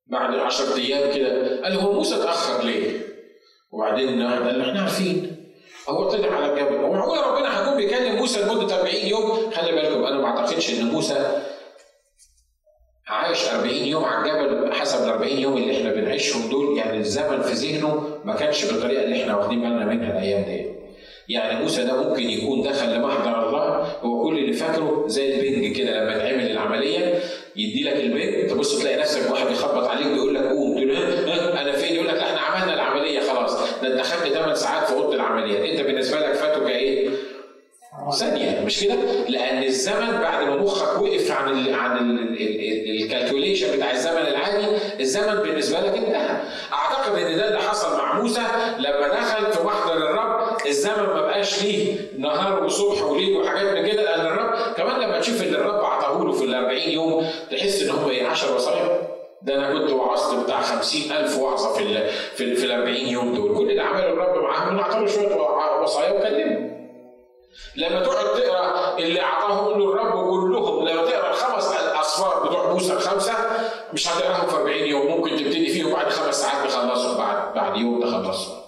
بعد 0.07 0.35
10 0.39 0.75
أيام 0.75 1.15
كده 1.15 1.61
قال 1.63 1.73
هو 1.73 1.93
موسى 1.93 2.15
اتأخر 2.15 2.63
ليه؟ 2.63 2.99
وبعدين 3.71 4.21
واحد 4.21 4.41
قال 4.41 4.61
إحنا 4.61 4.81
عارفين 4.81 5.36
هو 5.89 6.09
طلع 6.09 6.27
على 6.35 6.53
الجبل. 6.53 6.75
هو 6.77 6.93
معقول 6.93 7.17
ربنا 7.19 7.61
هيكون 7.61 7.77
بيكلم 7.77 8.15
موسى 8.15 8.41
لمدة 8.41 8.75
40 8.79 8.95
يوم. 8.95 9.51
خلي 9.51 9.71
بالكم 9.71 10.03
أنا 10.03 10.17
ما 10.17 10.25
أعتقدش 10.27 10.79
إن 10.79 10.85
موسى 10.85 11.41
عايش 13.07 13.47
40 13.49 13.69
يوم 13.75 14.03
على 14.05 14.31
الجبل 14.31 14.73
حسب 14.73 15.03
ال 15.03 15.09
40 15.09 15.31
يوم 15.37 15.57
اللي 15.57 15.77
إحنا 15.77 15.93
بنعيشهم 15.93 16.49
دول. 16.49 16.77
يعني 16.77 16.97
الزمن 16.97 17.41
في 17.41 17.53
ذهنه 17.53 18.19
ما 18.25 18.35
كانش 18.35 18.65
بالطريقة 18.65 19.03
اللي 19.03 19.21
إحنا 19.23 19.37
واخدين 19.37 19.61
بالنا 19.61 19.85
منها 19.85 20.11
الأيام 20.11 20.43
دي. 20.43 20.76
يعني 21.29 21.59
موسى 21.61 21.83
ده 21.83 22.03
ممكن 22.09 22.29
يكون 22.29 22.61
دخل 22.61 22.93
لمحضر 22.93 23.47
الله 23.49 23.87
هو 24.01 24.23
كل 24.23 24.37
اللي 24.37 24.53
فاكره 24.53 25.03
زي 25.07 25.35
البنج 25.39 25.77
كده 25.77 26.03
لما 26.03 26.17
تعمل 26.17 26.51
العملية 26.51 27.19
يدي 27.55 27.83
لك 27.83 27.93
البنج 27.95 28.49
تبص 28.49 28.79
تلاقي 28.79 28.97
نفسك 28.97 29.31
واحد 29.31 29.51
يخبط 29.51 29.87
عليك 29.87 30.07
ويقول 30.07 30.35
لك 30.35 30.43
قوم 30.43 30.73
تقول 30.77 30.91
أنا 31.57 31.71
فين 31.71 31.95
يقول 31.95 32.07
لك 32.07 32.13
لا 32.13 32.23
إحنا 32.23 32.39
عملنا 32.41 32.73
العملية 32.73 33.19
خلاص 33.19 33.53
ده 33.81 33.93
أنت 33.93 34.01
خدت 34.01 34.33
8 34.33 34.53
ساعات 34.53 34.87
في 34.87 34.93
أوضة 34.93 35.15
العمليات 35.15 35.69
أنت 35.69 35.81
بالنسبة 35.87 36.19
لك 36.19 36.33
فاتوا 36.33 36.67
كإيه؟ 36.67 37.09
ثانية 38.19 38.61
مش 38.65 38.83
كده؟ 38.83 38.95
لأن 39.29 39.63
الزمن 39.63 40.11
بعد 40.21 40.47
ما 40.47 40.55
مخك 40.55 41.01
وقف 41.01 41.31
عن 41.31 41.49
ال 41.59 41.73
عن 41.73 42.19
الكالكوليشن 43.01 43.75
بتاع 43.75 43.91
الزمن 43.91 44.17
العادي، 44.27 44.65
الزمن 44.99 45.35
بالنسبة 45.35 45.79
لك 45.79 45.97
انتهى. 45.97 46.37
أعتقد 46.73 47.15
إن 47.21 47.37
ده 47.37 47.47
اللي 47.47 47.59
حصل 47.59 47.97
مع 47.97 48.21
موسى 48.21 48.41
لما 48.79 49.07
دخل 49.07 49.51
في 49.51 49.63
محضر 49.63 49.97
الرب، 49.97 50.46
الزمن 50.67 51.03
ما 51.03 51.21
بقاش 51.21 51.63
ليه 51.63 51.95
نهار 52.17 52.63
وصبح 52.63 53.03
وليل 53.03 53.37
وحاجات 53.37 53.73
من 53.77 53.87
كده، 53.91 54.03
لأن 54.03 54.25
الرب 54.25 54.73
كمان 54.77 54.99
لما 54.99 55.19
تشوف 55.19 55.41
اللي 55.41 55.57
الرب 55.57 55.85
عطاه 55.85 56.23
له 56.23 56.31
في 56.31 56.43
ال 56.43 56.55
40 56.55 56.89
يوم 56.89 57.25
تحس 57.51 57.81
إن 57.81 57.89
هم 57.89 58.09
إيه 58.09 58.27
10 58.27 58.55
وصايا. 58.55 59.07
ده 59.41 59.55
أنا 59.55 59.79
كنت 59.79 59.91
وعظت 59.91 60.43
بتاع 60.43 60.61
50000 60.61 61.37
وعظة 61.37 61.73
في 61.73 61.83
ال 61.83 62.09
في 62.09 62.43
ال 62.43 62.55
في 62.55 62.65
ال 62.65 62.71
40 62.71 62.95
يوم 62.95 63.35
دول، 63.35 63.57
كل 63.57 63.69
اللي 63.69 63.81
عمله 63.81 64.09
الرب 64.09 64.43
معاهم 64.43 64.69
إنه 64.69 64.81
اعطاه 64.81 65.05
شوية 65.05 65.35
وصايا 65.81 66.11
وكلمه. 66.11 66.77
لما 67.75 68.03
تقعد 68.03 68.25
تقرأ 68.25 68.97
اللي 68.99 69.21
أعطاهم 69.21 69.79
له 69.79 69.89
الرب 69.93 70.11
كلهم 70.29 70.87
لما 70.87 71.05
تقرأ 71.05 71.29
الخمس 71.29 71.65
اصفار 71.99 72.47
بتوع 72.47 72.73
موسى 72.73 72.93
الخمسة 72.93 73.33
مش 73.93 74.07
هتقراهم 74.07 74.47
في 74.47 74.55
40 74.55 74.77
يوم 74.77 75.07
ممكن 75.07 75.29
تبتدي 75.29 75.67
فيهم 75.69 75.93
بعد 75.93 76.09
خمس 76.09 76.41
ساعات 76.41 76.67
تخلصهم 76.69 77.17
بعد 77.17 77.53
بعد 77.53 77.77
يوم 77.77 78.01
تخلصهم. 78.01 78.66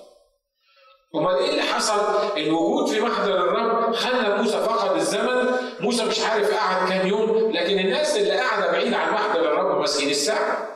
امال 1.16 1.36
إيه 1.36 1.50
اللي 1.50 1.62
حصل؟ 1.62 2.02
الوجود 2.38 2.88
في 2.88 3.00
محضر 3.02 3.36
الرب 3.36 3.94
خلى 3.96 4.38
موسى 4.38 4.58
فقد 4.58 4.96
الزمن، 4.96 5.46
موسى 5.80 6.06
مش 6.06 6.20
عارف 6.20 6.54
قعد 6.54 6.90
كام 6.90 7.08
يوم، 7.08 7.52
لكن 7.52 7.80
الناس 7.80 8.18
اللي 8.18 8.32
قاعدة 8.32 8.72
بعيد 8.72 8.94
عن 8.94 9.14
محضر 9.14 9.40
الرب 9.42 9.80
ماسكين 9.80 10.10
الساعة. 10.10 10.70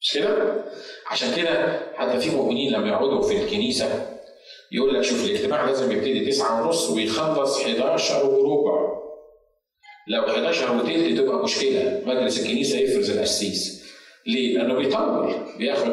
مش 0.00 0.14
كده؟ 0.14 0.64
عشان 1.10 1.34
كده 1.36 1.80
حتى 1.96 2.18
في 2.20 2.36
مؤمنين 2.36 2.72
لما 2.72 2.88
يقعدوا 2.88 3.22
في 3.22 3.42
الكنيسة 3.42 4.06
يقول 4.72 4.94
لك 4.94 5.02
شوف 5.02 5.24
الاجتماع 5.24 5.64
لازم 5.64 5.92
يبتدي 5.92 6.26
تسعة 6.30 6.62
ونص 6.62 6.90
ويخلص 6.90 7.60
11 7.60 8.26
وربع 8.26 8.94
لو 10.08 10.22
11 10.26 10.76
وتلت 10.76 11.18
تبقى 11.18 11.44
مشكلة 11.44 12.02
مجلس 12.06 12.40
الكنيسة 12.40 12.78
يفرز 12.78 13.10
القسيس 13.10 13.84
ليه؟ 14.26 14.58
لأنه 14.58 14.74
بيطول 14.74 15.34
بياخد 15.58 15.90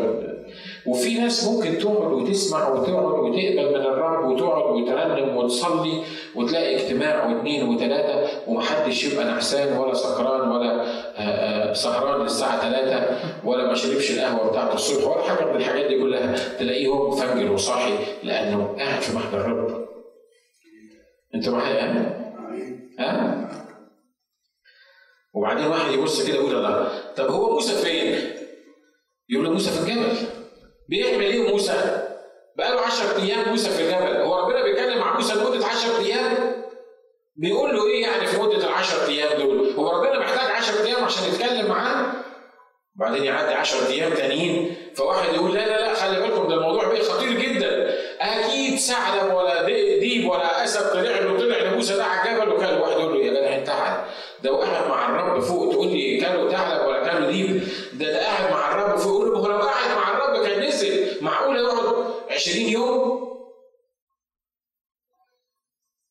وفي 0.85 1.19
ناس 1.19 1.47
ممكن 1.47 1.77
تقعد 1.77 2.11
وتسمع 2.11 2.69
وتقعد 2.69 3.05
وتقبل 3.05 3.69
من 3.69 3.81
الرب 3.85 4.25
وتقعد 4.31 4.71
وترنم 4.75 5.37
وتصلي 5.37 6.03
وتلاقي 6.35 6.75
اجتماع 6.75 7.25
واثنين 7.25 7.69
وثلاثة 7.69 8.29
ومحدش 8.47 9.03
يبقى 9.03 9.25
نعسان 9.25 9.77
ولا 9.77 9.93
سكران 9.93 10.51
ولا 10.51 11.73
سهران 11.73 12.21
للساعة 12.21 12.61
ثلاثة 12.61 13.19
ولا 13.47 13.67
ما 13.67 13.73
شربش 13.73 14.11
القهوة 14.11 14.49
بتاعته 14.49 14.73
الصبح 14.73 15.07
ولا 15.07 15.23
حاجة 15.23 15.45
من 15.51 15.55
الحاجات 15.55 15.85
دي 15.85 15.99
كلها 15.99 16.35
تلاقيه 16.59 16.87
هو 16.87 17.09
مفجر 17.09 17.51
وصاحي 17.51 17.93
لأنه 18.23 18.75
قاعد 18.79 19.01
في 19.01 19.15
محضر 19.15 19.41
الرب. 19.41 19.87
أنتوا 21.35 21.53
معايا؟ 21.53 22.21
ها؟ 22.99 23.47
وبعدين 25.33 25.65
واحد 25.67 25.91
يبص 25.91 26.27
كده 26.27 26.35
يقول 26.35 26.55
الله 26.55 26.87
طب 27.17 27.25
هو 27.27 27.53
موسى 27.53 27.73
فين؟ 27.73 28.19
يقول 29.29 29.45
له 29.45 29.51
موسى 29.51 29.69
في 29.71 29.79
الجبل 29.79 30.17
بيعمل 30.91 31.23
إيه 31.23 31.51
موسى؟ 31.51 32.07
بقاله 32.57 32.81
10 32.81 33.21
أيام 33.23 33.49
موسى 33.49 33.69
في 33.69 33.81
الجبل، 33.83 34.21
هو 34.21 34.39
ربنا 34.39 34.63
بيتكلم 34.63 34.97
مع 34.99 35.15
موسى 35.15 35.33
لمدة 35.35 35.65
10 35.65 35.97
أيام؟ 35.99 36.63
بيقول 37.35 37.75
له 37.75 37.87
إيه 37.87 38.01
يعني 38.01 38.25
في 38.27 38.41
مدة 38.41 38.57
ال 38.57 38.73
10 38.73 39.07
أيام 39.07 39.41
دول؟ 39.41 39.73
هو 39.77 39.89
ربنا 39.91 40.19
محتاج 40.19 40.51
10 40.51 40.85
أيام 40.85 41.03
عشان 41.05 41.23
يتكلم 41.33 41.65
معاه؟ 41.69 42.05
وبعدين 42.97 43.23
يعدي 43.23 43.53
10 43.53 43.87
أيام 43.87 44.13
تانيين 44.13 44.75
فواحد 44.95 45.33
يقول 45.33 45.53
لا 45.53 45.59
لا 45.67 45.81
لا 45.81 45.93
خلي 45.93 46.19
بالكم 46.19 46.47
ده 46.47 46.55
الموضوع 46.55 46.87
بقى 46.87 47.01
خطير 47.01 47.31
جدا 47.31 47.93
أكيد 48.21 48.79
ثعلب 48.79 49.33
ولا 49.33 49.63
ديب 49.99 50.29
ولا 50.29 50.63
أسد 50.63 50.91
طلع 50.93 51.19
له 51.19 51.37
طلع 51.39 51.57
لموسى 51.57 51.95
ده 51.95 52.03
على 52.05 52.31
الجبل 52.31 52.49
وكان 52.49 52.77
واحد 52.81 52.91
يقول 52.99 53.13
له 53.13 53.25
يا 53.25 53.31
جدع 53.31 53.55
أنت 53.55 53.69
قاعد 53.69 54.03
ده 54.43 54.51
وقعد 54.53 54.87
مع 54.89 55.09
الرب 55.09 55.39
فوق 55.41 55.71
تقول 55.73 55.87
لي 55.87 56.17
كانوا 56.21 56.49
ثعلب 56.51 56.87
ولا 56.87 57.03
كانوا 57.05 57.31
ديب 57.31 57.63
ده 57.93 58.05
ده 58.11 58.19
قاعد 58.25 58.51
مع 58.51 58.71
الرب 58.71 58.97
فوق 58.97 59.21
يقول 59.25 59.31
له 59.33 59.39
ما 59.41 59.47
هو 59.47 59.59
لو 59.59 59.67
قاعد 59.67 59.89
مع 59.97 60.11
الرب 60.11 60.45
كان 60.45 60.59
نزل 60.67 61.17
معقول 61.21 61.57
يقعد 61.57 62.05
20 62.47 62.57
يوم 62.69 63.31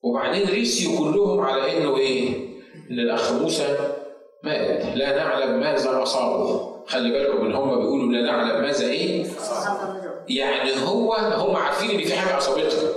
وبعدين 0.03 0.49
ريسيوا 0.49 0.99
كلهم 0.99 1.41
على 1.41 1.76
إنه 1.78 1.97
إيه؟ 1.97 2.28
إن 2.91 2.99
الأخ 2.99 3.33
موسى 3.33 3.76
مات 4.45 4.85
لا 4.97 5.16
نعلم 5.16 5.61
ماذا 5.61 6.03
أصابه 6.03 6.70
خلي 6.87 7.11
بالكم 7.11 7.47
إن 7.47 7.55
هم 7.55 7.78
بيقولوا 7.81 8.12
لا 8.12 8.22
نعلم 8.33 8.62
ماذا 8.62 8.87
إيه؟ 8.87 9.26
يعني 10.28 10.70
هو 10.87 11.12
هم 11.14 11.57
عارفين 11.57 11.91
إن 11.91 12.05
في 12.05 12.14
حاجة 12.14 12.39
أصابته 12.39 12.89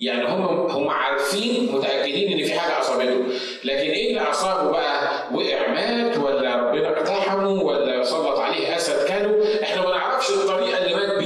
يعني 0.00 0.24
هم 0.28 0.42
هم 0.70 0.88
عارفين 0.88 1.72
متأكدين 1.74 2.38
إن 2.38 2.44
في 2.46 2.60
حاجة 2.60 2.80
أصابته 2.80 3.24
لكن 3.64 3.90
إيه 3.90 4.08
اللي 4.10 4.30
أصابه 4.30 4.70
بقى؟ 4.70 5.26
وقع 5.34 5.72
مات 5.72 6.16
ولا 6.18 6.56
ربنا 6.56 6.88
اقتحمه 6.88 7.62
ولا 7.62 8.04
سلط 8.04 8.38
عليه 8.38 8.76
اسد 8.76 9.08
كانوا 9.08 9.62
إحنا 9.62 9.82
ما 9.82 9.90
نعرفش 9.90 10.30
الطريقة 10.30 10.78
اللي 10.84 10.94
مات 10.94 11.16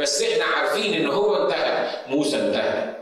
بس 0.00 0.22
إحنا 0.22 0.44
عارفين 0.44 0.94
إن 0.94 1.06
هو 1.06 1.44
انتهى 1.44 1.90
موسى 2.08 2.36
انتهى 2.36 2.94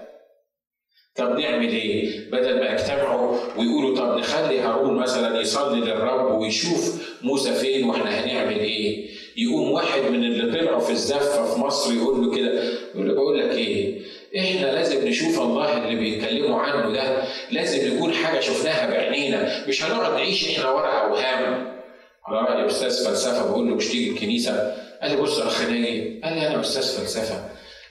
طب 1.16 1.38
نعمل 1.38 1.68
إيه؟ 1.68 2.30
بدل 2.30 2.61
ما 2.61 2.72
يجتمعوا 2.72 3.36
ويقولوا 3.57 3.96
طب 3.96 4.18
نخلي 4.18 4.61
هارون 4.61 4.96
مثلا 4.99 5.40
يصلي 5.40 5.80
للرب 5.80 6.40
ويشوف 6.40 7.09
موسى 7.22 7.55
فين 7.55 7.84
وإحنا 7.84 8.11
هنعمل 8.11 8.59
إيه؟ 8.59 9.09
يقوم 9.36 9.70
واحد 9.70 10.01
من 10.01 10.24
اللي 10.24 10.59
طلعوا 10.61 10.80
في 10.80 10.90
الزفة 10.92 11.55
في 11.55 11.61
مصر 11.61 11.94
يقول 11.94 12.20
له 12.26 12.36
كده 12.36 12.62
يقول 12.94 13.09
له 13.09 13.14
بقول 13.14 13.38
لك 13.38 13.51
إيه؟ 13.51 14.01
إحنا 14.38 14.66
لازم 14.66 15.09
نشوف 15.09 15.40
الله 15.40 15.78
اللي 15.84 15.96
بيتكلموا 16.01 16.61
عنه 16.61 16.92
ده 16.92 17.22
لازم 17.51 17.96
يكون 17.96 18.12
حاجة 18.12 18.40
شفناها 18.40 18.90
بعينينا 18.90 19.64
مش 19.68 19.84
هنقعد 19.84 20.12
نعيش 20.12 20.49
إحنا 20.51 20.70
ورا 20.70 20.88
اوهام 20.90 21.78
على 22.26 22.40
رأي 22.55 22.66
أستاذ 22.66 23.07
فلسفة 23.07 23.51
بقول 23.51 23.68
له 23.68 23.74
مش 23.74 23.88
تيجي 23.88 24.11
الكنيسة 24.11 24.76
قال 25.03 25.11
لي 25.11 25.16
بص 25.16 25.38
اخ 25.38 25.62
ناجي 25.62 26.20
قال 26.24 26.34
لي 26.34 26.46
أنا 26.49 26.61
أستاذ 26.61 26.82
فلسفة 26.82 27.44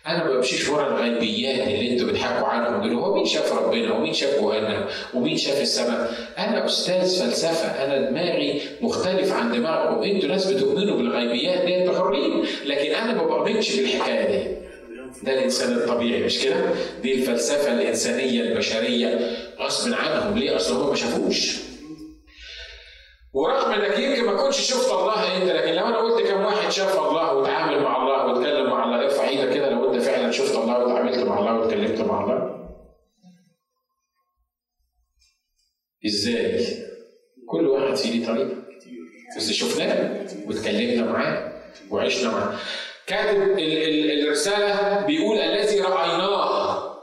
أنا 0.08 0.24
ما 0.24 0.34
بمشيش 0.36 0.70
ورا 0.70 0.88
الغيبيات 0.88 1.68
اللي 1.68 1.92
أنتوا 1.92 2.08
بتحكوا 2.08 2.48
عنهم 2.48 2.82
دول 2.90 2.94
هو 3.00 3.16
مين 3.16 3.26
شاف 3.26 3.54
ربنا 3.54 3.94
ومين 3.94 4.14
شاف 4.14 4.40
جهنم 4.42 4.86
ومين 5.14 5.38
شاف 5.38 5.62
السماء 5.62 6.14
أنا 6.38 6.66
أستاذ 6.66 7.20
فلسفة 7.20 7.68
أنا 7.86 8.10
دماغي 8.10 8.62
مختلف 8.82 9.32
عن 9.34 9.52
دماغكم 9.52 10.04
أنتوا 10.04 10.30
ناس 10.30 10.52
بتؤمنوا 10.52 10.98
بالغيبيات 10.98 11.66
دي 11.66 11.78
أنتوا 11.82 12.00
حرين 12.00 12.46
لكن 12.66 12.92
أنا 12.96 13.14
ما 13.14 13.24
بؤمنش 13.24 13.76
بالحكاية 13.76 14.28
دي 14.28 14.58
ده 15.24 15.34
الإنسان 15.34 15.74
الطبيعي 15.74 16.24
مش 16.24 16.40
كده؟ 16.44 16.56
دي 17.02 17.14
الفلسفة 17.14 17.74
الإنسانية 17.74 18.42
البشرية 18.42 19.20
غصب 19.60 19.94
عنهم 19.94 20.38
ليه؟ 20.38 20.56
اصل 20.56 20.76
هم 20.76 20.90
ما 20.90 20.96
شافوش. 20.96 21.56
ورغم 23.34 23.72
انك 23.72 24.00
يمكن 24.00 24.26
ما 24.26 24.44
كنتش 24.44 24.60
شفت 24.60 24.92
الله 24.92 25.38
انت 25.38 25.44
لكن 25.52 25.74
لو 25.74 25.86
أنا 25.86 25.98
قلت 25.98 26.28
كم 26.28 26.46
واحد 26.46 26.70
شاف 26.72 27.00
الله 27.00 27.34
وتعامل 27.34 27.84
مع 27.84 27.98
الله 28.04 28.26
واتكلم 28.26 28.70
مع 28.70 28.84
الله 28.84 29.04
ارفع 29.04 29.28
إيدك 29.28 29.54
كده 29.54 29.70
لو 29.70 29.94
انت 29.94 30.02
فعلا 30.04 30.32
شفت 30.32 30.56
الله 30.56 30.80
وتعاملت 30.86 31.18
مع 31.18 31.40
الله 31.40 31.54
واتكلمت 31.60 32.02
مع 32.02 32.24
الله. 32.24 32.58
إزاي؟ 36.06 36.66
كل 37.50 37.68
واحد 37.68 37.96
فيه 37.96 38.12
ليه 38.12 38.28
طريقة. 38.28 38.56
بس 39.38 39.52
شفناه 39.52 40.26
واتكلمنا 40.48 41.12
معاه 41.12 41.52
وعشنا 41.92 42.32
معاه. 42.32 42.56
كاتب 43.08 43.42
ال- 43.42 43.60
ال- 43.60 44.22
الرسالة 44.28 45.06
بيقول 45.06 45.38
الذي 45.38 45.82
رأيناه 45.82 46.98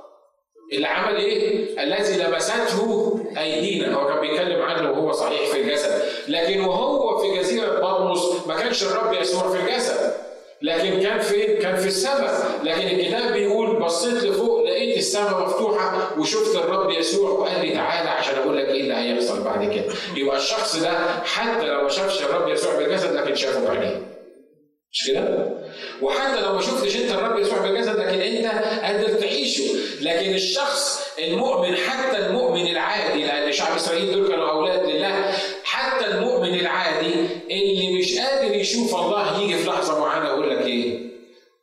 اللي 0.73 0.87
عمل 0.87 1.17
إيه؟ 1.17 1.83
الذي 1.83 2.23
لمسته 2.23 3.24
أيدينا. 3.39 3.95
هو 3.95 4.09
كان 4.09 4.21
بيتكلم 4.21 4.63
عنه 4.63 4.91
وهو 4.91 5.13
صحيح 5.13 5.41
في 5.51 5.61
الجسد. 5.61 6.03
لكن 6.29 6.61
وهو 6.61 7.19
في 7.19 7.39
جزيرة 7.39 7.81
بطمس 7.81 8.47
ما 8.47 8.55
كانش 8.59 8.83
الرب 8.83 9.13
يسوع 9.13 9.49
في 9.49 9.57
الجسد. 9.61 10.15
لكن 10.63 11.01
كان 11.01 11.19
فين؟ 11.19 11.59
كان 11.59 11.77
في 11.77 11.87
السماء. 11.87 12.61
لكن 12.65 12.87
الكتاب 12.87 13.33
بيقول 13.33 13.77
بصيت 13.81 14.25
لفوق 14.25 14.63
لقيت 14.65 14.97
السماء 14.99 15.41
مفتوحة 15.47 16.19
وشفت 16.19 16.57
الرب 16.57 16.91
يسوع 16.91 17.31
وقال 17.31 17.61
لي 17.67 17.73
تعالى 17.75 18.11
عشان 18.11 18.35
أقول 18.39 18.57
لك 18.57 18.65
إيه 18.69 18.81
اللي 18.81 18.95
هيحصل 18.95 19.43
بعد 19.45 19.73
كده. 19.75 19.85
يبقى 20.17 20.37
الشخص 20.37 20.77
ده 20.77 20.99
حتى 21.25 21.67
لو 21.67 21.83
ما 21.83 21.89
شافش 21.89 22.23
الرب 22.23 22.49
يسوع 22.49 22.75
بالجسد 22.77 23.17
لكن 23.17 23.35
شافه 23.35 23.65
بعينيه. 23.67 24.01
مش 24.93 25.07
كده؟ 25.09 25.55
وحتى 26.03 26.41
لو 26.41 26.55
ما 26.55 26.61
شفتش 26.61 26.97
انت 26.97 27.11
الرب 27.11 27.39
يسوع 27.39 27.59
بالجسد 27.59 27.99
لكن 27.99 28.21
انت 28.21 28.47
قادر 28.85 29.09
تعيشه، 29.09 29.65
لكن 30.01 30.35
الشخص 30.35 31.09
المؤمن 31.19 31.75
حتى 31.77 32.27
المؤمن 32.27 32.67
العادي 32.67 33.25
لأن 33.25 33.53
شعب 33.53 33.77
إسرائيل 33.77 34.13
دول 34.13 34.29
كانوا 34.29 34.51
أولاد 34.51 34.89
لله، 34.89 35.33
حتى 35.65 36.07
المؤمن 36.07 36.55
العادي 36.61 37.15
اللي 37.51 37.99
مش 37.99 38.19
قادر 38.19 38.55
يشوف 38.57 38.95
الله 38.95 39.43
يجي 39.43 39.55
في 39.55 39.69
لحظة 39.69 40.01
معينة 40.01 40.27
يقول 40.27 40.51
لك 40.51 40.67
إيه؟ 40.67 41.15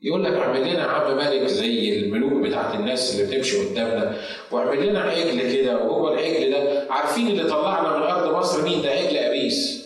يقول 0.04 0.24
لك 0.24 0.34
اعمل 0.34 0.74
لنا 0.74 0.84
عم 0.84 1.18
ملك 1.18 1.48
زي 1.48 1.98
الملوك 2.00 2.34
بتاعت 2.34 2.76
الناس 2.76 3.16
اللي 3.16 3.26
بتمشي 3.36 3.58
قدامنا 3.58 4.18
واعمل 4.52 4.88
لنا 4.88 5.02
عجل 5.02 5.54
كده 5.54 5.78
وهو 5.78 6.14
العجل 6.14 6.52
ده 6.52 6.88
عارفين 6.90 7.28
اللي 7.28 7.44
طلعنا 7.44 7.98
من 7.98 8.04
أرض 8.04 8.36
مصر 8.38 8.62
مين 8.64 8.82
ده 8.82 8.90
عجل 8.92 9.18
ابيس 9.18 9.81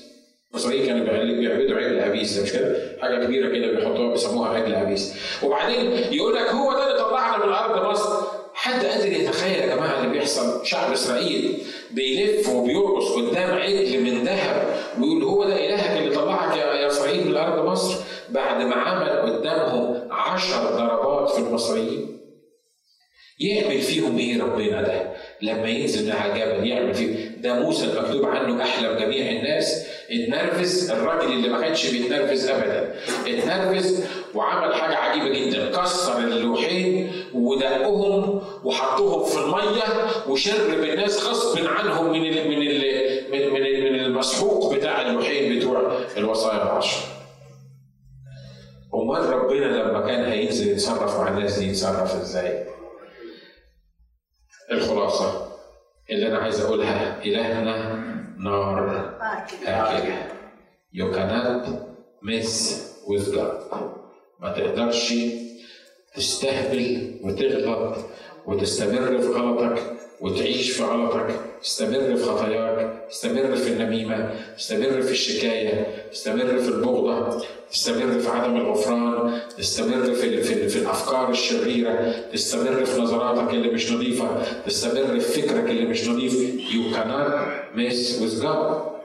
المصريين 0.56 0.86
كانوا 0.86 1.34
بيعبدوا 1.34 1.78
عجل 1.78 2.00
ابيس 2.00 2.38
مش 2.40 2.52
كده؟ 2.54 2.98
حاجة 3.02 3.26
كبيرة 3.26 3.50
كده 3.56 3.72
بيحطوها 3.72 4.12
بيسموها 4.12 4.50
عجل 4.50 4.76
ابيس 4.76 5.14
وبعدين 5.44 5.92
يقول 6.14 6.36
لك 6.36 6.50
هو 6.50 6.74
ده 6.74 6.88
اللي 6.92 7.00
طلعنا 7.04 7.46
من 7.46 7.52
أرض 7.54 7.86
مصر. 7.92 8.26
حد 8.54 8.86
قادر 8.86 9.06
يتخيل 9.08 9.60
يا 9.70 9.76
جماعة 9.76 9.98
اللي 10.00 10.10
بيحصل؟ 10.10 10.66
شعب 10.66 10.92
إسرائيل 10.92 11.58
بيلف 11.92 12.50
وبيرقص 12.50 13.12
قدام 13.12 13.50
عجل 13.58 14.02
من 14.04 14.24
ذهب 14.24 14.76
ويقول 15.00 15.24
هو 15.24 15.44
ده 15.44 15.56
إلهك 15.66 15.98
اللي 16.02 16.16
طلعك 16.16 16.58
يا 16.58 16.88
إسرائيل 16.88 17.28
من 17.28 17.36
أرض 17.38 17.66
مصر؟ 17.66 17.96
بعد 18.30 18.62
ما 18.66 18.76
عمل 18.76 19.10
قدامهم 19.10 20.08
عشر 20.12 20.64
ضربات 20.64 21.30
في 21.30 21.40
المصريين. 21.40 22.20
يعمل 23.40 23.82
فيهم 23.82 24.18
إيه 24.18 24.44
ربنا 24.44 24.82
ده؟ 24.82 25.14
لما 25.46 25.70
ينزل 25.70 26.12
على 26.12 26.32
الجبل 26.34 26.68
يعمل 26.68 26.94
فيهم 26.94 27.32
ده 27.42 27.54
موسى 27.60 27.86
المكتوب 27.86 28.26
عنه 28.26 28.64
أحلم 28.64 29.00
جميع 29.00 29.32
الناس. 29.32 29.86
اتنرفز 30.12 30.92
الراجل 30.92 31.32
اللي 31.32 31.50
ما 31.50 31.62
كانش 31.62 31.88
بيتنرفز 31.92 32.50
ابدا. 32.50 32.96
اتنرفز 33.28 34.04
وعمل 34.36 34.76
حاجة 34.76 34.96
عجيبة 34.96 35.30
جدا. 35.50 35.82
كسر 35.82 36.18
اللوحين 36.18 37.12
ودقهم 37.34 38.42
وحطهم 38.64 39.24
في 39.24 39.38
المية 39.38 39.84
وشرب 40.30 40.84
الناس 40.84 41.24
غصب 41.24 41.60
عنهم 41.68 42.12
من 42.14 42.26
ال 42.26 42.50
من 42.50 42.68
ال 42.68 42.82
من 43.32 43.54
من, 43.54 43.94
من 43.94 44.00
المسحوق 44.00 44.74
بتاع 44.76 45.02
اللوحين 45.02 45.60
بتوع 45.60 45.98
الوصايا 46.18 46.64
العشر. 46.64 46.98
أمال 48.94 49.30
ربنا 49.30 49.66
لما 49.66 50.02
كان 50.08 50.26
هينزل 50.26 50.72
يتصرف 50.72 51.20
مع 51.20 51.28
الناس 51.28 51.60
دي 51.60 51.68
يتصرف 51.70 52.16
إزاي؟ 52.22 52.65
الخلاصة. 54.72 55.48
اللي 56.10 56.28
أنا 56.28 56.38
عايز 56.38 56.62
أقولها 56.62 57.24
إلهنا 57.24 58.04
نار 58.38 59.16
آكلة 59.22 60.36
You 60.94 61.12
cannot 61.12 61.66
mess 62.24 62.52
with 63.08 63.34
God. 63.36 63.76
ما 64.40 64.54
تقدرش 64.54 65.14
تستهبل 66.16 67.16
وتغلط 67.24 67.98
وتستمر 68.46 69.18
في 69.22 69.28
غلطك 69.28 69.82
وتعيش 70.22 70.72
في 70.72 70.84
غلطك. 70.84 71.36
تستمر 71.62 72.16
في 72.16 72.24
خطاياك 72.24 73.08
تستمر 73.10 73.56
في 73.56 73.68
النميمة 73.74 74.34
تستمر 74.58 75.02
في 75.02 75.12
الشكاية 75.12 76.10
تستمر 76.12 76.58
في 76.60 76.70
البغضة. 76.70 77.46
تستمر 77.72 78.20
في 78.20 78.30
عدم 78.30 78.56
الغفران 78.56 79.42
تستمر 79.58 80.04
في, 80.14 80.44
في, 80.44 80.70
في 80.70 80.80
الأفكار 80.80 81.30
الشريرة 81.30 82.12
تستمر 82.34 82.86
في 82.86 83.02
نظراتك 83.02 83.54
اللي 83.54 83.72
مش 83.72 83.92
نظيفة 83.92 84.44
تستمر 84.66 85.20
في 85.20 85.42
فكرك 85.42 85.70
اللي 85.70 85.86
مش 85.86 86.08
نظيف. 86.08 86.34
You 86.72 86.96
cannot 86.96 87.32
mess 87.76 88.20
with 88.22 88.42
God. 88.44 88.96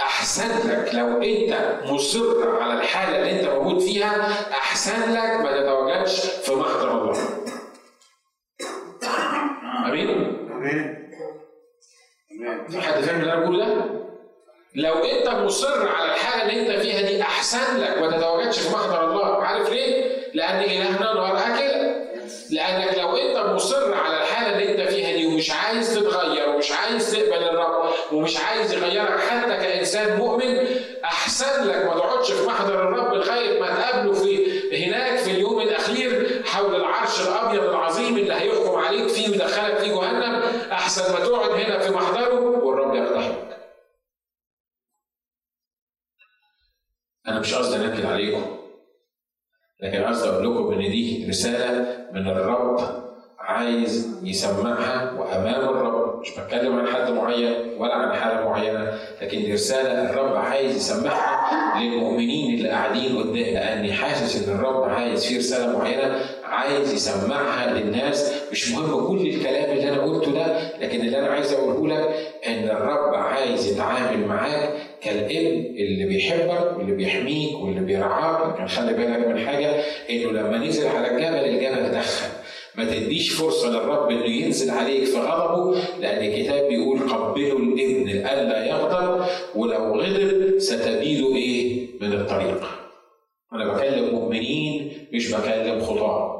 أحسن 0.00 0.68
لك 0.70 0.94
لو 0.94 1.22
أنت 1.22 1.80
مصر 1.84 2.50
على 2.62 2.80
الحالة 2.80 3.18
اللي 3.18 3.40
أنت 3.40 3.48
موجود 3.48 3.80
فيها 3.80 4.30
أحسن 4.50 5.12
لك 5.12 5.40
ما 5.44 5.60
تتواجدش 5.60 6.20
في 6.20 6.52
محضر 6.54 7.02
الله. 7.02 7.18
أمين؟ 9.88 10.08
أمين. 10.52 10.98
في 12.68 12.80
حد 12.80 13.00
فاهم 13.02 13.20
اللي 13.20 13.32
أنا 13.32 13.40
بقوله 13.40 13.66
ده؟ 13.66 14.08
لو 14.74 14.94
انت 14.94 15.28
مصر 15.28 15.88
على 15.88 16.12
الحاله 16.12 16.42
اللي 16.42 16.60
انت 16.60 16.82
فيها 16.82 17.00
دي 17.00 17.22
احسن 17.22 17.80
لك 17.80 17.98
ما 17.98 18.16
تتواجدش 18.16 18.58
في 18.58 18.74
محضر 18.74 19.10
الله. 19.10 19.42
عارف 19.44 19.70
ليه؟ 19.70 20.04
لأن 20.34 20.60
إلهنا 20.60 20.98
نار 21.14 21.36
اكله 21.36 21.94
لأنك 22.50 22.98
لو 22.98 23.16
انت 23.16 23.38
مصر 23.54 23.94
على 23.94 24.16
الحاله 24.22 24.52
اللي 24.58 24.72
انت 24.72 24.90
فيها 24.90 25.16
دي 25.16 25.26
ومش 25.26 25.50
عايز 25.50 25.94
تتغير 25.94 26.48
ومش 26.48 26.72
عايز 26.72 27.12
تقبل 27.12 27.44
الرب 27.44 27.90
ومش 28.12 28.36
عايز 28.40 28.72
يغيرك 28.72 29.20
حتى 29.20 29.56
كإنسان 29.56 30.16
مؤمن 30.18 30.66
احسن 31.04 31.68
لك. 31.68 31.84
ما 31.84 31.94
تقعدش 31.94 32.32
في 32.32 32.46
محضر 32.46 32.74
الرب 32.74 33.14
لغايه 33.14 33.60
ما 33.60 33.66
تقابله 33.66 34.12
في 34.12 34.58
هناك 34.86 35.18
في 35.18 35.30
اليوم 35.30 35.60
الأخير 35.60 36.42
حول 36.46 36.74
العرش 36.74 37.20
الأبيض 37.20 37.62
العظيم 37.62 38.16
اللي 38.18 38.34
هيحكم 38.34 38.76
عليك 38.76 39.08
فيه 39.08 39.28
ويدخلك 39.30 39.78
في 39.78 39.88
جهنم. 39.88 40.42
احسن 40.72 41.12
ما 41.12 41.18
تقعد 41.26 41.50
هنا 41.50 41.78
في 41.78 41.90
محضره 41.92 42.34
والرب 42.64 42.94
يقتحمك. 42.94 43.47
أنا 47.28 47.40
مش 47.40 47.54
قصدي 47.54 47.76
أنكد 47.84 48.06
عليكم 48.06 48.42
لكن 49.82 50.04
قصدي 50.04 50.28
أقول 50.28 50.44
لكم 50.56 50.72
إن 50.72 50.90
دي 50.90 51.26
رسالة 51.28 51.86
من 52.12 52.28
الرب 52.28 52.80
عايز 53.38 54.20
يسمعها 54.22 55.12
وأمام 55.12 55.60
الرب. 55.68 56.20
مش 56.20 56.30
بتكلم 56.38 56.78
عن 56.78 56.86
حد 56.86 57.10
معين 57.10 57.54
ولا 57.78 57.94
عن 57.94 58.16
حالة 58.16 58.44
معينة 58.48 58.98
لكن 59.22 59.38
دي 59.38 59.52
رسالة 59.52 60.10
الرب 60.10 60.36
عايز 60.36 60.76
يسمعها 60.76 61.80
للمؤمنين 61.80 62.54
اللي 62.58 62.68
قاعدين 62.68 63.18
قدام 63.18 63.34
لاني 63.34 63.92
حاسس 63.92 64.48
إن 64.48 64.54
الرب 64.54 64.82
عايز 64.90 65.26
في 65.26 65.38
رسالة 65.38 65.78
معينة 65.78 66.20
عايز 66.44 66.92
يسمعها 66.92 67.74
للناس. 67.74 68.32
مش 68.52 68.72
مهم 68.72 69.06
كل 69.08 69.26
الكلام 69.28 69.70
اللي 69.70 69.88
أنا 69.88 70.02
قلته 70.02 70.32
ده 70.32 70.76
لكن 70.78 71.00
اللي 71.00 71.18
أنا 71.18 71.26
عايز 71.28 71.52
أقوله 71.52 71.88
لك 71.96 72.08
إن 72.46 72.64
الرب 72.70 73.14
عايز 73.14 73.72
يتعامل 73.72 74.26
معاك 74.26 74.72
كالابن 75.02 75.64
اللي 75.76 76.04
بيحبك 76.04 76.76
واللي 76.78 76.92
بيحميك 76.92 77.54
واللي 77.60 77.80
بيرعاك 77.80 78.54
لكن 78.54 78.66
خلي 78.66 78.94
بالك 78.94 79.26
من 79.26 79.46
حاجة 79.46 79.70
إنه 80.10 80.30
لما 80.30 80.58
نزل 80.58 80.86
على 80.86 81.10
الجبل 81.10 81.44
الجبل 81.54 81.90
دخل 81.98 82.26
ما 82.74 82.84
تديش 82.84 83.32
فرصة 83.32 83.70
للرب 83.70 84.10
إنه 84.10 84.24
ينزل 84.24 84.70
عليك 84.70 85.04
في 85.04 85.18
غضبه 85.18 85.78
لأن 86.00 86.26
الكتاب 86.26 86.68
بيقول 86.68 86.98
قبلوا 86.98 87.58
الابن 87.58 88.08
ألا 88.08 88.66
يغضب 88.66 89.26
ولو 89.54 90.00
غضب 90.00 90.58
ستبيد 90.58 91.24
إيه 91.36 91.86
من 92.00 92.12
الطريق. 92.12 92.64
أنا 93.52 93.72
بكلم 93.72 94.14
مؤمنين 94.14 94.92
مش 95.12 95.32
بكلم 95.34 95.80
خطاة. 95.80 96.38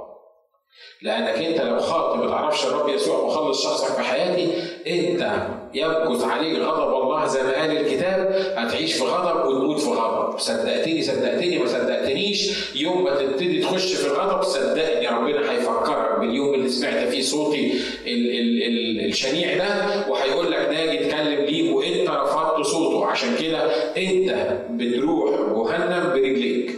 لأنك 1.02 1.38
أنت 1.46 1.60
لو 1.60 1.78
خاطب 1.78 2.20
ما 2.24 2.30
تعرفش 2.30 2.66
الرب 2.66 2.88
يسوع 2.88 3.26
مخلص 3.26 3.62
شخصك 3.64 3.94
في 3.94 4.02
حياتي 4.02 4.48
أنت 4.86 5.48
يمكث 5.74 6.24
عليك 6.24 6.58
غضب 6.58 7.02
الله 7.02 7.26
زي 7.26 7.42
ما 7.42 7.60
قال 7.60 7.70
الكتاب 7.78 8.32
هتعيش 8.56 8.94
في 8.94 9.04
غضب 9.04 9.48
وتموت 9.48 9.80
في 9.80 9.90
غضب. 9.90 10.38
صدقتني 10.38 11.02
صدقتني 11.02 11.58
ما 11.58 11.66
صدقتنيش. 11.66 12.74
يوم 12.76 13.04
ما 13.04 13.14
تبتدي 13.14 13.60
تخش 13.60 13.94
في 13.94 14.06
الغضب 14.06 14.42
صدقني 14.42 15.08
ربنا 15.08 15.50
هيفكرك 15.52 16.18
باليوم 16.20 16.54
اللي 16.54 16.68
سمعت 16.68 17.08
فيه 17.08 17.22
صوتي 17.22 17.72
ال 18.06 18.30
ال 18.30 18.62
ال 18.62 19.08
الشنيع 19.08 19.56
ده 19.58 19.70
وهيقول 20.10 20.52
لك 20.52 20.68
ناجي 20.68 21.06
اتكلم 21.06 21.44
ليك 21.44 21.76
وانت 21.76 22.10
رفضت 22.10 22.66
صوته. 22.66 23.06
عشان 23.06 23.36
كده 23.40 23.58
انت 23.96 24.58
بتروح 24.70 25.30
جهنم 25.40 26.08
برجليك. 26.12 26.70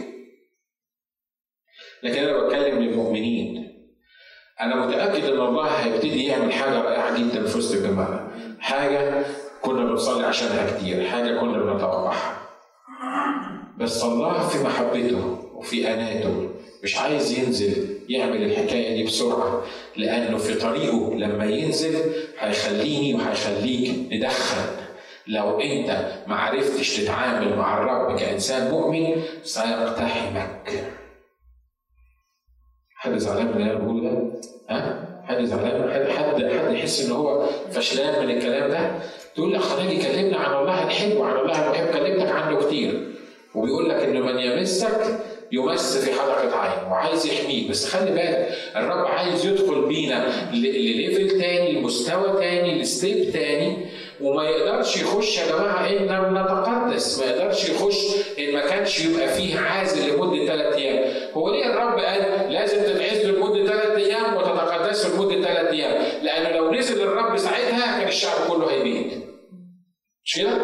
لكن 2.03 2.23
أنا 2.23 2.37
بتكلم 2.43 2.79
للمؤمنين. 2.79 3.71
أنا 4.61 4.85
متأكد 4.85 5.25
إن 5.25 5.39
الله 5.39 5.65
هيبتدي 5.67 6.25
يعمل 6.25 6.53
حاجة 6.53 6.81
رائعة 6.81 7.19
جدا 7.19 7.45
في 7.45 7.57
وسط 7.57 7.75
الجماعة. 7.75 8.20
حاجة 8.61 9.25
كنا 9.61 9.85
بنصلي 9.85 10.25
عشانها 10.25 10.77
كتير 10.77 11.07
حاجة 11.09 11.39
كنا 11.39 11.57
بنتوقعها 11.73 12.37
بس 13.77 14.03
الله 14.03 14.47
في 14.47 14.63
محبته 14.63 15.37
وفي 15.55 15.93
آناته 15.93 16.49
مش 16.83 16.97
عايز 16.97 17.39
ينزل 17.39 17.99
يعمل 18.09 18.43
الحكاية 18.43 18.95
دي 18.95 19.03
بسرعة 19.03 19.61
لأنه 19.97 20.37
في 20.37 20.53
طريقه 20.53 21.13
لما 21.15 21.45
ينزل 21.45 21.95
هيخليني 22.39 23.13
وهيخليك 23.13 24.13
ندخن 24.13 24.61
لو 25.27 25.59
أنت 25.61 26.11
ما 26.27 26.35
عرفتش 26.35 26.97
تتعامل 26.97 27.57
مع 27.57 27.77
الرب 27.77 28.19
كإنسان 28.19 28.71
مؤمن 28.71 29.23
سيقتحمك 29.43 30.71
حد 32.95 33.17
زعلان 33.17 33.45
من 33.47 33.53
اللي 33.53 33.71
أنا 33.71 33.79
بقوله 33.79 34.09
ده؟ 34.09 34.41
ها؟ 34.69 35.10
حد 35.27 35.43
زعلان 35.45 35.93
حد 35.93 36.07
حد 36.09 36.43
حد 36.51 36.73
يحس 36.73 37.05
إن 37.05 37.11
هو 37.11 37.45
فشلان 37.71 38.25
من 38.25 38.37
الكلام 38.37 38.69
ده؟ 38.71 38.91
تقول 39.35 39.53
لي 39.53 39.95
كلمنا 40.03 40.37
عن 40.37 40.61
الله 40.61 40.83
الحلو 40.83 41.21
وعن 41.21 41.35
الله 41.37 41.65
المحب 41.65 41.87
كلمتك 41.93 42.31
عنه 42.31 42.59
كتير. 42.59 43.07
وبيقول 43.55 43.89
لك 43.89 43.95
إن 43.95 44.21
من 44.21 44.39
يمسك 44.39 45.19
يمس 45.51 45.97
في 45.97 46.11
حدقة 46.21 46.57
عينه 46.57 46.91
وعايز 46.91 47.25
يحميك 47.25 47.69
بس 47.69 47.85
خلي 47.85 48.11
بالك 48.11 48.49
الرب 48.75 49.05
عايز 49.05 49.45
يدخل 49.45 49.85
بينا 49.87 50.25
لـ 50.53 50.67
level 50.67 51.39
تاني 51.39 51.71
لمستوى 51.71 52.39
تاني 52.39 52.81
لـ 52.81 52.91
step 52.91 53.33
تاني. 53.33 53.77
وما 54.23 54.43
يقدرش 54.49 54.97
يخش 55.01 55.37
يا 55.37 55.47
جماعة 55.55 55.89
إن 55.89 55.95
لم 56.05 56.37
نتقدس 56.37 57.19
ما 57.19 57.25
يقدرش 57.25 57.69
يخش 57.69 57.97
إن 58.39 58.53
ما 58.53 58.61
كانش 58.67 59.05
يبقى 59.05 59.27
فيه 59.27 59.59
عازل 59.59 60.13
لمدة 60.13 60.45
ثلاث 60.45 60.75
أيام 60.75 61.13
هو 61.33 61.49
ليه 61.51 61.65
الرب 61.65 61.99
قال 61.99 62.51
لازم 62.53 62.77
تتعزلوا 62.83 63.37
لمدة 63.37 63.65
ثلاث 63.71 63.95
أيام 63.97 64.35
وتتقدسوا 64.37 65.15
لمدة 65.15 65.41
ثلاث 65.41 65.71
أيام 65.71 66.03
لأنه 66.23 66.49
لو 66.49 66.71
نزل 66.73 67.01
الرب 67.03 67.37
ساعتها 67.37 67.99
كان 67.99 68.07
الشعب 68.07 68.49
كله 68.49 68.71
هيبيد 68.71 69.21
مش 70.25 70.35
كده؟ 70.37 70.57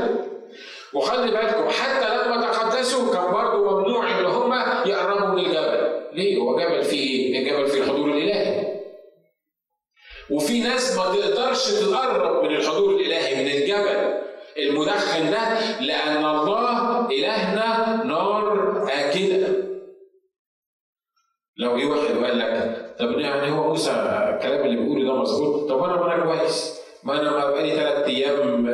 وخلي 0.94 1.32
بالكم 1.32 1.70
حتى 1.70 2.26
لما 2.26 2.42
تقدسوا 2.52 3.14
كان 3.14 3.32
برضه 3.34 3.72
ممنوع 3.82 4.20
إن 4.20 4.26
هم 4.26 4.54
يقربوا 4.90 5.28
من 5.28 5.40
الجبل 5.46 5.88
ليه؟ 6.14 6.38
هو 6.38 6.60
جبل 6.60 6.84
فيه 6.84 7.00
إيه؟ 7.36 7.40
الجبل 7.40 7.68
فيه 7.68 7.82
الحضور 7.84 8.10
الإلهي 8.10 8.67
وفي 10.32 10.62
ناس 10.62 10.98
ما 10.98 11.04
تقدرش 11.16 11.72
تقرب 11.72 12.44
من 12.44 12.56
الحضور 12.56 12.96
الإلهي 12.96 13.36
من 13.44 13.52
الجبل 13.52 14.14
المدخن 14.58 15.32
ده 15.32 15.60
لأن 15.82 16.26
الله 16.26 17.08
إلهنا 17.12 18.04
نار 18.06 18.84
آكلة. 18.94 19.64
لو 21.58 21.78
جه 21.78 21.86
واحد 21.86 22.18
وقال 22.18 22.40
لك 22.40 22.86
طب 23.00 23.20
يعني 23.20 23.52
هو 23.52 23.68
موسى 23.68 23.92
الكلام 23.92 24.66
اللي 24.66 24.78
بيقوله 24.82 25.06
ده 25.06 25.16
مظبوط؟ 25.22 25.70
طب 25.70 25.84
أنا 25.84 25.96
ما 25.96 26.16
أنا 26.16 26.24
كويس 26.38 26.80
ما 27.04 27.22
أنا 27.22 27.32
بقالي 27.32 27.72
ثلاث 27.76 28.06
أيام 28.08 28.68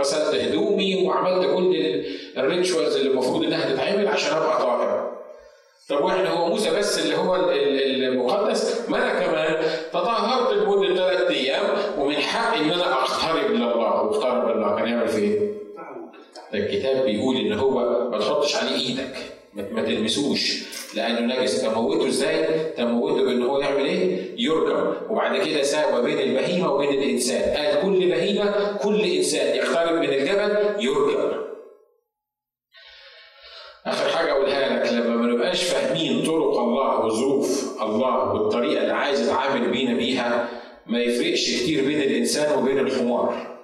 غسلت 0.00 0.34
هدومي 0.34 1.06
وعملت 1.06 1.46
كل 1.54 1.76
الريتشوالز 2.38 2.96
اللي 2.96 3.10
المفروض 3.10 3.44
إنها 3.44 3.74
تتعمل 3.74 4.08
عشان 4.08 4.36
أبقى 4.36 4.58
طاهر. 4.58 5.09
طب 5.90 6.04
وإحنا 6.04 6.30
هو 6.30 6.48
موسى 6.48 6.70
بس 6.70 6.98
اللي 6.98 7.16
هو 7.16 7.50
المقدس 7.50 8.80
ما 8.88 8.96
أنا 8.96 9.26
كمان 9.26 9.56
تطهرت 9.92 10.52
لمدة 10.52 10.94
ثلاث 10.94 11.30
أيام 11.30 11.64
ومن 11.98 12.16
حق 12.16 12.56
إن 12.56 12.70
أنا 12.70 12.92
أقترب 12.92 13.50
لله 13.50 13.76
واقترب 13.76 14.56
لله 14.56 14.76
كان 14.76 14.88
يعمل 14.88 15.08
في 15.08 15.18
إيه؟ 15.18 15.38
الكتاب 16.54 17.04
بيقول 17.04 17.36
إن 17.36 17.52
هو 17.52 18.08
ما 18.10 18.18
تحطش 18.18 18.56
عليه 18.56 18.76
إيدك 18.76 19.16
ما 19.54 19.82
تلمسوش 19.82 20.62
لأنه 20.94 21.40
نجس 21.40 21.62
تموته 21.62 22.08
إزاي؟ 22.08 22.46
تموته 22.76 23.24
بإن 23.24 23.42
هو 23.42 23.58
يعمل 23.60 23.84
إيه؟ 23.84 24.18
يرجم 24.38 24.92
وبعد 25.10 25.36
كده 25.36 25.62
ساوى 25.62 26.02
بين 26.02 26.18
البهيمة 26.18 26.72
وبين 26.72 26.88
الإنسان 26.88 27.56
قال 27.56 27.82
كل 27.82 28.08
بهيمة 28.08 28.76
كل 28.82 29.00
إنسان 29.04 29.56
يقترب 29.56 29.92
من 29.98 30.08
الجبل 30.12 30.56
يرجم 30.84 31.39
آخر 33.86 34.08
حاجة 34.08 34.32
أقولها 34.32 34.68
لك 34.84 34.92
لما 34.92 35.16
ما 35.16 35.26
نبقاش 35.32 35.62
فاهمين 35.64 36.26
طرق 36.26 36.58
الله 36.58 37.04
وظروف 37.04 37.82
الله 37.82 38.32
والطريقة 38.32 38.82
اللي 38.82 38.92
عايز 38.92 39.20
يتعامل 39.28 39.70
بينا 39.70 39.94
بيها. 39.94 40.48
ما 40.86 40.98
يفرقش 40.98 41.62
كتير 41.62 41.84
بين 41.84 42.00
الإنسان 42.00 42.58
وبين 42.58 42.78
الحمار 42.78 43.56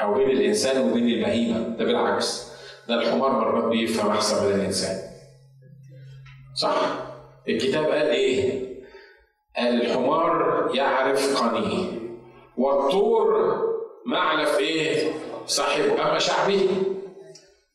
أو 0.00 0.14
بين 0.14 0.30
الإنسان 0.30 0.90
وبين 0.90 1.08
البهيمة. 1.08 1.58
ده 1.78 1.84
بالعكس 1.84 2.48
ده 2.88 2.94
الحمار 2.94 3.30
مرات 3.30 3.64
بيفهم 3.64 4.10
أحسن 4.10 4.46
من 4.46 4.52
الإنسان. 4.60 4.96
صح؟ 6.54 6.76
الكتاب 7.48 7.84
قال 7.84 8.06
إيه؟ 8.08 8.68
قال 9.56 9.82
الحمار 9.82 10.70
يعرف 10.74 11.42
قنيه 11.42 11.86
والطور 12.56 13.58
معلف 14.06 14.58
إيه؟ 14.58 15.12
صاحبه. 15.46 15.92
أما 16.10 16.18
شعبي 16.18 16.60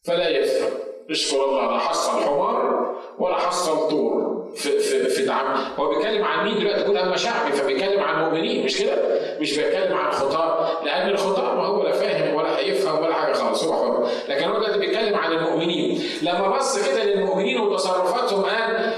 فلا 0.04 0.30
يفهم. 0.30 0.83
اشكر 1.10 1.46
الله 1.46 1.72
لا 1.72 1.78
حصل 1.80 2.12
حمار 2.22 2.96
ولا 3.20 3.36
حصل 3.36 3.90
طور 3.90 4.44
في 4.56 4.80
في 4.80 5.10
في 5.10 5.26
دعم 5.26 5.58
هو 5.80 5.90
بيتكلم 5.90 6.24
عن 6.24 6.46
مين 6.46 6.60
دلوقتي؟ 6.60 6.82
يقول 6.82 6.98
أما 6.98 7.16
شعبي 7.18 7.52
فبيتكلم 7.52 8.04
عن 8.04 8.24
مؤمنين 8.26 8.66
مش 8.66 8.78
كده؟ 8.82 8.96
مش 9.40 9.58
بيتكلم 9.58 9.98
عن 9.98 10.12
خطاة 10.12 10.84
لأن 10.84 11.10
الخطاة 11.10 11.56
ما 11.56 11.66
هو 11.66 11.84
لا 11.84 11.92
فاهم 11.92 12.36
ولا 12.36 12.58
هيفهم 12.60 13.04
ولا 13.04 13.14
حاجة 13.14 13.34
خالص 13.34 13.64
هو 13.64 13.74
حر. 13.74 14.08
لكن 14.30 14.46
هو 14.46 14.56
دلوقتي 14.56 14.80
بيتكلم 14.80 15.16
عن 15.16 15.32
المؤمنين. 15.32 16.04
لما 16.22 16.48
بص 16.58 16.88
كده 16.90 17.04
للمؤمنين 17.04 17.60
وتصرفاتهم 17.60 18.42
قال 18.44 18.94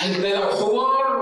قال 0.00 0.22
ده 0.22 0.34
لو 0.34 0.42
حمار؟ 0.50 1.13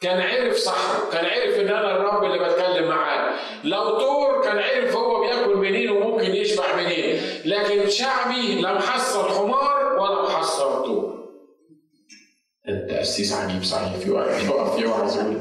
كان 0.00 0.20
عرف 0.20 0.56
صح 0.56 1.10
كان 1.12 1.24
عرف 1.24 1.60
إن 1.60 1.68
أنا 1.68 1.96
الرب 1.96 2.24
اللي 2.24 2.38
بتكلم 2.38 2.88
معاه. 2.88 3.34
لو 3.64 3.98
طور 3.98 4.42
كان 4.44 4.58
عرف 4.58 4.96
هو 4.96 5.20
بياكل 5.20 5.56
منين 5.56 5.90
وممكن 5.90 6.34
يشبع 6.34 6.76
منين. 6.76 7.20
لكن 7.44 7.88
شعبي 7.88 8.60
لم 8.60 8.78
حصل 8.78 9.28
حمار 9.28 9.98
ولا 9.98 10.22
محصل 10.22 10.84
طور. 10.84 11.16
التأسيس 12.68 13.32
عجيب 13.32 13.62
صحيح 13.62 13.96
في 13.96 14.10
واحد 14.10 14.44
يقف 14.44 14.78
يوعظ 14.78 15.16
يقول 15.16 15.40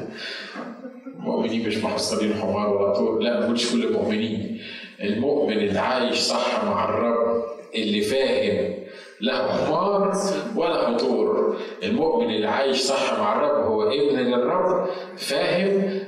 المؤمنين 1.15 1.67
مش 1.67 1.77
محصلين 1.77 2.33
حمار 2.33 2.69
ولا 2.69 2.93
طور. 2.93 3.19
لا 3.19 3.39
ما 3.39 3.57
كل 3.71 3.83
المؤمنين. 3.83 4.61
المؤمن 5.01 5.57
اللي 5.57 5.79
عايش 5.79 6.17
صح 6.17 6.63
مع 6.63 6.89
الرب 6.89 7.45
اللي 7.75 8.01
فاهم 8.01 8.84
لا 9.21 9.47
حمار 9.47 10.13
ولا 10.55 10.97
طور 10.97 11.57
المؤمن 11.83 12.35
اللي 12.35 12.47
عايش 12.47 12.77
صح 12.77 13.19
مع 13.19 13.35
الرب 13.35 13.65
هو 13.65 13.83
ابن 13.83 14.19
للرب 14.19 14.87
فاهم؟ 15.17 15.99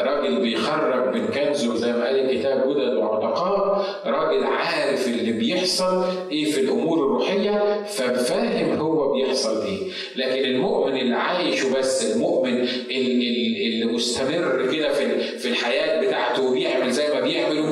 راجل 0.00 0.40
بيخرج 0.40 1.14
من 1.14 1.26
كنزه 1.26 1.74
زي 1.74 1.92
ما 1.92 2.06
قال 2.06 2.30
الكتاب 2.30 2.70
جدد 2.70 2.94
وعتقاء 2.94 3.84
راجل 4.06 4.44
عارف 4.44 5.08
اللي 5.08 5.32
بيحصل 5.32 6.04
إيه 6.30 6.44
في 6.52 6.60
الأمور 6.60 6.98
الروحية 6.98 7.84
ففاهم 7.84 8.78
هو 8.80 9.12
بيحصل 9.12 9.62
إيه. 9.66 9.78
لكن 10.16 10.44
المؤمن 10.44 10.96
اللي 10.96 11.16
عايش 11.16 11.64
وبس 11.64 12.12
المؤمن 12.14 12.60
اللي, 12.90 13.66
اللي 13.66 13.84
مستمر 13.84 14.68
كده 14.72 14.92
في 15.38 15.48
الحياة 15.48 16.06
بتاعته 16.06 16.42
وبيعمل 16.50 16.90
زي 16.90 17.14
ما 17.14 17.20
بيعمل 17.20 17.65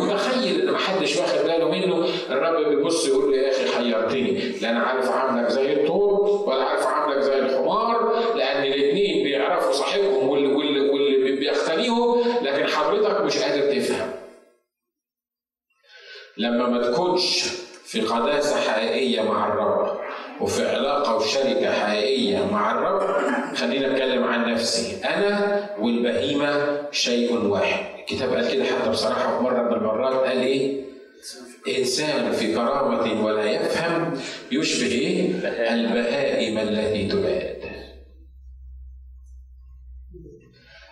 الرب 2.59 2.77
بيبص 2.77 3.09
يقول 3.09 3.33
له 3.33 3.37
يا 3.39 3.51
أخي 3.51 3.77
حيرتني 3.77 4.33
لا 4.61 4.71
أنا 4.71 4.81
عارف 4.81 5.11
عاملك 5.11 5.49
زي 5.49 5.73
الطور 5.73 6.49
ولا 6.49 6.65
عارف 6.65 6.87
عاملك 6.87 7.19
زي 7.21 7.39
الحمار 7.39 8.15
لأن 8.37 8.63
الاثنين 8.63 9.25
بيعرفوا 9.25 9.73
صاحبهم 9.73 10.29
واللي, 10.29 10.55
واللي, 10.55 10.91
واللي 10.91 11.33
بيختليهم 11.33 12.21
لكن 12.43 12.67
حضرتك 12.67 13.21
مش 13.21 13.39
قادر 13.39 13.75
تفهم. 13.75 14.11
لما 16.37 16.69
ما 16.69 16.91
تكونش 16.91 17.43
في 17.85 18.01
قداسة 18.01 18.57
حقيقية 18.57 19.23
مع 19.23 19.47
الرب 19.49 19.99
وفي 20.41 20.69
علاقة 20.69 21.17
وشركة 21.17 21.73
حقيقية 21.73 22.47
مع 22.53 22.71
الرب 22.71 23.01
خلينا 23.57 23.93
أتكلم 23.93 24.25
عن 24.25 24.53
نفسي. 24.53 25.05
أنا 25.05 25.67
والبهيمة 25.81 26.83
شيء 26.91 27.47
واحد. 27.47 27.85
الكتاب 28.01 28.35
قال 28.35 28.53
كده 28.53 28.65
حتى 28.65 28.91
بصراحة 28.91 29.37
في 29.37 29.43
مرة 29.45 29.63
من 29.63 29.73
المرات 29.73 30.15
قال 30.15 30.41
إيه؟ 30.41 30.85
إنسان 31.79 32.33
في 32.33 32.55
كرامة 32.55 33.25
ولا 33.25 33.45
يفهم 33.45 34.21
يشبه 34.53 34.87
إيه؟ 34.93 35.31
البهائم 35.75 36.59
التي 36.59 37.09
تباد 37.09 37.55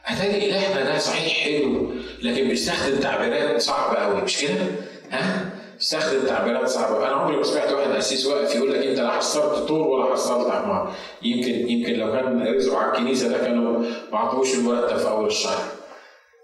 أتاري 0.06 0.50
إلهنا 0.50 0.84
ده 0.84 0.98
صحيح 0.98 1.32
حلو 1.44 1.92
لكن 2.22 2.48
بيستخدم 2.48 3.00
تعبيرات 3.00 3.60
صعبة 3.60 3.98
قوي 3.98 4.22
مش 4.22 4.38
كده؟ 4.42 4.66
ها؟ 5.10 5.50
استخدم 5.80 6.26
تعبيرات 6.26 6.68
صعبه 6.68 6.96
أنا 7.06 7.14
عمري 7.16 7.36
ما 7.36 7.42
سمعت 7.42 7.72
واحد 7.72 7.90
قسيس 7.90 8.26
واقف 8.26 8.54
يقول 8.54 8.72
لك 8.72 8.86
أنت 8.86 8.98
لا 8.98 9.10
حصلت 9.10 9.68
طور 9.68 9.88
ولا 9.88 10.12
حصلت 10.12 10.50
حمار 10.50 10.94
يمكن 11.22 11.68
يمكن 11.68 11.92
لو 11.92 12.12
كان 12.12 12.54
رزقه 12.56 12.78
على 12.78 12.92
الكنيسة 12.92 13.28
ده 13.28 13.38
كانوا 13.38 13.78
ما 14.12 14.18
عطوش 14.18 14.54
المرتب 14.54 14.96
في 14.96 15.08
أول 15.08 15.26
الشهر 15.26 15.64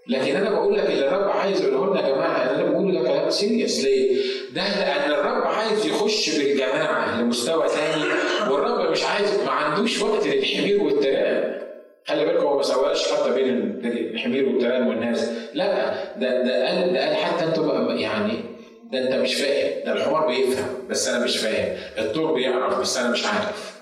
لكن 0.09 0.35
أنا 0.35 0.49
بقول 0.49 0.77
لك 0.77 0.85
اللي 0.85 1.07
الرب 1.07 1.29
عايز 1.29 1.61
يقوله 1.61 1.91
لنا 1.91 2.07
يا 2.07 2.15
جماعة 2.15 2.49
أنا 2.49 2.63
بقول 2.63 2.93
ده 2.93 2.99
كلام 3.09 3.29
سيريس 3.29 3.83
ليه؟ 3.83 4.21
ده 4.53 4.61
لأن 4.79 5.11
الرب 5.11 5.43
عايز 5.47 5.85
يخش 5.85 6.37
بالجماعة 6.37 7.21
لمستوى 7.21 7.67
ثاني 7.67 8.03
والرب 8.51 8.91
مش 8.91 9.03
عايز 9.03 9.39
ما 9.45 9.51
عندوش 9.51 10.01
وقت 10.01 10.27
للحمير 10.27 10.83
والتراب 10.83 11.59
خلي 12.07 12.25
بالكم 12.25 12.45
هو 12.47 12.57
ما 12.57 12.63
سواش 12.63 13.11
حتى 13.11 13.31
بين 13.31 13.81
الحمير 13.85 14.49
والتراب 14.49 14.87
والناس. 14.87 15.29
لا 15.53 15.93
ده 16.15 16.43
ده 16.43 16.67
قال 16.67 16.93
ده 16.93 17.05
قال 17.05 17.15
حتى 17.15 17.45
أنتوا 17.45 17.93
يعني 17.93 18.43
ده 18.91 18.99
أنت 18.99 19.13
مش 19.13 19.35
فاهم. 19.35 19.85
ده 19.85 19.93
الحمار 19.93 20.27
بيفهم 20.27 20.87
بس 20.89 21.07
أنا 21.07 21.23
مش 21.23 21.37
فاهم. 21.37 21.77
الطور 21.97 22.33
بيعرف 22.33 22.79
بس 22.79 22.97
أنا 22.97 23.09
مش 23.11 23.25
عارف. 23.25 23.79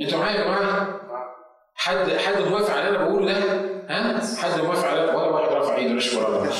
أنتوا 0.00 0.18
معايا 0.18 0.38
يا 0.38 0.44
جماعة؟ 0.44 1.00
حد 1.74 2.10
حد 2.16 2.42
موافق 2.42 2.70
على 2.70 2.88
اللي 2.88 2.98
أنا 2.98 3.08
بقوله 3.08 3.32
ده؟ 3.32 3.71
ها 3.88 4.20
حد 4.42 4.60
موافق 4.60 4.88
على 4.88 5.00
ولا 5.04 5.14
واحد 5.26 5.52
رفع 5.52 5.76
إيده 5.76 5.94
نشكر 5.94 6.26
الله 6.28 6.50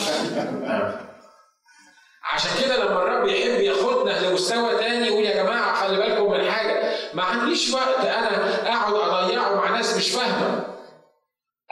عشان 2.35 2.51
كده 2.65 2.85
لما 2.85 3.03
الرب 3.03 3.27
يحب 3.29 3.61
ياخدنا 3.61 4.27
لمستوى 4.27 4.71
تاني 4.79 5.07
يقول 5.07 5.25
يا 5.25 5.43
جماعة 5.43 5.75
خلي 5.75 5.97
بالكم 5.97 6.31
من 6.31 6.51
حاجة 6.51 6.83
ما 7.15 7.23
عنديش 7.23 7.75
وقت 7.75 8.05
أنا 8.05 8.55
أقعد 8.69 8.95
أضيعه 9.25 9.55
مع 9.55 9.71
ناس 9.77 9.97
مش 9.97 10.11
فاهمة. 10.11 10.65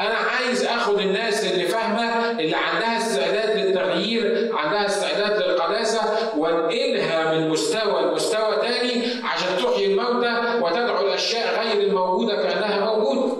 أنا 0.01 0.15
عايز 0.15 0.65
أخد 0.67 0.99
الناس 1.01 1.53
اللي 1.53 1.65
فاهمة 1.65 2.31
اللي 2.31 2.57
عندها 2.57 2.99
استعداد 2.99 3.57
للتغيير 3.57 4.51
عندها 4.57 4.87
استعداد 4.87 5.43
للقداسة 5.43 6.01
وأنقلها 6.39 7.35
من 7.35 7.49
مستوى 7.49 8.03
لمستوى 8.03 8.57
تاني 8.57 9.03
عشان 9.25 9.49
تحيي 9.65 9.87
الموتى 9.93 10.59
وتدعو 10.63 11.07
الاشياء 11.07 11.61
غير 11.61 11.83
الموجوده 11.89 12.43
كانها 12.43 12.85
موجوده 12.85 13.37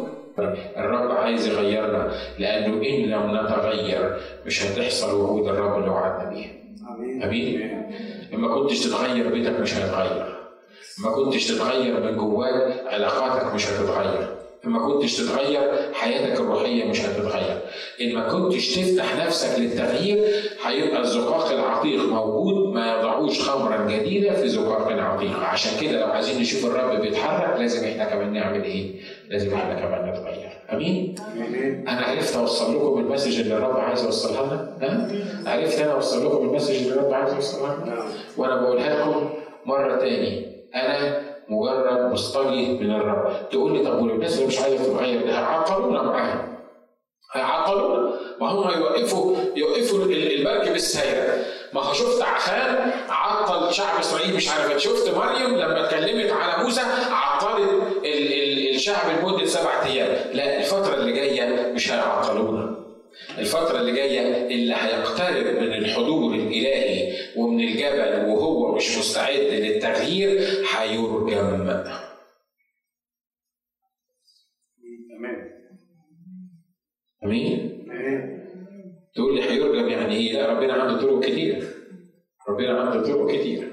الرب 0.77 1.11
عايز 1.13 1.47
يغيرنا 1.47 2.13
لم 3.27 3.45
نتغير 3.47 4.17
مش 4.47 4.63
هتحصل 4.65 5.15
وعود 5.15 5.49
الرب 5.49 5.79
اللي 5.79 5.91
وعدنا 5.91 6.31
بيها. 6.31 6.51
آمين. 6.97 7.23
آمين. 7.23 7.83
لما 8.33 8.49
كنتش 8.55 8.81
تتغير 8.81 9.29
بيتك 9.29 9.61
مش 9.61 9.75
هيتغير. 9.75 10.37
ما 11.05 11.11
كنتش 11.11 11.47
تتغير 11.47 12.01
من 12.01 12.17
جواك 12.17 12.85
علاقاتك 12.87 13.55
مش 13.55 13.67
هتتغير. 13.67 14.29
ما 14.65 14.79
كنتش 14.79 15.17
تتغير 15.17 15.93
حياتك 15.93 16.41
الروحية 16.41 16.85
مش 16.85 17.01
هتتغير. 17.01 17.59
إن 18.01 18.15
ما 18.15 18.29
كنتش 18.29 18.75
تفتح 18.77 19.17
نفسك 19.27 19.59
للتغيير 19.59 20.25
هيبقى 20.65 21.01
الزقاق 21.01 21.51
العتيق 21.53 22.01
موجود 22.05 22.75
ما 22.75 22.93
يضعوش 22.99 23.41
خمرا 23.41 23.87
جديدة 23.87 24.35
في 24.35 24.49
زقاق 24.49 24.93
عتيق. 24.93 25.37
عشان 25.39 25.81
كده 25.81 26.01
لو 26.01 26.07
عايزين 26.13 26.41
نشوف 26.41 26.67
الرب 26.67 27.01
بيتحرك 27.01 27.61
لازم 27.61 27.89
إحنا 27.89 28.05
كمان 28.05 28.33
نعمل 28.33 28.65
إيه؟ 28.65 29.01
لازم 29.29 29.55
إحنا 29.55 29.75
كمان 29.75 30.11
نتغير. 30.11 30.51
أمين؟ 30.73 31.15
أنا 31.89 32.01
عرفت 32.07 32.37
أوصل 32.37 32.75
لكم 32.77 32.99
المسج 32.99 33.41
اللي 33.41 33.57
الرب 33.57 33.77
عايز 33.77 34.05
يوصلها 34.05 34.43
لنا؟ 34.47 34.77
ها؟ 34.83 35.51
عرفت 35.53 35.81
أنا 35.81 35.93
أوصل 35.93 36.27
لكم 36.27 36.49
المسج 36.49 36.75
اللي 36.77 36.95
الرب 36.95 37.13
عايز 37.15 37.35
يوصلها 37.35 37.77
لنا؟ 37.85 38.05
وأنا 38.37 38.57
بقولها 38.63 38.99
لكم 39.01 39.31
مرة 39.67 39.97
تاني. 39.97 40.47
أنا 40.75 41.21
مجرد 41.49 42.13
مصطلي 42.13 42.79
من 42.79 42.91
الرب. 42.91 43.49
تقول 43.51 43.73
لي 43.79 43.85
طب 43.85 43.99
والناس 44.03 44.35
اللي 44.37 44.47
مش 44.47 44.59
عايزة 44.61 44.85
تتغير 44.85 45.27
ده 45.27 45.39
هيعطلونا 45.39 46.03
معاهم. 46.03 46.57
هيعطلونا 47.33 48.11
ما 48.41 48.47
هم 48.51 48.81
يوقفوا 48.81 49.37
يوقفوا 49.57 50.05
المركب 50.05 50.75
السايرة. 50.75 51.35
ما 51.73 51.83
هو 51.83 51.93
شفت 51.93 52.23
عخان 52.23 52.91
عطل 53.09 53.75
شعب 53.75 53.99
إسرائيل. 54.01 54.37
مش 54.37 54.49
عارف 54.51 54.79
شفت 54.79 55.15
مريم 55.17 55.55
لما 55.57 55.85
اتكلمت 55.85 56.33
على 56.33 56.65
موسى؟ 56.65 56.81
عطلت 57.11 57.80
الشعب 58.81 59.23
لمدة 59.23 59.47
سبع 59.47 59.85
أيام 59.87 60.37
لا 60.37 60.59
الفترة 60.59 60.95
اللي 60.95 61.13
جاية 61.13 61.73
مش 61.73 61.93
هيعطلونا 61.93 62.85
الفترة 63.39 63.81
اللي 63.81 63.93
جاية 63.93 64.47
اللي 64.47 64.75
هيقترب 64.75 65.47
من 65.63 65.75
الحضور 65.75 66.35
الإلهي 66.35 67.13
ومن 67.37 67.61
الجبل 67.61 68.29
وهو 68.31 68.75
مش 68.75 68.99
مستعد 68.99 69.41
للتغيير 69.41 70.39
هيرجم. 70.75 71.29
أمين. 77.25 77.87
أمين؟ 77.91 78.41
تقول 79.15 79.35
لي 79.37 79.43
هيرجم 79.43 79.89
يعني 79.89 80.17
إيه؟ 80.17 80.33
لا 80.33 80.53
ربنا 80.53 80.73
عنده 80.73 81.01
طرق 81.01 81.21
كتير. 81.25 81.69
ربنا 82.49 82.81
عنده 82.81 83.03
طرق 83.07 83.31
كتير. 83.31 83.73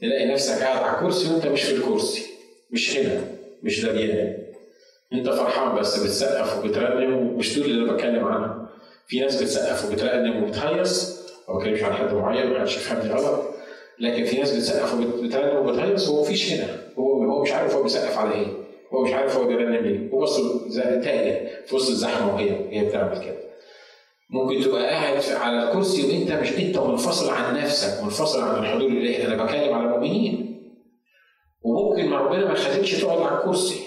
تلاقي 0.00 0.26
نفسك 0.26 0.62
قاعد 0.62 0.82
على 0.82 1.00
كرسي 1.00 1.32
وأنت 1.32 1.46
مش 1.46 1.62
في 1.62 1.74
الكرسي. 1.74 2.22
مش 2.70 2.96
هنا. 2.96 3.31
مش 3.62 3.84
دريان. 3.84 4.36
انت 5.12 5.28
فرحان 5.30 5.78
بس 5.78 5.98
بتسقف 6.02 6.58
وبترنم 6.58 7.16
ومش 7.16 7.58
دول 7.58 7.70
اللي 7.70 7.84
أنا 7.84 7.92
بتكلم 7.92 8.24
عنهم 8.24 8.66
في 9.06 9.20
ناس 9.20 9.42
بتسقف 9.42 9.90
وبترنم 9.90 10.42
وبتهيص. 10.42 11.22
ما 11.48 11.58
بتكلمش 11.58 11.82
عن 11.82 11.92
حد 11.92 12.14
معين 12.14 12.50
ما 12.50 12.60
حدش 12.60 12.76
يفهمني 12.76 13.12
غلط. 13.14 13.42
لكن 13.98 14.24
في 14.24 14.38
ناس 14.38 14.52
بتسقف 14.56 14.94
وبترنم 14.94 15.56
وبتهيص 15.56 16.08
وهو 16.08 16.22
مفيش 16.22 16.52
هنا. 16.52 16.66
هو 16.98 17.24
هو 17.24 17.42
مش 17.42 17.52
عارف 17.52 17.74
هو 17.74 17.82
بيسقف 17.82 18.18
على 18.18 18.34
إيه. 18.34 18.46
هو 18.92 19.02
مش 19.04 19.12
عارف 19.12 19.36
هو 19.36 19.46
بيرنم 19.46 19.86
ليه 19.86 20.10
هو 20.10 20.20
بس 20.20 20.40
تايه 21.04 21.48
في 21.66 21.74
وسط 21.74 21.88
الزحمة 21.90 22.34
وهي 22.34 22.50
هي 22.70 22.84
بتعمل 22.84 23.18
كده. 23.24 23.36
ممكن 24.30 24.60
تبقى 24.60 24.86
قاعد 24.86 25.22
على 25.32 25.68
الكرسي 25.68 26.02
وانت 26.02 26.32
مش 26.32 26.52
انت 26.52 26.78
منفصل 26.78 27.30
عن 27.30 27.56
نفسك 27.56 28.02
منفصل 28.04 28.40
عن 28.42 28.64
الحضور 28.64 28.88
الإلهي. 28.88 29.26
أنا 29.26 29.44
بتكلم 29.44 29.74
على 29.74 29.84
المؤمنين 29.86 30.61
وممكن 31.64 32.12
ربنا 32.12 32.44
ما 32.44 32.52
يخليكش 32.52 33.00
تقعد 33.00 33.20
على 33.20 33.38
الكرسي. 33.38 33.80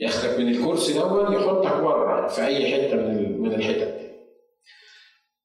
ياخدك 0.00 0.38
من 0.38 0.48
الكرسي 0.48 0.92
دون 0.92 1.32
يحطك 1.32 1.76
بره 1.76 2.28
في 2.28 2.46
أي 2.46 2.72
حتة 2.72 2.96
من 2.96 3.40
من 3.40 3.54
الحتت. 3.54 3.98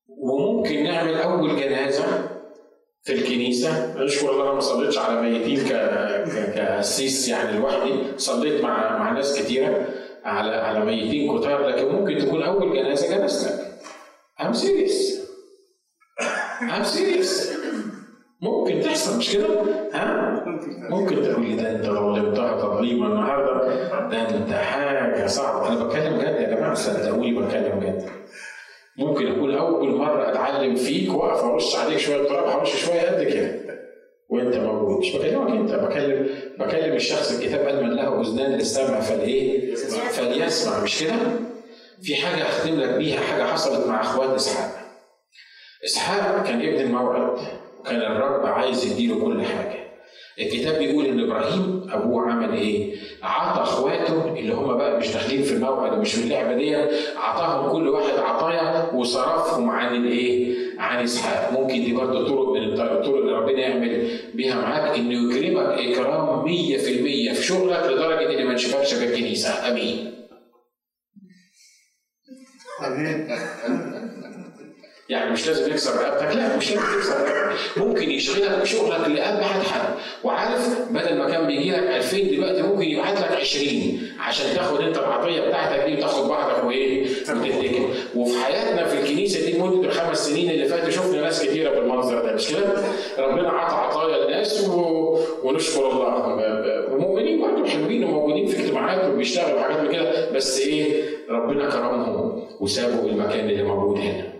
وممكن 0.08 0.84
نعمل 0.84 1.16
أول 1.16 1.56
جنازة 1.56 2.30
في 3.04 3.14
الكنيسة. 3.14 4.04
أشكر 4.06 4.32
الله 4.32 4.44
أنا 4.44 4.54
ما 4.54 4.60
صليتش 4.60 4.98
على 4.98 5.22
ميتين 5.22 5.68
كأسيس 6.56 7.30
يعني 7.30 7.60
لوحدي. 7.60 8.18
صليت 8.18 8.64
مع 8.64 8.98
مع 8.98 9.12
ناس 9.12 9.40
كتيرة 9.40 9.88
على 10.24 10.56
على 10.56 10.86
ميتين 10.86 11.40
كتار. 11.40 11.68
لكن 11.68 11.88
ممكن 11.88 12.18
تكون 12.18 12.44
أول 12.44 12.74
جنازة 12.74 13.18
جنازتك. 13.18 13.74
I'm 14.40 14.54
serious. 14.54 14.98
I'm 16.62 16.86
serious. 16.86 17.63
ممكن 18.44 18.80
تحصل 18.82 19.18
مش 19.18 19.34
كده؟ 19.34 19.48
ها؟ 19.94 20.44
ممكن 20.90 21.22
تقول 21.22 21.58
ده 21.58 21.72
انت 21.72 21.86
ظلمتها 21.86 22.58
تظليما 22.62 23.08
النهارده 23.08 23.68
ده 24.10 24.30
انت 24.38 24.54
حاجة 24.54 25.28
صعبة 25.28 25.68
أنا 25.68 25.84
بتكلم 25.84 26.18
جد 26.18 26.42
يا 26.42 26.56
جماعة 26.56 26.74
صدقوني 26.74 27.40
بتكلم 27.42 27.80
جد 27.80 28.10
ممكن 28.98 29.28
اكون 29.32 29.56
أول 29.56 29.96
مرة 29.96 30.30
أتعلم 30.32 30.76
فيك 30.76 31.14
وأقف 31.14 31.44
أرش 31.44 31.76
عليك 31.76 31.98
شوية 31.98 32.28
تراب 32.28 32.48
هرش 32.60 32.86
شوية 32.86 33.02
قد 33.02 33.24
كده 33.24 33.56
وأنت 34.30 34.56
موجود 34.56 35.00
مش 35.00 35.16
بكلمك 35.16 35.52
أنت 35.52 35.72
بكلم 35.72 36.28
بكلم 36.60 36.94
الشخص 36.96 37.32
الكتاب 37.40 37.66
قال 37.68 37.84
من 37.84 37.90
له 37.96 38.22
أذنان 38.22 38.52
للسمع 38.52 39.00
فالايه؟ 39.00 39.76
فليسمع 40.12 40.84
مش 40.84 41.04
كده؟ 41.04 41.14
في 42.02 42.16
حاجة 42.16 42.44
أختم 42.44 42.80
لك 42.80 42.90
بيها 42.90 43.20
حاجة 43.20 43.44
حصلت 43.44 43.88
مع 43.88 44.02
اخوات 44.02 44.30
إسحاق 44.30 44.72
إسحاق 45.86 46.44
كان 46.48 46.62
ابن 46.62 46.80
الموعد 46.80 47.38
كان 47.86 48.02
الرب 48.02 48.46
عايز 48.46 48.92
يديله 48.92 49.26
كل 49.26 49.42
حاجة 49.46 49.84
الكتاب 50.40 50.80
بيقول 50.80 51.06
إن 51.06 51.20
إبراهيم 51.20 51.88
أبوه 51.92 52.32
عمل 52.32 52.54
إيه؟ 52.54 52.96
عطى 53.24 53.62
أخواته 53.62 54.34
اللي 54.40 54.54
هم 54.54 54.78
بقى 54.78 55.00
مش 55.00 55.12
داخلين 55.14 55.44
في 55.44 55.54
الموعد 55.54 55.94
ومش 55.98 56.14
في 56.14 56.24
اللعبة 56.24 56.54
دي 56.54 56.76
عطاهم 57.18 57.72
كل 57.72 57.88
واحد 57.88 58.20
عطايا 58.20 58.92
وصرفهم 58.94 59.70
عن 59.70 59.96
الإيه؟ 59.96 60.54
عن 60.80 61.04
إسحاق، 61.04 61.60
ممكن 61.60 61.74
دي 61.74 61.94
برضه 61.94 62.28
طرق 62.28 62.50
من 62.50 62.64
الطرق 62.64 63.06
اللي 63.16 63.32
ربنا 63.32 63.60
يعمل 63.60 64.10
بيها 64.34 64.56
معاك 64.62 64.98
إنه 65.00 65.14
يكرمك 65.36 65.80
إكرام 65.80 66.46
100% 66.46 66.48
في 67.34 67.44
شغلك 67.44 67.84
لدرجة 67.92 68.40
إن 68.40 68.46
ما 68.48 68.54
نشوفكش 68.54 68.94
في 68.94 69.06
الكنيسه، 69.06 69.72
آمين. 69.72 70.14
آمين. 72.86 73.28
يعني 75.14 75.32
مش 75.32 75.48
لازم 75.48 75.72
يكسر 75.72 75.96
رقبتك 76.02 76.36
لا 76.36 76.58
مش 76.58 76.72
لازم 76.72 76.86
تكسر 76.98 77.14
رقبتك. 77.22 77.78
ممكن 77.78 78.12
يشغلك 78.12 78.64
شغلك 78.64 79.08
لابعد 79.10 79.62
حد 79.64 79.94
وعارف 80.24 80.92
بدل 80.92 81.18
ما 81.18 81.30
كان 81.32 81.48
بيجي 81.48 81.72
لك 81.72 81.80
2000 81.80 82.18
دلوقتي 82.18 82.62
ممكن 82.62 82.84
يبعت 82.84 83.20
لك 83.20 83.32
20 83.32 84.02
عشان 84.20 84.56
تاخد 84.56 84.82
انت 84.82 84.98
العطيه 84.98 85.42
بتاعتك 85.42 85.84
دي 85.86 85.94
وتاخد 85.98 86.28
بعضك 86.30 86.64
وإيه 86.64 87.04
وتتكل 87.04 87.84
وفي 88.16 88.44
حياتنا 88.46 88.86
في 88.86 89.00
الكنيسة 89.00 89.46
دي 89.52 89.60
مدة 89.60 89.88
الخمس 89.88 90.18
سنين 90.30 90.50
اللي 90.50 90.66
فاتوا 90.66 90.90
شفنا 90.90 91.22
ناس 91.22 91.44
كثيره 91.46 91.70
بالمنظر 91.80 92.26
ده 92.26 92.34
مش 92.36 92.48
كده؟ 92.50 92.84
ربنا 93.20 93.50
عطى 93.50 93.76
عطايا 93.76 94.26
للناس 94.26 94.70
و... 94.70 95.20
ونشكر 95.44 95.92
الله. 95.92 96.14
ومؤمنين 96.92 97.42
برضه 97.42 97.68
حلوين 97.70 98.04
وموجودين 98.04 98.48
في 98.48 98.60
اجتماعات 98.60 99.06
وبيشتغلوا 99.12 99.62
حاجات 99.62 99.80
من 99.82 99.92
كده 99.92 100.32
بس 100.32 100.60
إيه؟ 100.60 101.04
ربنا 101.30 101.70
كرمهم 101.70 102.44
وسابوا 102.60 103.10
المكان 103.10 103.50
اللي 103.50 103.64
موجود 103.64 103.98
هنا. 103.98 104.33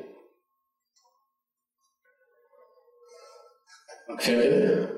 كفايه 4.20 4.50
كده؟ 4.50 4.90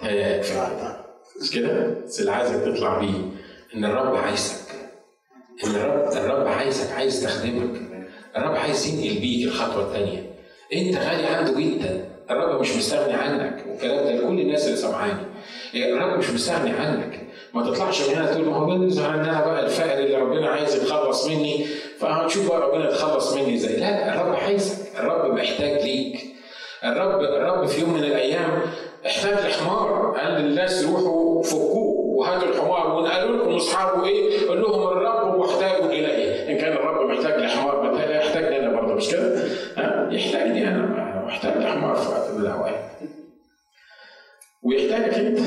هي 0.00 0.40
مش 1.42 1.50
كده؟ 1.50 1.88
بس 2.06 2.20
اللي 2.20 2.32
عايزك 2.32 2.54
تطلع 2.64 2.98
بيه 2.98 3.20
إن 3.74 3.84
الرب 3.84 4.16
عايزك. 4.16 4.54
إن 5.64 5.70
الرب 5.70 6.12
الرب 6.12 6.46
عايزك 6.46 6.92
عايز 6.92 7.14
يستخدمك 7.16 7.80
الرب 8.36 8.54
عايز 8.54 8.86
ينقل 8.86 9.20
بيك 9.20 9.46
الخطوة 9.48 9.86
الثانية 9.86 10.32
أنت 10.74 10.96
غالي 10.96 11.26
عنده 11.26 11.60
جدا. 11.60 12.08
الرب 12.30 12.60
مش 12.60 12.76
مستغني 12.76 13.12
عنك. 13.12 13.64
والكلام 13.68 14.04
ده 14.04 14.12
لكل 14.12 14.40
الناس 14.40 14.66
اللي 14.66 14.76
سامعاني. 14.76 15.26
الرب 15.74 16.18
مش 16.18 16.30
مستغني 16.30 16.70
عنك. 16.70 17.20
ما 17.54 17.70
تطلعش 17.70 18.08
من 18.08 18.14
هنا 18.14 18.32
تقول 18.32 18.44
ما 18.44 18.56
هو 18.56 18.72
أنا 18.72 19.40
بقى 19.46 19.64
الفقر 19.64 19.98
اللي 19.98 20.16
ربنا 20.16 20.48
عايز 20.50 20.74
يتخلص 20.74 21.26
مني. 21.26 21.64
فهنشوف 21.98 22.48
بقى 22.48 22.60
ربنا 22.60 22.88
يتخلص 22.88 23.32
مني 23.32 23.54
إزاي. 23.54 23.76
لا 23.76 24.14
الرب 24.14 24.34
عايزك. 24.34 24.78
الرب 24.98 25.34
محتاج 25.34 25.82
ليك. 25.82 26.32
الرب 26.84 27.20
الرب 27.20 27.66
في 27.66 27.80
يوم 27.80 27.94
من 27.94 28.04
الأيام 28.04 28.62
احتاج 29.06 29.46
لحمار 29.46 30.16
قال 30.20 30.32
للناس 30.32 30.84
روحوا 30.84 31.42
فكوه 31.42 32.16
وهاتوا 32.16 32.48
الحمار. 32.48 32.96
ونقلوا 32.96 33.36
لكم 33.36 33.54
أصحابه 33.54 34.06
إيه؟ 34.06 34.48
قول 34.48 34.62
لهم 34.62 34.88
الرب 34.88 35.38
محتاج 35.38 35.82
إليه. 35.82 36.52
إن 36.52 36.58
كان 36.58 36.72
الرب 36.72 37.10
محتاج 37.10 37.40
لحمار 37.40 37.98
يحتاجني 38.10 38.58
أنا 38.58 38.80
برضه 38.80 38.94
مش 38.94 39.10
كده؟ 39.10 39.44
يحتاجني 40.10 40.68
أنا 40.68 41.22
محتاج 41.26 41.56
لحمار 41.56 41.94
في 41.96 42.10
وقت 42.10 42.30
من 42.30 42.40
الأوقات. 42.40 42.80
ويحتاجك 44.62 45.14
انت 45.14 45.38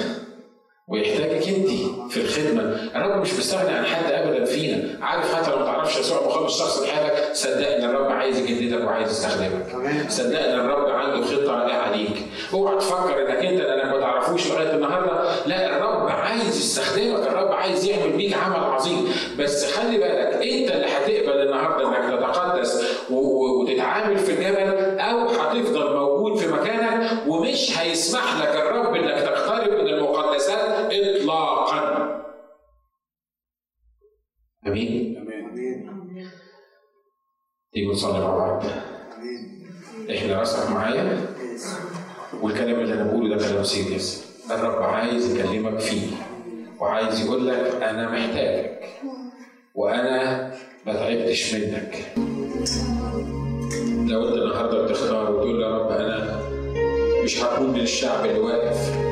ويحتاجك 0.88 1.48
انت 1.48 1.70
في 2.12 2.22
الخدمة. 2.22 2.62
الرب 2.96 3.22
مش 3.22 3.34
مستغني 3.34 3.78
عن 3.78 3.86
حد 3.86 4.12
ابدا 4.12 4.46
فينا. 4.46 5.06
عارف 5.06 5.36
حتى 5.36 5.52
لو 5.52 5.60
ما 5.60 5.66
تعرفش 5.66 6.00
يسوع 6.00 6.28
مخلص 6.28 6.60
شخص 6.60 6.82
لحياتك 6.82 7.34
صدقني 7.34 7.86
الرب 7.86 8.12
عايز 8.12 8.40
يجددك 8.40 8.86
وعايز 8.86 9.12
يستخدمك. 9.12 9.66
صدقني 10.10 10.54
الرب 10.54 10.90
عنده 10.90 11.26
خطة 11.26 11.52
رائعه 11.52 11.82
عليك. 11.82 12.26
اوعى 12.54 12.78
تفكر 12.78 13.22
انك 13.22 13.46
انت 13.46 13.62
لانك 13.62 13.94
ما 13.94 14.00
تعرفوش 14.00 14.52
لغاية 14.52 14.76
النهارده. 14.76 15.30
لا 15.46 15.78
الرب 15.78 16.08
عايز 16.08 16.58
يستخدمك. 16.58 17.28
الرب 17.28 17.52
عايز 17.52 17.86
يعمل 17.86 18.12
بيك 18.12 18.34
عمل 18.34 18.56
عظيم. 18.56 19.08
بس 19.40 19.74
خلي 19.74 19.98
بالك 19.98 20.34
انت 20.34 20.72
اللي 20.72 20.88
هتقبل 20.88 21.42
النهارده 21.42 21.88
انك 21.88 22.20
تتقدس 22.20 22.84
وتتعامل 23.10 24.18
في 24.18 24.32
الجبل 24.32 25.00
أو 25.00 25.28
هتفضل 25.28 25.96
موجود 25.96 26.38
في 26.38 26.48
مكانك 26.48 27.12
ومش 27.28 27.80
هيسمح 27.80 28.42
لك 28.42 28.55
آمين. 34.68 35.18
آمين. 35.18 36.30
تيجي 37.74 37.88
نصلي 37.88 38.20
مع 38.20 38.36
بعض؟ 38.38 38.64
إحنا 40.12 40.40
راسك 40.40 40.70
معايا؟ 40.72 41.26
والكلام 42.42 42.80
اللي 42.80 42.94
أنا 42.94 43.04
بقوله 43.04 43.36
ده 43.38 43.48
كلام 43.50 43.64
سيريس 43.64 44.26
الرب 44.52 44.84
عايز 44.84 45.36
يكلمك 45.36 45.80
فيه 45.80 46.08
وعايز 46.80 47.26
يقول 47.26 47.48
لك 47.48 47.76
أنا 47.84 48.10
محتاجك 48.12 48.80
وأنا 49.76 50.52
ما 50.86 50.94
تعبتش 50.94 51.54
منك. 51.56 52.06
لو 54.10 54.28
أنت 54.28 54.38
النهارده 54.38 54.82
بتختار 54.84 55.32
وتقول 55.32 55.62
يا 55.62 55.78
رب 55.78 55.92
أنا 55.92 56.40
مش 57.24 57.44
هكون 57.44 57.70
من 57.70 57.80
الشعب 57.80 58.26
اللي 58.26 58.40
واقف 58.40 59.05